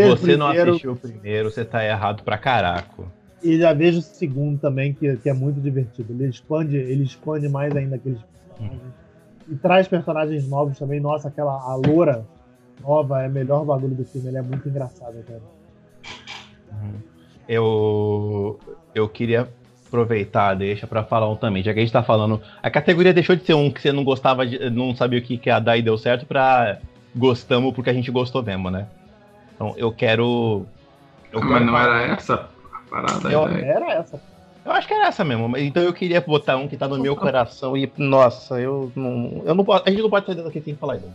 [0.00, 0.38] Se você primeiro...
[0.38, 3.10] não assistiu o primeiro, você tá errado pra caraco.
[3.42, 6.12] E já vejo o segundo também, que, que é muito divertido.
[6.12, 8.92] Ele expande, ele expande mais ainda aqueles personagens.
[9.48, 11.00] E traz personagens novos também.
[11.00, 12.24] Nossa, aquela a loura
[12.80, 14.28] nova é o melhor bagulho do filme.
[14.28, 15.42] Ele é muito engraçado, cara.
[16.70, 17.00] Uhum.
[17.48, 18.60] Eu,
[18.94, 19.48] eu queria
[19.88, 22.40] aproveitar, deixa para falar um também, já que a gente tá falando.
[22.62, 25.36] A categoria deixou de ser um que você não gostava, de, não sabia o que,
[25.36, 26.78] que ia dar e deu certo, pra
[27.14, 28.86] gostamos porque a gente gostou mesmo, né?
[29.62, 30.66] Então eu quero.
[31.32, 31.64] Eu Mas quero...
[31.64, 33.32] não era essa a parada?
[33.32, 34.20] Eu, era essa.
[34.64, 35.56] Eu acho que era essa mesmo.
[35.56, 39.42] Então eu queria botar um que tá no meu coração e, nossa, eu não.
[39.44, 41.06] Eu não posso, a gente não pode sair daqui sem falar ainda.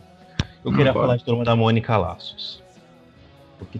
[0.63, 1.05] Eu não queria pode.
[1.05, 2.63] falar de turma da Mônica Laços.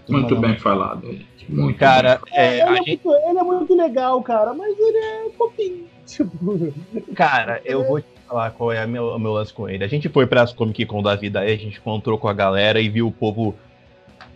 [0.08, 0.60] Muito bem Mônica...
[0.60, 1.28] falado, gente.
[1.48, 3.00] Muito cara, é, ele, é gente...
[3.04, 5.86] muito, ele, é muito, legal, cara, mas ele é fofinho.
[6.04, 6.72] Tipo...
[7.14, 9.84] Cara, eu vou te falar qual é o meu, meu lance com ele.
[9.84, 12.32] A gente foi para as Comic Con da vida aí, a gente encontrou com a
[12.32, 13.54] galera e viu o povo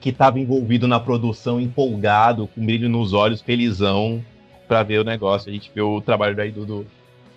[0.02, 4.22] que estava envolvido na produção, empolgado, com brilho nos olhos, felizão,
[4.66, 5.48] para ver o negócio.
[5.48, 6.86] A gente viu o trabalho daí do, do,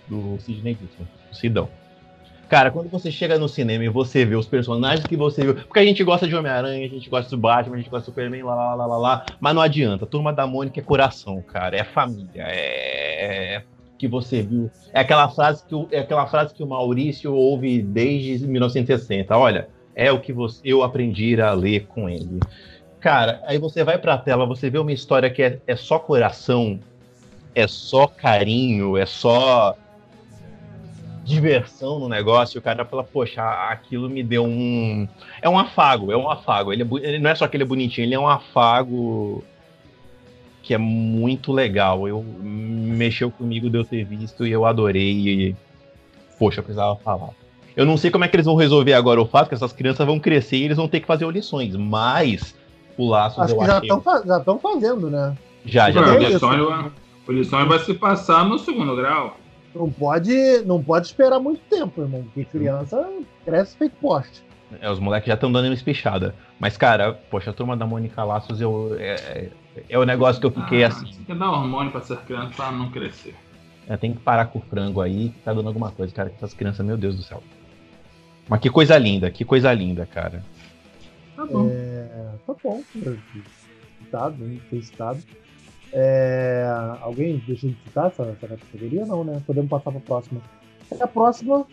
[0.08, 1.70] do Sidney Gibson, o Sidão.
[2.50, 5.56] Cara, quando você chega no cinema e você vê os personagens que você viu.
[5.56, 8.14] Porque a gente gosta de Homem-Aranha, a gente gosta do Batman, a gente gosta do
[8.14, 9.26] Superman, lá, lá, lá, lá, lá.
[9.40, 10.06] Mas não adianta.
[10.06, 11.78] Turma da Mônica é coração, cara.
[11.78, 12.44] É família.
[12.48, 13.64] É.
[13.98, 14.70] Que você viu.
[14.92, 19.36] É aquela frase que, é aquela frase que o Maurício ouve desde 1960.
[19.36, 22.40] Olha, é o que você, eu aprendi a ler com ele.
[23.00, 26.80] Cara, aí você vai pra tela, você vê uma história que é, é só coração,
[27.54, 29.76] é só carinho, é só
[31.24, 35.08] diversão no negócio, o cara fala, poxa, aquilo me deu um.
[35.42, 36.72] É um afago, é um afago.
[36.72, 39.44] Ele, é, ele não é só que ele é bonitinho, ele é um afago
[40.62, 42.08] que é muito legal.
[42.08, 45.12] Eu mexeu comigo de eu ter visto e eu adorei.
[45.12, 45.56] E,
[46.38, 47.30] poxa, eu precisava falar.
[47.76, 50.06] Eu não sei como é que eles vão resolver agora o fato que essas crianças
[50.06, 52.56] vão crescer e eles vão ter que fazer lições, mas
[52.98, 55.36] o laço Acho que já estão já estão fazendo, né?
[55.66, 56.02] Já, já.
[56.02, 56.62] Não, lições,
[57.28, 59.38] o lições vai se passar no segundo grau.
[59.74, 60.34] Não pode,
[60.66, 63.10] não pode esperar muito tempo, irmão, porque criança
[63.44, 64.42] cresce feito poste.
[64.80, 66.34] É, os moleques já estão dando uma espichada.
[66.60, 69.52] Mas, cara, poxa, a turma da Mônica Laços eu, é, é,
[69.90, 71.06] é o negócio que eu fiquei ah, assim.
[71.06, 73.36] Tem que dar hormônio pra essas crianças pra não crescer.
[73.88, 76.38] É, tem que parar com o frango aí, que tá dando alguma coisa, cara, que
[76.38, 77.44] essas crianças, meu Deus do céu.
[78.48, 80.44] Mas que coisa linda, que coisa linda, cara.
[81.36, 81.70] Tá bom.
[81.70, 82.08] É,
[82.46, 82.82] tá bom.
[84.04, 84.60] Citado, né?
[84.70, 85.20] Foi citado.
[85.92, 86.66] É,
[87.02, 89.06] alguém deixou de citar essa, essa categoria?
[89.06, 89.42] Não, né?
[89.46, 90.42] Podemos passar para a próxima.
[91.00, 91.66] A próxima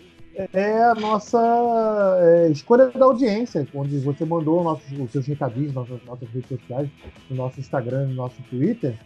[0.52, 6.02] é a nossa é, escolha da audiência, onde você mandou nossos, os seus recadinhos, nossas,
[6.04, 6.88] nossas redes sociais,
[7.28, 8.96] no nosso Instagram, no nosso Twitter.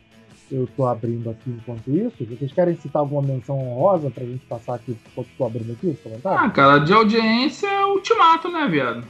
[0.51, 2.25] Eu estou abrindo aqui enquanto isso.
[2.25, 5.89] Vocês querem citar alguma menção honrosa para a gente passar aqui enquanto estou abrindo aqui
[5.89, 6.43] os comentários?
[6.43, 9.05] Ah, cara, de audiência é ultimato, né, viado?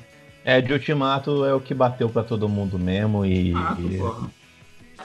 [0.44, 3.52] É, de ultimato é o que bateu para todo mundo mesmo e.
[3.54, 3.98] Ah, e...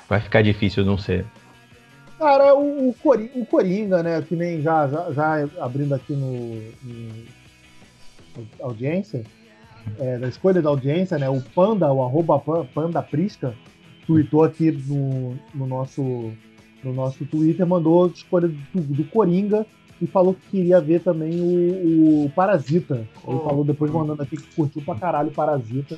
[0.07, 1.25] Vai ficar difícil não ser.
[2.17, 4.21] Cara, o, o, Coringa, o Coringa, né?
[4.21, 7.25] Que nem já, já, já abrindo aqui no, no
[8.61, 9.23] audiência.
[9.99, 11.29] é, da escolha da audiência, né?
[11.29, 12.39] O Panda, o arroba
[12.73, 13.55] Panda Prisca,
[14.06, 16.32] tweetou aqui no, no, nosso,
[16.84, 19.65] no nosso Twitter, mandou escolha do, do Coringa
[20.02, 22.95] e falou que queria ver também o, o Parasita.
[22.95, 23.40] Ele oh.
[23.40, 25.98] falou depois mandando aqui que curtiu pra caralho o Parasita.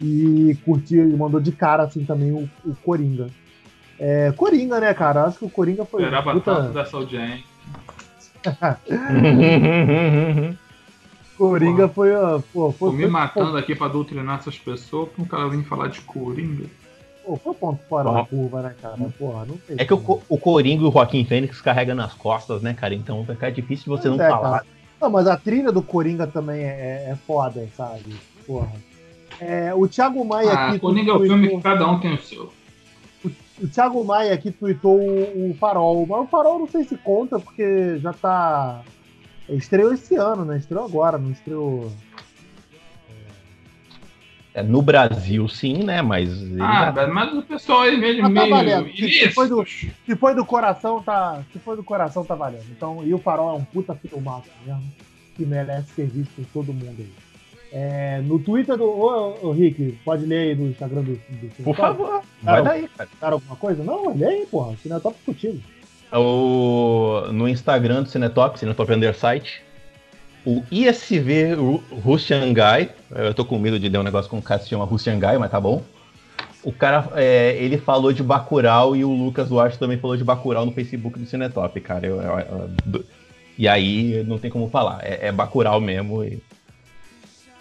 [0.00, 3.28] E curtiu, ele mandou de cara assim também o, o Coringa.
[3.98, 5.24] É, Coringa, né, cara?
[5.24, 6.02] Acho que o Coringa foi.
[6.02, 6.56] Esperava puta...
[6.56, 7.44] tanto dessa audiência.
[11.38, 12.10] Coringa foi,
[12.52, 12.90] pô, foi.
[12.90, 16.64] Tô me matando aqui pra doutrinar essas pessoas pra um cara vir falar de Coringa.
[17.24, 18.96] Pô, foi ponto fora da curva, né, cara?
[19.18, 22.74] Porra, não É que o, o Coringa e o Joaquim Fênix carregam nas costas, né,
[22.74, 22.94] cara?
[22.94, 24.50] Então vai ficar difícil você não é, falar.
[24.50, 24.66] Cara.
[25.00, 28.16] Não, mas a trilha do Coringa também é, é foda, sabe?
[28.46, 28.72] Porra.
[29.40, 30.78] É, o Thiago Maia ah, aqui.
[30.80, 32.52] Coringa é o filme que cada um tem o seu.
[33.24, 33.30] O,
[33.62, 37.38] o Thiago Maia aqui tweetou o, o Farol, mas o Farol não sei se conta,
[37.38, 38.82] porque já tá.
[39.48, 40.58] Estreou esse ano, né?
[40.58, 41.90] Estreou agora, não estreou.
[44.54, 46.02] É, no Brasil, sim, né?
[46.02, 46.30] Mas.
[46.60, 47.06] Ah, já...
[47.06, 48.28] mas o pessoal aí mesmo.
[48.28, 48.90] Mas tá valendo.
[48.94, 51.42] Se, se, foi do, se foi do coração, tá.
[51.52, 52.66] Se foi do coração, tá valendo.
[52.70, 54.82] Então, e o Farol é um puta filmaço mesmo.
[55.34, 57.12] Que merece ser visto por todo mundo aí.
[57.72, 58.84] É, no Twitter do.
[58.84, 61.14] Ô, ô, Rick, pode ler aí no Instagram do.
[61.14, 63.08] do por favor, vai daí, cara.
[63.18, 63.82] Cara, alguma coisa?
[63.82, 64.76] Não, lê aí, porra.
[64.76, 65.58] Cinetop contigo.
[66.12, 69.62] O, no Instagram do Cinetop, Cinetop Undersite,
[70.44, 71.54] o ISV
[72.04, 74.70] Russian Guy, eu tô com medo de ler um negócio com um cara que se
[74.70, 75.82] chama Russian Guy, mas tá bom.
[76.64, 80.64] O cara, é, ele falou de Bacurau e o Lucas Duarte também falou de Bacurau
[80.64, 82.06] no Facebook do Cinetop, cara.
[82.06, 82.38] Eu, eu,
[82.92, 83.04] eu,
[83.58, 86.24] e aí não tem como falar, é, é Bacurau mesmo.
[86.24, 86.42] E,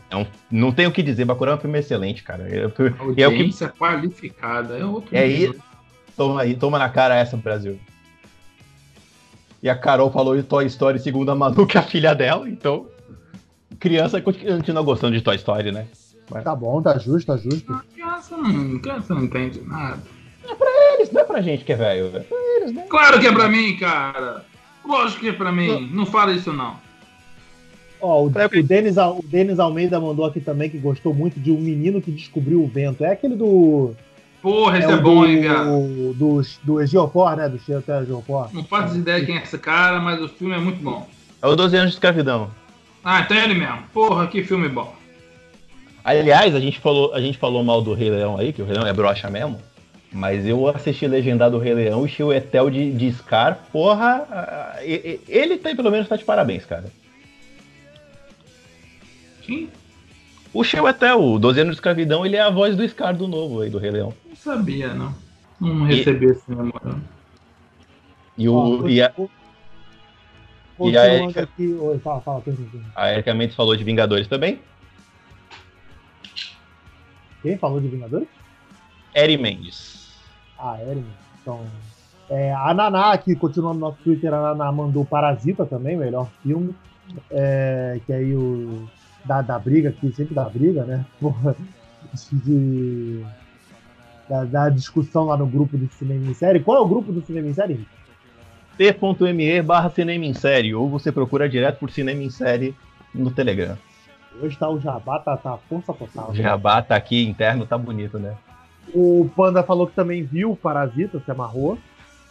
[0.10, 2.48] é um, não tem o que dizer, Bacurau é um filme excelente, cara.
[2.48, 5.52] É, é o que, qualificada, é outro É aí,
[6.18, 7.80] toma aí, toma na cara essa Brasil.
[9.62, 12.50] E a Carol falou de Toy Story segundo a Manu, que é a filha dela,
[12.50, 12.88] então.
[13.80, 15.88] Criança continua gostando de Toy Story, né?
[16.30, 16.44] Mas...
[16.44, 17.72] Tá bom, tá justo, tá justo.
[17.74, 20.02] A criança não, criança não entende nada.
[20.50, 22.08] É pra eles, não é pra gente que é velho.
[22.16, 22.86] É pra eles, né?
[22.90, 24.46] Claro que é pra mim, cara.
[24.86, 25.90] Lógico que é pra mim.
[25.92, 26.76] Não fala isso, não.
[28.00, 31.60] Ó, o, o, Denis, o Denis Almeida mandou aqui também que gostou muito de Um
[31.60, 33.04] Menino que Descobriu o Vento.
[33.04, 33.96] É aquele do.
[34.42, 35.66] Porra, esse é, é bom, hein, cara?
[35.66, 37.48] Do, do, do Geopor, né?
[37.48, 38.50] Do Cheio Geopor.
[38.54, 41.08] Não faço ideia quem é esse cara, mas o filme é muito bom.
[41.42, 42.50] É o 12 anos de escravidão.
[43.04, 43.84] Ah, então é ele mesmo.
[43.94, 44.96] Porra, que filme bom.
[46.04, 48.74] Aliás, a gente falou, a gente falou mal do Rei Leão aí, que o Rei
[48.74, 49.60] Leão é brocha mesmo.
[50.12, 54.28] Mas eu assisti legendado o Rei Leão e o Etel de, de Scar, porra,
[54.84, 56.86] ele tá, pelo menos tá de parabéns, cara.
[59.42, 59.70] Quem?
[60.54, 63.62] O Etel, o 12 anos de escravidão, ele é a voz do Scar do novo
[63.62, 64.14] aí, do Rei Leão.
[64.42, 65.14] Sabia, não.
[65.60, 66.30] Não recebi e...
[66.32, 67.00] esse memória.
[68.36, 68.90] E o.
[68.90, 69.14] e a...
[70.80, 71.44] E a Erika...
[71.44, 71.78] Aqui...
[71.80, 72.44] Oi, fala, fala,
[72.96, 74.60] A Erika Mendes falou de Vingadores também.
[77.44, 78.28] Quem falou de Vingadores?
[79.14, 80.10] Eri Mendes.
[80.58, 81.12] Ah, Eri Mendes.
[81.40, 81.64] Então.
[82.28, 86.74] É, a Naná, que continua no nosso Twitter, a Naná mandou Parasita também, melhor filme.
[87.30, 88.90] É, que aí o.
[89.24, 91.06] Da, da briga aqui, sempre da briga, né?
[91.22, 91.56] Porra,
[92.32, 93.24] de,
[94.32, 96.62] da, da, discussão lá no grupo do Cinema em Série.
[96.62, 97.86] Qual é o grupo do Cinema em Série?
[98.78, 102.74] t.me barra Cinema em Série, ou você procura direto por Cinema em Série
[103.14, 103.78] no Telegram.
[104.42, 106.30] Hoje tá o Jabá, tá, tá força total.
[106.30, 108.38] O Jabá tá aqui interno, tá bonito, né?
[108.96, 111.78] O Panda falou que também viu o Parasita, se amarrou.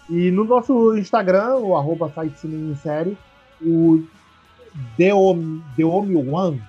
[0.09, 3.18] E no nosso Instagram, o arroba site Cinema em Série,
[3.60, 4.02] o
[4.97, 6.62] Deomi One.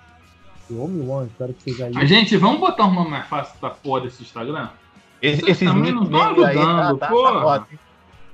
[0.69, 1.93] Deomi One, espero que seja aí.
[1.95, 4.69] A gente, vamos botar um nome mais fácil pra porra desse Instagram?
[5.21, 7.59] Esse, esses também não estão ajudando, tá, tá, porra.
[7.59, 7.67] Tá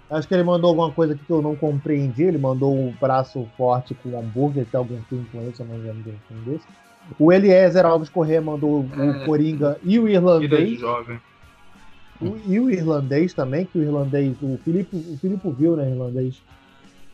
[0.09, 2.23] Acho que ele mandou alguma coisa aqui que eu não compreendi.
[2.23, 6.03] Ele mandou um braço forte com hambúrguer, tem algum filme com esse, eu não lembro
[6.03, 6.65] de um filme desse.
[7.19, 10.81] O Eliezer Alves Corrêa mandou é, o Coringa e o irlandês.
[12.19, 16.41] O, e o irlandês também, que o irlandês, o Filipe, o Filipe viu, né, irlandês,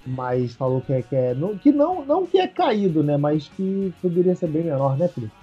[0.06, 3.50] mas falou que é, que é não, que não, não que é caído, né, mas
[3.50, 5.34] que poderia ser bem menor, né, Felipe?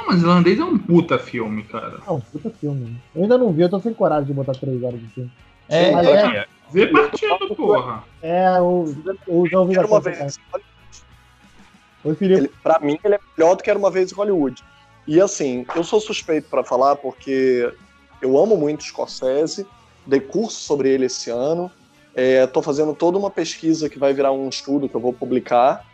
[0.00, 1.98] Não, mas irlandês é um puta filme, cara.
[2.06, 2.96] É um puta filme.
[3.14, 5.30] Eu ainda não vi, eu tô sem coragem de botar três horas de filme.
[5.68, 8.02] É, mas é, Vê partindo, porra.
[8.22, 8.94] É, o,
[9.26, 9.86] o João Vitor.
[9.86, 10.38] Uma vez.
[12.04, 12.40] Oi, Felipe.
[12.40, 14.62] Ele, pra mim, ele é melhor do que era uma vez em Hollywood.
[15.06, 17.70] E assim, eu sou suspeito para falar porque
[18.22, 19.66] eu amo muito Scorsese,
[20.06, 21.70] dei curso sobre ele esse ano,
[22.16, 25.84] estou é, fazendo toda uma pesquisa que vai virar um estudo que eu vou publicar,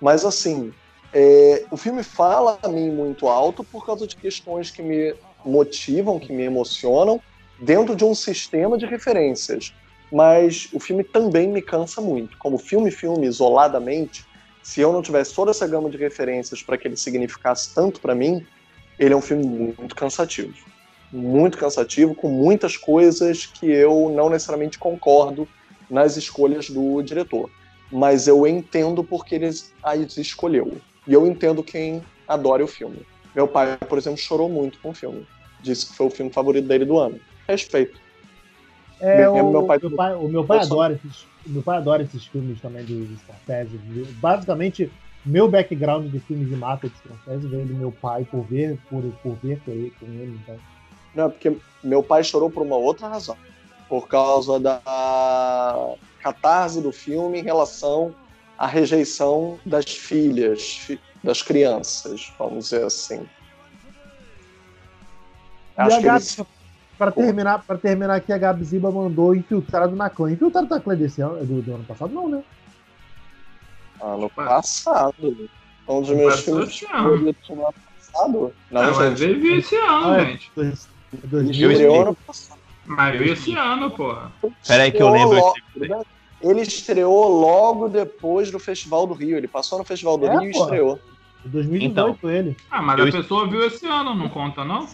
[0.00, 0.72] mas assim,
[1.12, 5.14] é, o filme fala a mim muito alto por causa de questões que me
[5.44, 7.20] motivam, que me emocionam,
[7.60, 9.72] dentro de um sistema de referências
[10.10, 12.36] mas o filme também me cansa muito.
[12.38, 14.24] Como filme, filme, isoladamente,
[14.62, 18.14] se eu não tivesse toda essa gama de referências para que ele significasse tanto para
[18.14, 18.44] mim,
[18.98, 20.54] ele é um filme muito cansativo.
[21.12, 25.48] Muito cansativo, com muitas coisas que eu não necessariamente concordo
[25.88, 27.50] nas escolhas do diretor.
[27.90, 30.76] Mas eu entendo porque ele as escolheu.
[31.06, 33.00] E eu entendo quem adora o filme.
[33.34, 35.26] Meu pai, por exemplo, chorou muito com o filme.
[35.60, 37.20] Disse que foi o filme favorito dele do ano.
[37.46, 38.00] Respeito.
[39.00, 42.24] É, o, meu pai, meu pai, o meu pai adora esses, meu pai adora esses
[42.26, 43.78] filmes também do Scorsese.
[44.20, 44.90] Basicamente,
[45.24, 49.02] meu background de filmes de máfia de Scorsese vem do meu pai por ver, por,
[49.22, 50.56] por ver com ele, com ele então.
[51.14, 53.36] Não, porque meu pai chorou por uma outra razão.
[53.88, 54.80] Por causa da
[56.20, 58.14] catarse do filme em relação
[58.58, 60.88] à rejeição das filhas,
[61.22, 63.26] das crianças, vamos dizer assim.
[65.76, 66.42] E Acho a Gabi, eles...
[66.96, 70.32] para terminar, para terminar aqui, a Gabi Ziba mandou Infiltrado na Clã.
[70.32, 72.42] Infiltrado na Clã desse ano, do, do ano passado, não, né?
[74.00, 75.50] Ano passado.
[75.88, 78.52] Um dos meus filmes favoritos ano passado.
[78.70, 80.50] Não, não mas veio esse ano, ah, gente.
[80.56, 82.60] ano passado.
[82.86, 84.32] Mas veio esse ano, porra.
[84.66, 85.36] Peraí que eu lembro.
[85.36, 86.06] Logo,
[86.40, 89.36] ele estreou logo depois do Festival do Rio.
[89.36, 90.98] Ele passou no Festival do é, Rio e estreou.
[91.44, 92.56] 2018 então, ele.
[92.70, 94.88] Ah, mas eu a pessoa viu esse ano, não conta, não?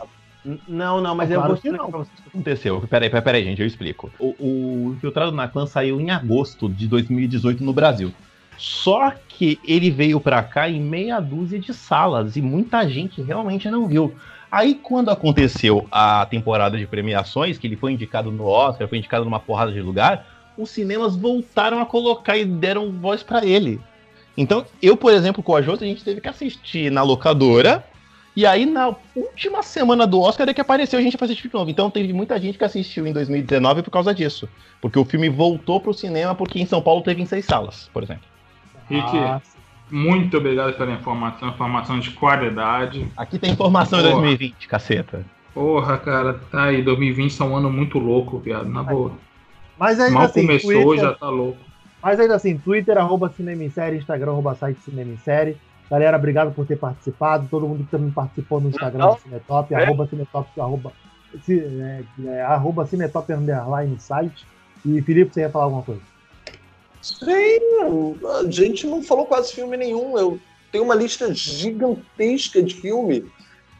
[0.66, 2.80] Não, não, mas claro eu vou explicar pra vocês o que aconteceu.
[2.88, 4.10] Peraí, peraí, peraí, gente, eu explico.
[4.18, 8.12] O, o Infiltrado na Clã saiu em agosto de 2018 no Brasil.
[8.58, 13.70] Só que ele veio para cá em meia dúzia de salas e muita gente realmente
[13.70, 14.14] não viu.
[14.50, 19.24] Aí, quando aconteceu a temporada de premiações, que ele foi indicado no Oscar, foi indicado
[19.24, 20.26] numa porrada de lugar,
[20.56, 23.80] os cinemas voltaram a colocar e deram voz para ele.
[24.36, 27.84] Então, eu, por exemplo, com a Jota, a gente teve que assistir na locadora.
[28.34, 31.54] E aí, na última semana do Oscar, é que apareceu a gente pra assistir de
[31.54, 31.70] novo.
[31.70, 34.48] Então, teve muita gente que assistiu em 2019 por causa disso.
[34.80, 38.02] Porque o filme voltou pro cinema porque em São Paulo teve em seis salas, por
[38.02, 38.24] exemplo.
[38.88, 39.40] Rick, ah,
[39.90, 43.06] muito obrigado pela informação, informação de qualidade.
[43.14, 45.24] Aqui tem informação em 2020, caceta.
[45.52, 49.12] Porra, cara, tá aí, 2020 é um ano muito louco, viado, na boa.
[49.82, 51.58] Mas ainda Mal assim, começou, Twitter, já tá louco.
[52.00, 55.56] Mas ainda assim, Twitter, arroba Cinema em Série, Instagram, arroba site Cinema em Série.
[55.90, 57.48] Galera, obrigado por ter participado.
[57.50, 59.82] Todo mundo que também participou no Instagram do Cinetop, é.
[59.82, 60.92] arroba Cinetop, arroba,
[61.48, 64.46] é, é, arroba Cinetop underline site.
[64.86, 66.00] E Felipe, você ia falar alguma coisa?
[67.00, 67.58] Sim,
[68.46, 70.16] a gente não falou quase filme nenhum.
[70.16, 70.38] Eu
[70.70, 73.28] tenho uma lista gigantesca de filme.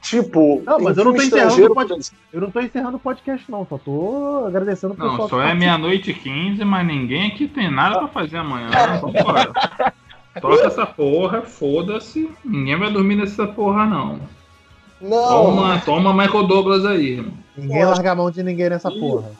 [0.03, 2.13] Tipo, não, mas eu não tô encerrando pod...
[2.33, 3.65] Eu não tô encerrando o podcast, não.
[3.65, 8.01] Só tô agradecendo pro Não, só é meia-noite e quinze, mas ninguém aqui tem nada
[8.01, 8.69] pra fazer amanhã.
[8.69, 9.93] Né?
[10.43, 12.29] Toca essa porra, foda-se.
[12.45, 14.19] Ninguém vai dormir nessa porra, não.
[15.01, 15.29] Não.
[15.29, 17.35] Toma, toma Michael Douglas aí, irmão.
[17.57, 19.31] Ninguém larga a mão de ninguém nessa porra.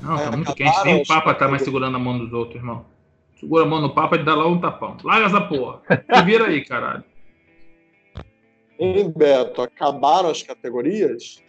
[0.00, 0.84] Não, tá muito quente.
[0.84, 2.86] Nem o Papa tá mais segurando a mão dos outros, irmão.
[3.38, 4.96] Segura a mão no Papa e dá lá um tapão.
[5.04, 5.80] Larga essa porra.
[6.08, 7.04] E vira aí, caralho.
[8.78, 9.62] Hein, Beto?
[9.62, 11.42] Acabaram as categorias?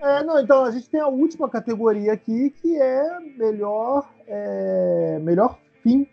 [0.00, 5.58] É, não, então a gente tem a última categoria aqui, que é melhor, é, melhor
[5.82, 6.06] fim.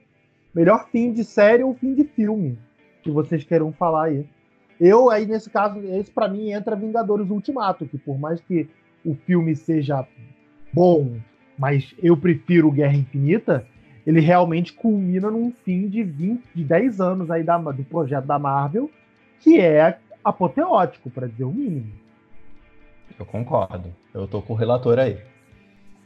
[0.53, 2.57] Melhor fim de série ou fim de filme.
[3.03, 4.27] Que vocês queiram falar aí.
[4.79, 8.67] Eu, aí, nesse caso, esse para mim entra Vingadores Ultimato, que por mais que
[9.05, 10.07] o filme seja
[10.73, 11.17] bom,
[11.57, 13.65] mas eu prefiro Guerra Infinita,
[14.05, 18.39] ele realmente culmina num fim de 20, de 10 anos aí da, do projeto da
[18.39, 18.89] Marvel,
[19.39, 19.99] que é
[20.29, 21.91] apoteótico, para dizer o mínimo.
[23.17, 23.93] Eu concordo.
[24.13, 25.17] Eu tô com o relator aí.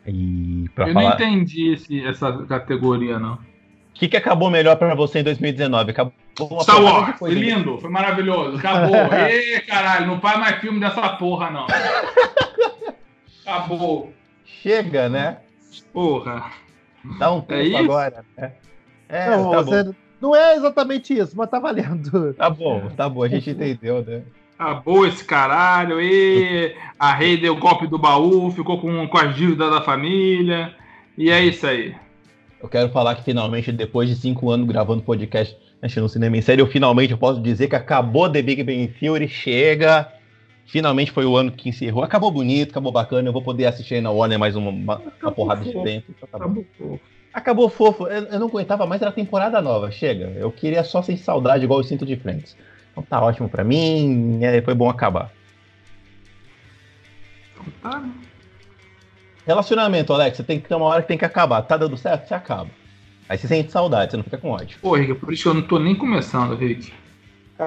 [0.06, 1.10] E pra eu falar...
[1.10, 3.36] não entendi esse, essa categoria, não.
[3.36, 3.40] O
[3.94, 5.92] que, que acabou melhor para você em 2019?
[5.92, 6.14] Acabou
[6.62, 8.58] Star Wars, foi lindo, foi maravilhoso.
[8.58, 8.96] Acabou.
[9.30, 11.68] Ê, caralho, não faz mais filme dessa porra, não.
[13.46, 14.12] Acabou.
[14.44, 15.38] Chega, né?
[15.94, 16.52] Porra.
[17.20, 18.54] Dá um tempo é agora, né?
[19.10, 19.96] É, não, tá você, bom.
[20.24, 22.34] Não é exatamente isso, mas tá valendo.
[22.34, 24.22] Tá bom, tá bom, a gente entendeu, né?
[24.58, 29.36] Acabou esse caralho, e a rei deu o golpe do baú, ficou com, com as
[29.36, 30.74] dívidas da família,
[31.18, 31.94] e é isso aí.
[32.62, 35.58] Eu quero falar que finalmente, depois de cinco anos gravando podcast
[35.98, 39.28] no cinema em série, eu finalmente eu posso dizer que acabou The Big Bang Theory,
[39.28, 40.10] chega.
[40.66, 42.02] Finalmente foi o ano que encerrou.
[42.02, 43.28] Acabou bonito, acabou bacana.
[43.28, 44.98] Eu vou poder assistir aí na Warner mais uma, uma,
[45.34, 45.78] porrada fofo.
[45.78, 46.14] de tempo.
[46.32, 47.13] Acabou fofo.
[47.34, 48.08] Acabou fofo.
[48.08, 49.92] Eu, eu, não aguentava mais, era temporada nova.
[49.92, 50.26] Chega.
[50.36, 52.56] Eu queria só sem saudade, igual eu sinto de Friends.
[52.92, 54.40] Então tá ótimo pra mim.
[54.44, 55.32] É, foi bom acabar.
[57.82, 58.04] Tá?
[59.46, 61.62] Relacionamento, Alex, você tem que ter uma hora que tem que acabar.
[61.64, 62.28] Tá dando certo?
[62.28, 62.70] Você acaba.
[63.28, 64.78] Aí você sente saudade, você não fica com ódio.
[64.82, 66.94] Pô, Rick, por isso que eu não tô nem começando, Rick.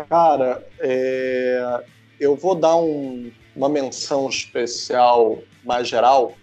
[0.08, 1.82] Cara, é
[2.18, 6.34] eu vou dar um, uma menção especial mais geral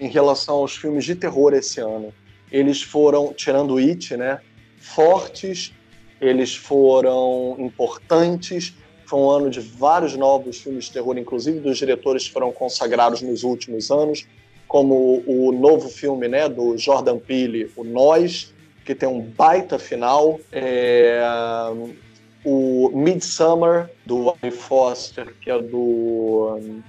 [0.00, 2.12] em relação aos filmes de terror esse ano.
[2.50, 4.40] Eles foram, tirando o It, né,
[4.78, 5.72] fortes
[6.20, 8.74] eles foram importantes.
[9.06, 13.22] Foi um ano de vários novos filmes de terror, inclusive dos diretores que foram consagrados
[13.22, 14.26] nos últimos anos,
[14.66, 18.52] como o novo filme né, do Jordan Peele, O Nós,
[18.84, 20.38] que tem um baita final.
[20.52, 21.22] É,
[22.44, 26.82] o Midsummer, do Ari Foster, que é do um,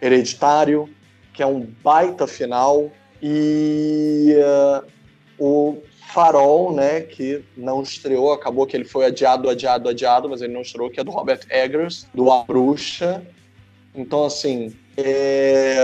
[0.00, 0.88] Hereditário,
[1.32, 2.90] que é um baita final.
[3.26, 4.86] E uh,
[5.38, 5.78] o
[6.12, 10.60] Farol, né, que não estreou, acabou que ele foi adiado, adiado, adiado, mas ele não
[10.60, 13.26] estreou, que é do Robert Eggers, do A Bruxa.
[13.94, 15.74] Então, assim, é...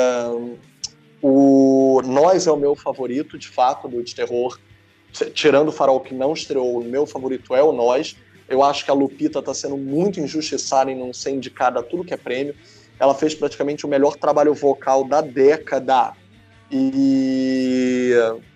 [1.22, 4.60] o Nós é o meu favorito, de fato, do de terror.
[5.32, 8.16] Tirando o Farol, que não estreou, o meu favorito é o Nós.
[8.50, 12.04] Eu acho que a Lupita está sendo muito injustiçada em não ser indicada a tudo
[12.04, 12.54] que é prêmio.
[12.98, 16.12] Ela fez praticamente o melhor trabalho vocal da década.
[16.70, 18.12] E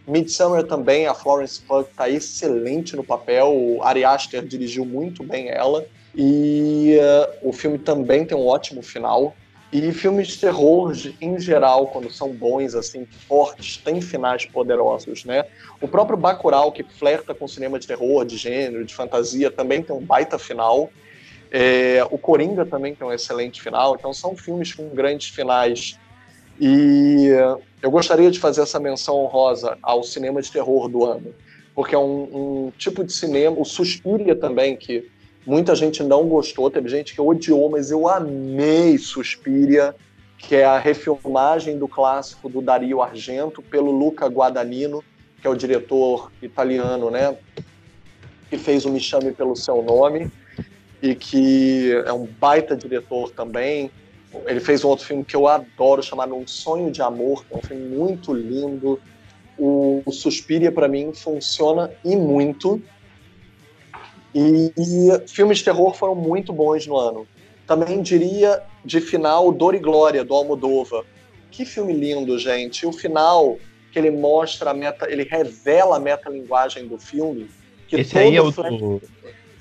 [0.07, 5.49] Midsummer também, a Florence Pugh está excelente no papel, o Ari Aster dirigiu muito bem
[5.49, 5.85] ela,
[6.15, 9.35] e uh, o filme também tem um ótimo final.
[9.73, 15.45] E filmes de terror, em geral, quando são bons, assim, fortes, têm finais poderosos, né?
[15.81, 19.97] O próprio Bacurau, que flerta com cinema de terror, de gênero, de fantasia, também tem
[19.97, 20.91] um baita final.
[21.51, 23.97] É, o Coringa também tem um excelente final.
[23.99, 25.99] Então, são filmes com grandes finais.
[26.61, 27.31] E
[27.85, 31.35] eu gostaria de fazer essa menção honrosa ao cinema de terror do ano,
[31.74, 32.23] porque é um,
[32.66, 35.06] um tipo de cinema, o Suspiria também, que
[35.47, 39.94] muita gente não gostou, teve gente que odiou, mas eu amei Suspiria,
[40.39, 45.05] que é a refilmagem do clássico do Dario Argento pelo Luca Guadagnino,
[45.43, 47.36] que é o diretor italiano, né,
[48.48, 50.31] que fez o Me Chame Pelo Seu Nome,
[51.02, 53.90] e que é um baita diretor também,
[54.47, 57.56] ele fez um outro filme que eu adoro, chamado Um Sonho de Amor, que é
[57.56, 59.01] um filme muito lindo.
[59.59, 62.82] O, o Suspiria, para mim, funciona e muito.
[64.35, 67.27] E, e, filmes de terror foram muito bons no ano.
[67.66, 71.05] Também diria, de final, Dor e Glória, do Almodova.
[71.51, 72.85] Que filme lindo, gente.
[72.85, 73.59] O final,
[73.93, 77.48] que ele mostra a meta, ele revela a metalinguagem do filme.
[77.90, 78.77] esse aí é o flash...
[78.77, 79.01] do...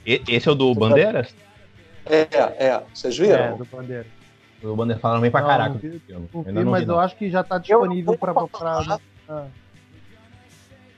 [0.05, 1.33] Esse é o do Bandeiras?
[2.05, 2.27] É,
[2.65, 2.81] é.
[2.93, 3.43] Vocês viram?
[3.43, 4.22] É, do Bandeiras.
[4.63, 5.73] O Banner falando bem pra não, caraca.
[5.73, 8.99] Não vi, não vi, mas eu acho que já tá disponível para pra...
[9.27, 9.45] Ah.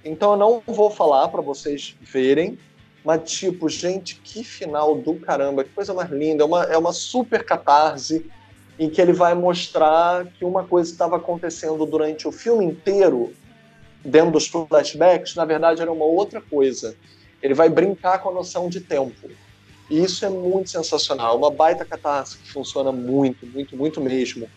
[0.04, 2.60] Então eu não vou falar para vocês verem,
[3.04, 6.44] mas tipo, gente, que final do caramba, que coisa mais linda.
[6.44, 8.30] É uma, é uma super catarse
[8.78, 13.34] em que ele vai mostrar que uma coisa estava acontecendo durante o filme inteiro,
[14.04, 16.96] dentro dos flashbacks, na verdade era uma outra coisa.
[17.42, 19.30] Ele vai brincar com a noção de tempo.
[19.90, 24.50] E isso é muito sensacional, uma baita catarse que funciona muito, muito, muito mesmo.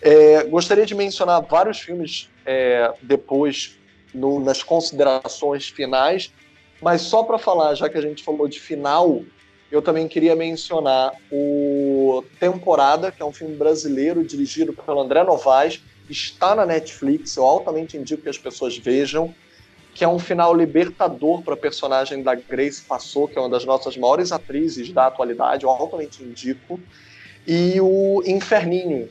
[0.00, 3.76] É, gostaria de mencionar vários filmes é, depois
[4.14, 6.32] no, nas considerações finais,
[6.80, 9.22] mas só para falar, já que a gente falou de final,
[9.70, 15.82] eu também queria mencionar o Temporada, que é um filme brasileiro dirigido pelo André Novaes,
[16.08, 19.34] está na Netflix, eu altamente indico que as pessoas vejam
[19.98, 23.64] que é um final libertador para a personagem da Grace Passou, que é uma das
[23.64, 26.78] nossas maiores atrizes da atualidade, eu altamente indico.
[27.44, 29.08] E o Inferninho,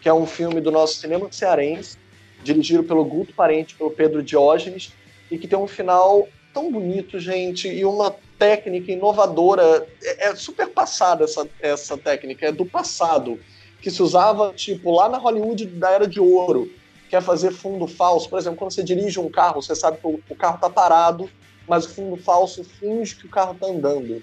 [0.00, 1.98] que é um filme do nosso cinema cearense,
[2.42, 4.94] dirigido pelo Guto Parente, pelo Pedro Diógenes,
[5.30, 9.86] e que tem um final tão bonito, gente, e uma técnica inovadora.
[10.02, 13.38] É, é super passada essa, essa técnica, é do passado,
[13.82, 16.79] que se usava, tipo, lá na Hollywood da Era de Ouro
[17.10, 18.30] quer fazer fundo falso.
[18.30, 21.28] Por exemplo, quando você dirige um carro, você sabe que o, carro está parado,
[21.68, 24.22] mas o fundo falso finge que o carro está andando.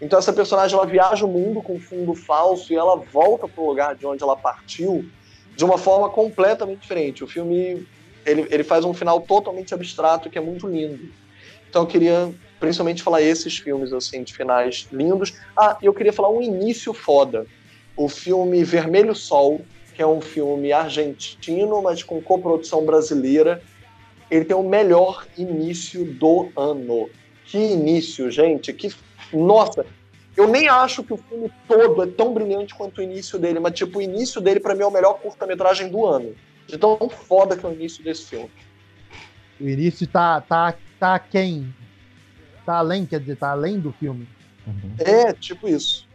[0.00, 3.68] Então essa personagem ela viaja o mundo com fundo falso e ela volta para o
[3.68, 5.04] lugar de onde ela partiu
[5.54, 7.22] de uma forma completamente diferente.
[7.22, 7.86] O filme
[8.24, 11.10] ele, ele faz um final totalmente abstrato que é muito lindo.
[11.68, 15.34] Então eu queria principalmente falar esses filmes assim de finais lindos.
[15.56, 17.46] Ah, e eu queria falar um início foda.
[17.94, 19.60] O filme Vermelho Sol,
[19.96, 23.62] que é um filme argentino, mas com coprodução brasileira.
[24.30, 27.08] Ele tem o melhor início do ano.
[27.46, 28.74] Que início, gente!
[28.74, 28.94] Que
[29.32, 29.86] nossa!
[30.36, 33.72] Eu nem acho que o filme todo é tão brilhante quanto o início dele, mas
[33.72, 36.34] tipo, o início dele para mim é o melhor curta-metragem do ano.
[36.66, 38.50] De tão foda que é o início desse filme.
[39.58, 41.74] O início tá tá tá quem?
[42.66, 44.28] Tá além, quer dizer, tá além do filme.
[44.66, 44.94] Uhum.
[44.98, 46.05] É, tipo isso.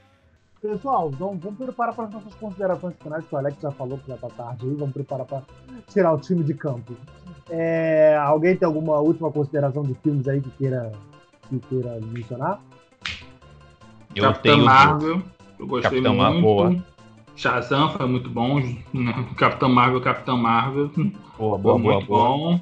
[0.62, 4.08] Pessoal, então vamos preparar para as nossas considerações finais, que o Alex já falou que
[4.08, 5.42] já está tarde aí, vamos preparar para
[5.88, 6.96] tirar o time de campo.
[7.50, 10.92] É, alguém tem alguma última consideração de filmes aí que queira,
[11.50, 12.62] que queira mencionar?
[14.16, 14.66] Eu Capitão tenho...
[14.66, 15.24] Marvel,
[15.58, 16.42] eu gostei Capitão muito.
[16.42, 16.76] Boa.
[17.36, 18.62] Shazam foi muito bom.
[19.38, 20.92] Capitão Marvel, Capitão Marvel.
[21.40, 22.62] Boa, boa, foi muito boa, bom.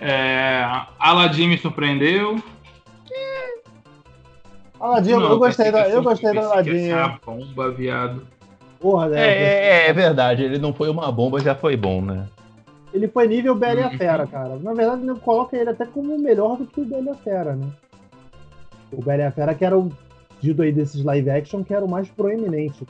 [0.00, 0.64] É,
[0.98, 2.42] Aladdin me surpreendeu.
[4.80, 6.40] Aladdin, não, eu gostei da, eu gostei da.
[6.40, 8.22] É uma bomba, viado.
[8.78, 9.20] Porra, né?
[9.20, 12.28] É, é, é, verdade, ele não foi uma bomba, já foi bom, né?
[12.94, 13.98] Ele foi nível Bela e a uhum.
[13.98, 14.56] Fera, cara.
[14.56, 17.56] Na verdade, eu coloca ele até como melhor do que o Bela e a Fera,
[17.56, 17.66] né?
[18.92, 19.92] O Bela e a Fera, que era o
[20.40, 22.86] dito aí desses live action, que era o mais proeminente.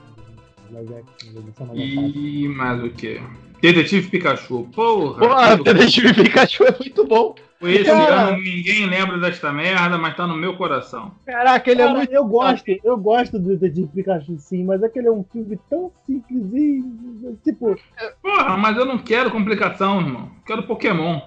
[0.70, 3.20] Live action, e mais o quê?
[3.62, 4.68] Detetive Pikachu.
[4.74, 5.18] Porra!
[5.18, 7.34] Porra, Detetive Pikachu é muito bom.
[7.60, 11.12] Esse cara, ano ninguém lembra desta merda, mas tá no meu coração.
[11.26, 12.12] Caraca, ele é cara, é muito.
[12.12, 15.58] Eu gosto, eu gosto do Detetive Pikachu sim, mas é que ele é um filme
[15.68, 17.38] tão simplesinho.
[17.42, 17.76] Tipo.
[18.22, 20.30] Porra, mas eu não quero complicação, irmão.
[20.46, 21.20] Quero Pokémon.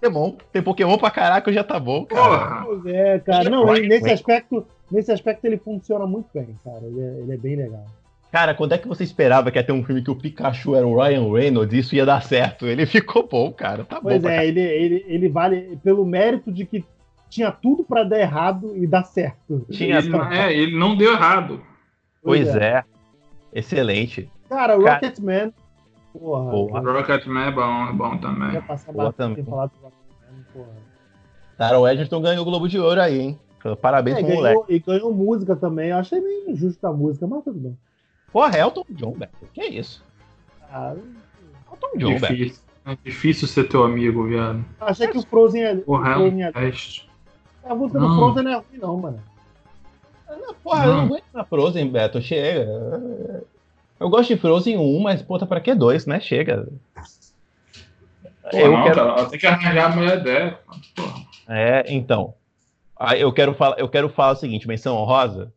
[0.00, 0.32] Pokémon.
[0.50, 2.22] Tem Pokémon pra caraca, já tá bom, cara.
[2.22, 2.62] Porra.
[2.64, 3.50] Pois é, cara.
[3.50, 6.80] Não, nesse aspecto, nesse aspecto ele funciona muito bem, cara.
[6.84, 7.84] Ele é, ele é bem legal.
[8.30, 10.86] Cara, quando é que você esperava que ia ter um filme que o Pikachu era
[10.86, 12.64] o Ryan Reynolds e isso ia dar certo?
[12.64, 13.84] Ele ficou bom, cara.
[13.84, 16.84] Tá pois bom é, ele, ele, ele vale pelo mérito de que
[17.28, 19.66] tinha tudo para dar errado e dar certo.
[19.70, 21.60] Tinha, ele, é, ele não deu errado.
[22.22, 22.78] Pois, pois é.
[22.78, 22.84] é.
[23.52, 24.30] Excelente.
[24.48, 25.52] Cara, o Rocketman.
[26.12, 26.50] Porra.
[26.50, 26.92] porra.
[26.92, 28.52] Rocketman é bom, é bom também.
[28.52, 29.44] Ia passar porra, também.
[29.44, 30.90] falar do Rocketman, porra.
[31.58, 33.38] Cara, o Edgerton ganhou o Globo de Ouro aí, hein?
[33.82, 34.74] Parabéns é, pro ganhou, moleque.
[34.74, 35.90] E ganhou música também.
[35.90, 37.76] Eu achei meio injusto a música, mas tudo bem.
[38.32, 39.30] Porra, é Elton John, velho.
[39.52, 40.04] Que é isso?
[40.70, 40.94] Ah,
[41.70, 42.52] Elton John, velho.
[42.86, 44.64] É difícil ser teu amigo, viado.
[44.80, 45.76] Achei que o Frozen é.
[45.76, 47.10] Porra, o Frozen é um teste.
[47.64, 48.08] A música não.
[48.08, 49.22] do Frozen não é ruim, não, mano.
[50.28, 50.88] Não, porra, não.
[50.88, 52.22] eu não aguento na Frozen, Beto.
[52.22, 52.66] Chega.
[53.98, 56.20] Eu gosto de Frozen 1, mas, puta, pra que dois, né?
[56.20, 56.66] Chega.
[58.50, 58.94] Pô, eu não, quero...
[58.94, 60.60] cara, tem que arranjar a mulher dela.
[61.46, 62.34] É, então.
[63.18, 65.52] Eu quero, falar, eu quero falar o seguinte, menção honrosa.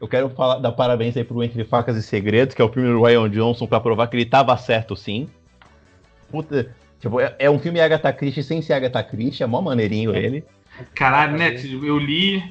[0.00, 2.88] Eu quero falar, dar parabéns aí pro Entre Facas e Segredos, que é o filme
[2.88, 5.28] do Ryan Johnson, pra provar que ele tava certo sim.
[6.30, 10.14] Puta, tipo, é, é um filme Agatha Christie sem ser Agatha Christie, é mó maneirinho
[10.14, 10.44] ele.
[10.94, 11.54] Caralho, né?
[11.54, 12.42] Eu li,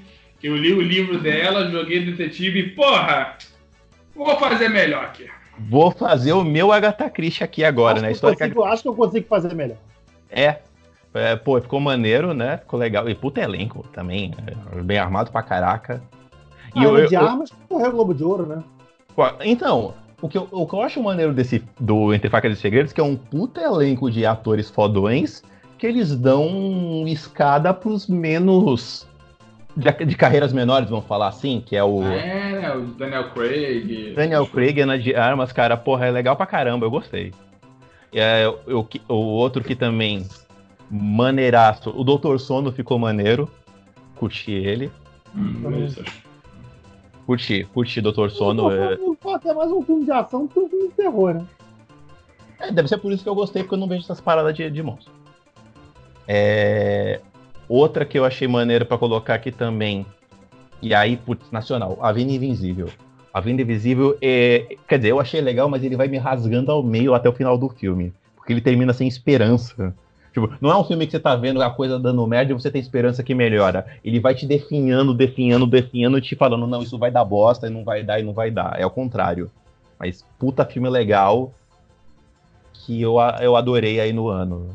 [0.41, 3.38] eu li o livro dela, joguei detetive e, porra,
[4.15, 5.30] vou fazer melhor aqui.
[5.59, 8.11] Vou fazer o meu Agatha Christie aqui agora, acho né?
[8.11, 8.67] História consigo, que...
[8.67, 9.77] Acho que eu consigo fazer melhor.
[10.31, 10.57] É,
[11.13, 12.57] é, pô, ficou maneiro, né?
[12.57, 13.07] Ficou legal.
[13.07, 16.01] E puta elenco também, é, bem armado pra caraca.
[16.76, 18.64] E ah, eu, de eu, armas correu o Globo de Ouro, né?
[19.45, 22.91] Então, o que, eu, o que eu acho maneiro desse, do Entre Facas e Segredos
[22.91, 25.41] que é um puta elenco de atores fodões
[25.77, 29.07] que eles dão escada pros menos.
[29.76, 32.02] De, de, carreiras menores, vamos falar assim, que é o.
[32.02, 34.14] É, o Daniel Craig.
[34.15, 37.34] Daniel Craig, Ana de Armas, cara, porra, é legal pra caramba, eu gostei.
[38.14, 40.26] É, eu, o outro que também.
[40.89, 41.89] Maneiraço.
[41.89, 43.49] O Doutor Sono ficou maneiro.
[44.15, 44.89] Curti ele.
[45.35, 45.89] Hum,
[47.26, 48.72] Curti, curti Doutor Sono.
[48.72, 48.97] É...
[49.34, 51.45] Até mais um filme de ação do que um filme de terror, né?
[52.60, 54.69] É, deve ser por isso que eu gostei, porque eu não vejo essas paradas de,
[54.69, 55.11] de monstro.
[56.27, 57.19] É...
[57.68, 60.06] Outra que eu achei maneira para colocar aqui também,
[60.81, 62.89] e aí, putz, nacional, A Vinda Invisível.
[63.34, 64.77] A Vinda Invisível, é...
[64.88, 67.57] quer dizer, eu achei legal, mas ele vai me rasgando ao meio até o final
[67.57, 68.14] do filme.
[68.35, 69.95] Porque ele termina sem esperança.
[70.36, 72.70] Tipo, não é um filme que você tá vendo a coisa dando merda e você
[72.70, 73.86] tem esperança que melhora.
[74.03, 77.70] Ele vai te definhando, definhando, definhando e te falando, não, isso vai dar bosta e
[77.70, 78.78] não vai dar e não vai dar.
[78.78, 79.49] É o contrário.
[79.98, 81.53] Mas puta filme legal
[82.74, 84.72] que eu, eu adorei aí no ano.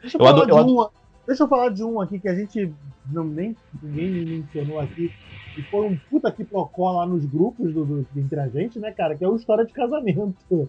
[0.00, 0.88] Deixa eu, eu, adoro, eu um,
[1.26, 2.72] deixa eu falar de um aqui que a gente
[3.12, 5.12] não, nem ninguém mencionou aqui.
[5.58, 8.90] E foi um puta que procó lá nos grupos do, do, entre a gente, né,
[8.92, 9.14] cara?
[9.14, 10.34] Que é o História de Casamento.
[10.48, 10.66] Pô,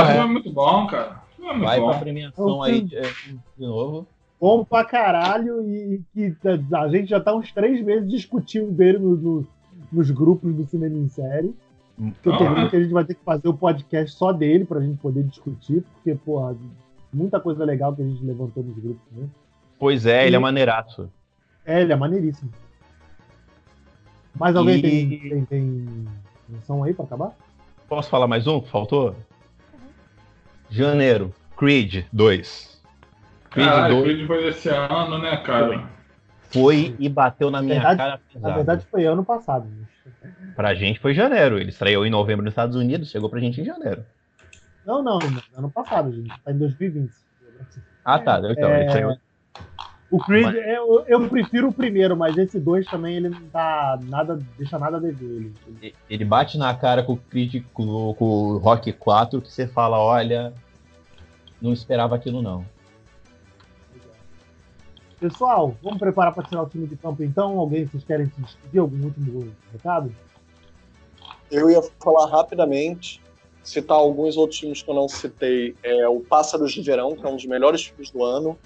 [0.00, 1.27] é muito bom, cara.
[1.40, 1.90] É Vai bom.
[1.90, 4.06] pra premiação aí de, de novo.
[4.40, 6.36] Bom pra caralho e que
[6.72, 9.46] a gente já tá uns três meses discutindo dele no, no,
[9.90, 11.54] nos grupos do Cinema em Série.
[12.22, 12.68] Que eu ah.
[12.68, 15.24] que a gente vai ter que fazer o um podcast só dele pra gente poder
[15.24, 16.56] discutir, porque, porra,
[17.12, 19.26] muita coisa legal que a gente levantou nos grupos, né?
[19.80, 20.26] Pois é, e...
[20.28, 21.10] ele é maneiraço.
[21.66, 22.50] É, ele é maneiríssimo.
[24.38, 24.82] Mais alguém e...
[24.82, 25.88] tem, tem, tem
[26.48, 27.36] menção aí pra acabar?
[27.88, 28.62] Posso falar mais um?
[28.62, 29.16] Faltou?
[30.70, 32.82] Janeiro, Creed 2.
[33.50, 34.04] Creed Caralho, 2.
[34.04, 35.88] Creed foi esse ano, né, cara?
[36.50, 38.48] Foi, e bateu na minha verdade, cara pesado.
[38.48, 39.68] Na verdade, foi ano passado.
[40.56, 41.58] Pra gente foi janeiro.
[41.58, 44.04] Ele estreou em novembro nos Estados Unidos, chegou pra gente em janeiro.
[44.84, 45.18] Não, não,
[45.54, 46.32] ano passado, gente.
[46.42, 47.12] Tá em 2020.
[48.04, 48.40] Ah, tá.
[48.42, 48.82] Então, é...
[48.82, 49.16] ele saiu
[50.10, 50.56] o Creed, mas...
[50.56, 54.96] eu, eu, prefiro o primeiro, mas esse dois também ele não dá nada, deixa nada
[54.96, 55.52] a dever.
[55.66, 55.94] Ele.
[56.08, 59.98] ele bate na cara com o Creed, com, com o Rock 4, que você fala,
[59.98, 60.54] olha,
[61.60, 62.64] não esperava aquilo não.
[65.20, 67.58] Pessoal, vamos preparar para tirar o time de campo então?
[67.58, 68.80] Alguém vocês querem se despedir?
[68.80, 70.14] Algum último recado?
[71.50, 73.20] Eu ia falar rapidamente,
[73.62, 75.74] citar alguns outros filmes que eu não citei.
[75.82, 78.56] É o Pássaros de Verão, que é um dos melhores filmes do ano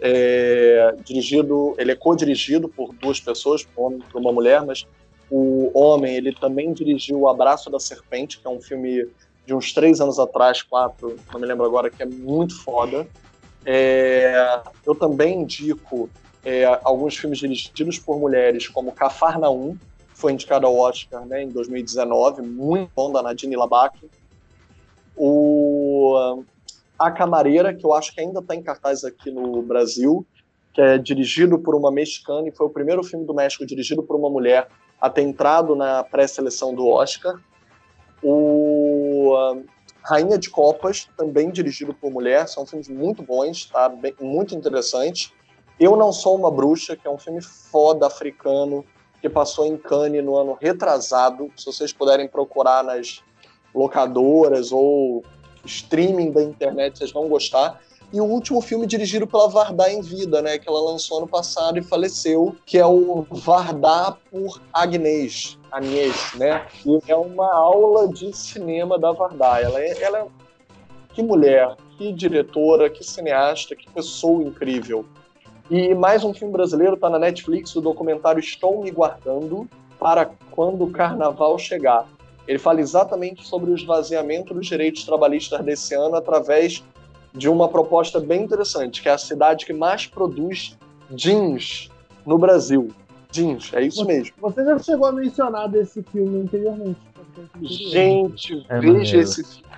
[0.00, 4.86] é, dirigido, ele é co-dirigido por duas pessoas, por um homem e uma mulher, mas
[5.30, 9.08] o homem, ele também dirigiu O Abraço da Serpente, que é um filme
[9.44, 13.06] de uns três anos atrás, quatro, não me lembro agora, que é muito foda.
[13.64, 16.08] É, eu também indico
[16.44, 19.76] é, alguns filmes dirigidos por mulheres, como Cafarnaum,
[20.12, 23.98] que foi indicado ao Oscar né, em 2019, muito bom, da Nadine Labac.
[25.16, 26.44] O
[26.98, 30.26] A Camareira, que eu acho que ainda está em cartaz aqui no Brasil,
[30.72, 34.16] que é dirigido por uma mexicana e foi o primeiro filme do México dirigido por
[34.16, 34.68] uma mulher
[35.00, 37.40] a ter entrado na pré-seleção do Oscar.
[38.22, 39.64] O uh,
[40.02, 43.88] Rainha de Copas, também dirigido por mulher, são filmes muito bons, tá?
[43.88, 45.32] Bem, muito interessantes.
[45.78, 48.84] Eu Não Sou Uma Bruxa, que é um filme foda africano,
[49.20, 51.50] que passou em Cannes no ano retrasado.
[51.56, 53.22] Se vocês puderem procurar nas
[53.72, 55.22] locadoras ou
[55.68, 57.80] streaming da internet, vocês vão gostar
[58.12, 61.78] e o último filme dirigido pela Vardar em vida, né, que ela lançou ano passado
[61.78, 66.66] e faleceu, que é o Vardar por Agnès, Agnès, né?
[66.86, 69.60] E é uma aula de cinema da Vardar.
[69.62, 70.26] Ela é, ela é
[71.12, 75.04] que mulher, que diretora, que cineasta, que pessoa incrível.
[75.70, 79.68] E mais um filme brasileiro está na Netflix, o documentário Estou Me Guardando
[79.98, 82.08] para quando o carnaval chegar.
[82.48, 86.82] Ele fala exatamente sobre o esvaziamento dos direitos trabalhistas desse ano através
[87.34, 90.76] de uma proposta bem interessante, que é a cidade que mais produz
[91.10, 91.90] jeans
[92.24, 92.88] no Brasil.
[93.30, 94.34] Jeans, é isso você, mesmo.
[94.40, 96.98] Você já chegou a mencionar desse filme anteriormente.
[97.60, 99.20] Gente, é veja maneiro.
[99.20, 99.68] esse filme.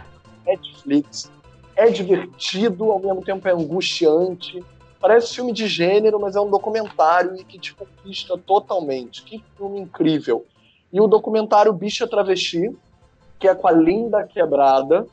[0.46, 1.30] Netflix.
[1.74, 4.62] É divertido, ao mesmo tempo é angustiante.
[5.00, 9.22] Parece filme de gênero, mas é um documentário e que te conquista totalmente.
[9.24, 10.46] Que filme incrível.
[10.92, 12.76] E o documentário Bicha Travesti,
[13.38, 15.06] que é com a Linda Quebrada,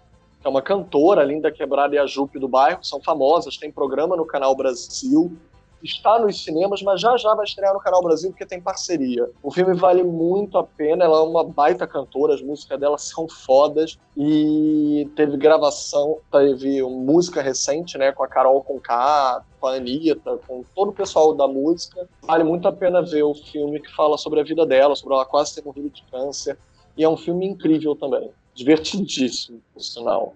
[0.43, 4.25] é uma cantora, Linda Quebrada e a Jupe do bairro, são famosas, tem programa no
[4.25, 5.35] Canal Brasil,
[5.83, 9.29] está nos cinemas, mas já já vai estrear no Canal Brasil porque tem parceria.
[9.43, 13.27] O filme vale muito a pena, ela é uma baita cantora, as músicas dela são
[13.27, 20.39] fodas e teve gravação, teve música recente, né, com a Carol Conká, com a Anitta,
[20.47, 22.07] com todo o pessoal da música.
[22.23, 25.25] Vale muito a pena ver o filme que fala sobre a vida dela, sobre ela
[25.25, 26.57] quase ter morrido de câncer,
[26.97, 30.35] e é um filme incrível também divertidíssimo, por sinal.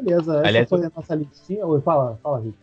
[0.00, 1.64] Beleza, essa Aliás, foi a nossa listinha.
[1.64, 2.58] Oi, fala, fala, Rick.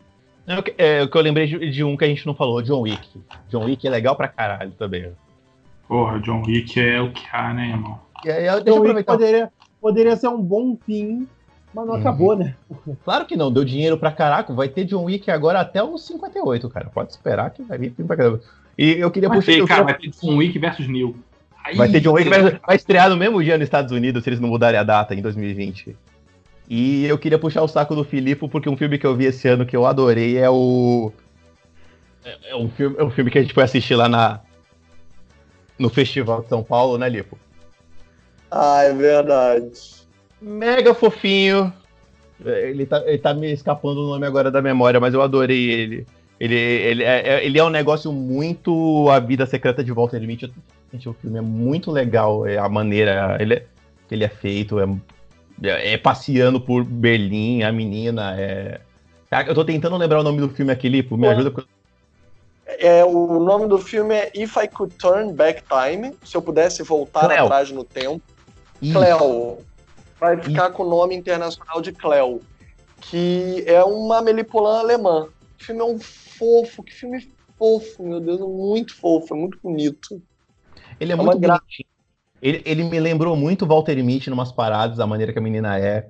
[0.49, 2.81] Não, é, o que eu lembrei de, de, um que a gente não falou, John
[2.81, 3.21] Wick.
[3.49, 5.11] John Wick é legal pra caralho também.
[5.87, 7.99] Porra, John Wick é o que há, né, irmão?
[8.25, 11.27] E aí, John Wick poderia, poderia ser um bom fim,
[11.71, 11.99] mas não uhum.
[11.99, 12.55] acabou, né?
[13.05, 14.51] Claro que não, deu dinheiro pra caraca.
[14.51, 16.89] Vai ter John Wick agora até os 58, cara.
[16.89, 18.41] Pode esperar que vai vir pra caramba.
[18.75, 19.51] E eu queria puxar.
[19.51, 21.15] Ter, cara, vai ter John Wick versus Neil.
[21.63, 24.29] Aí, vai ter John Wick, vai, vai estrear no mesmo dia nos Estados Unidos, se
[24.31, 25.95] eles não mudarem a data, em 2020.
[26.69, 29.47] E eu queria puxar o saco do Filipe, porque um filme que eu vi esse
[29.47, 31.11] ano que eu adorei é o.
[32.23, 34.39] É, é um filme, é um filme que a gente foi assistir lá na.
[35.79, 37.39] No Festival de São Paulo, né, Lipo?
[38.51, 40.05] Ah, é verdade.
[40.39, 41.73] Mega fofinho.
[42.45, 46.07] Ele tá, ele tá me escapando o nome agora da memória, mas eu adorei ele.
[46.39, 50.53] Ele, ele, é, é ele é um negócio muito A Vida Secreta de Walter Mitty.
[50.91, 53.65] Gente, o filme é muito legal, é a maneira ele é,
[54.07, 54.87] que ele é feito, é,
[55.63, 58.81] é, passeando por Berlim, a menina, é...
[59.47, 61.63] Eu tô tentando lembrar o nome do filme aqui, Lipo, me ajuda.
[62.65, 66.81] É, o nome do filme é If I Could Turn Back Time, se eu pudesse
[66.81, 67.45] voltar Cleo.
[67.45, 68.21] atrás no tempo.
[68.81, 68.93] Isso.
[68.93, 69.59] Cleo.
[70.19, 70.73] Vai ficar Isso.
[70.73, 72.41] com o nome internacional de Cleo,
[73.01, 75.27] que é uma melipolã alemã.
[75.59, 80.21] O filme é um fofo, que filme fofo, meu Deus, muito fofo, é muito bonito.
[80.99, 81.61] Ele é, é muito gra...
[82.41, 86.07] ele, ele me lembrou muito Walter Mitty numas paradas, a maneira que a menina é.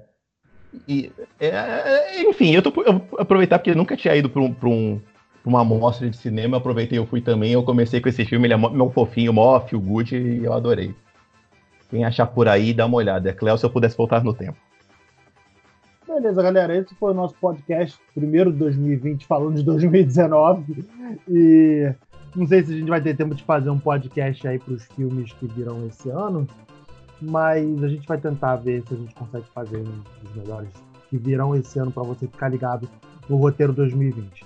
[0.87, 4.55] E, é, é enfim, eu, tô, eu aproveitar porque eu nunca tinha ido para um,
[4.63, 5.01] um,
[5.43, 8.57] uma amostra de cinema, aproveitei, eu fui também, eu comecei com esse filme, ele é
[8.57, 10.93] meu fofinho, mó feel good, e eu adorei.
[11.89, 13.29] Quem achar por aí, dá uma olhada.
[13.29, 14.57] É Cléo se eu pudesse voltar no tempo.
[16.07, 16.75] Beleza, galera.
[16.75, 20.85] Esse foi o nosso podcast, primeiro de 2020, falando de 2019.
[21.27, 21.91] E
[22.35, 24.85] não sei se a gente vai ter tempo de fazer um podcast aí para os
[24.85, 26.47] filmes que virão esse ano,
[27.21, 30.69] mas a gente vai tentar ver se a gente consegue fazer um dos melhores
[31.09, 32.87] que virão esse ano para você ficar ligado
[33.27, 34.45] no roteiro 2020.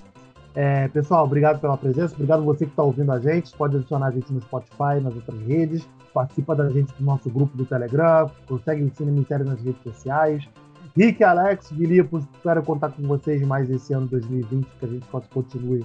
[0.56, 3.52] É, pessoal, obrigado pela presença, obrigado você que está ouvindo a gente.
[3.56, 7.58] Pode adicionar a gente no Spotify, nas outras redes, participa da gente do nosso grupo
[7.58, 10.48] do Telegram, consegue o Cinema nas redes sociais.
[10.96, 15.84] Rick, Alex, Filipe, espero contar com vocês mais esse ano 2020, que a gente continue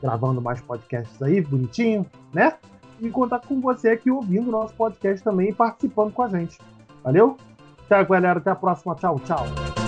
[0.00, 2.54] gravando mais podcasts aí, bonitinho, né?
[3.00, 6.58] E contar com você aqui ouvindo o nosso podcast também e participando com a gente.
[7.04, 7.36] Valeu?
[7.88, 8.38] Tchau, galera.
[8.38, 8.94] Até a próxima.
[8.96, 9.87] Tchau, tchau.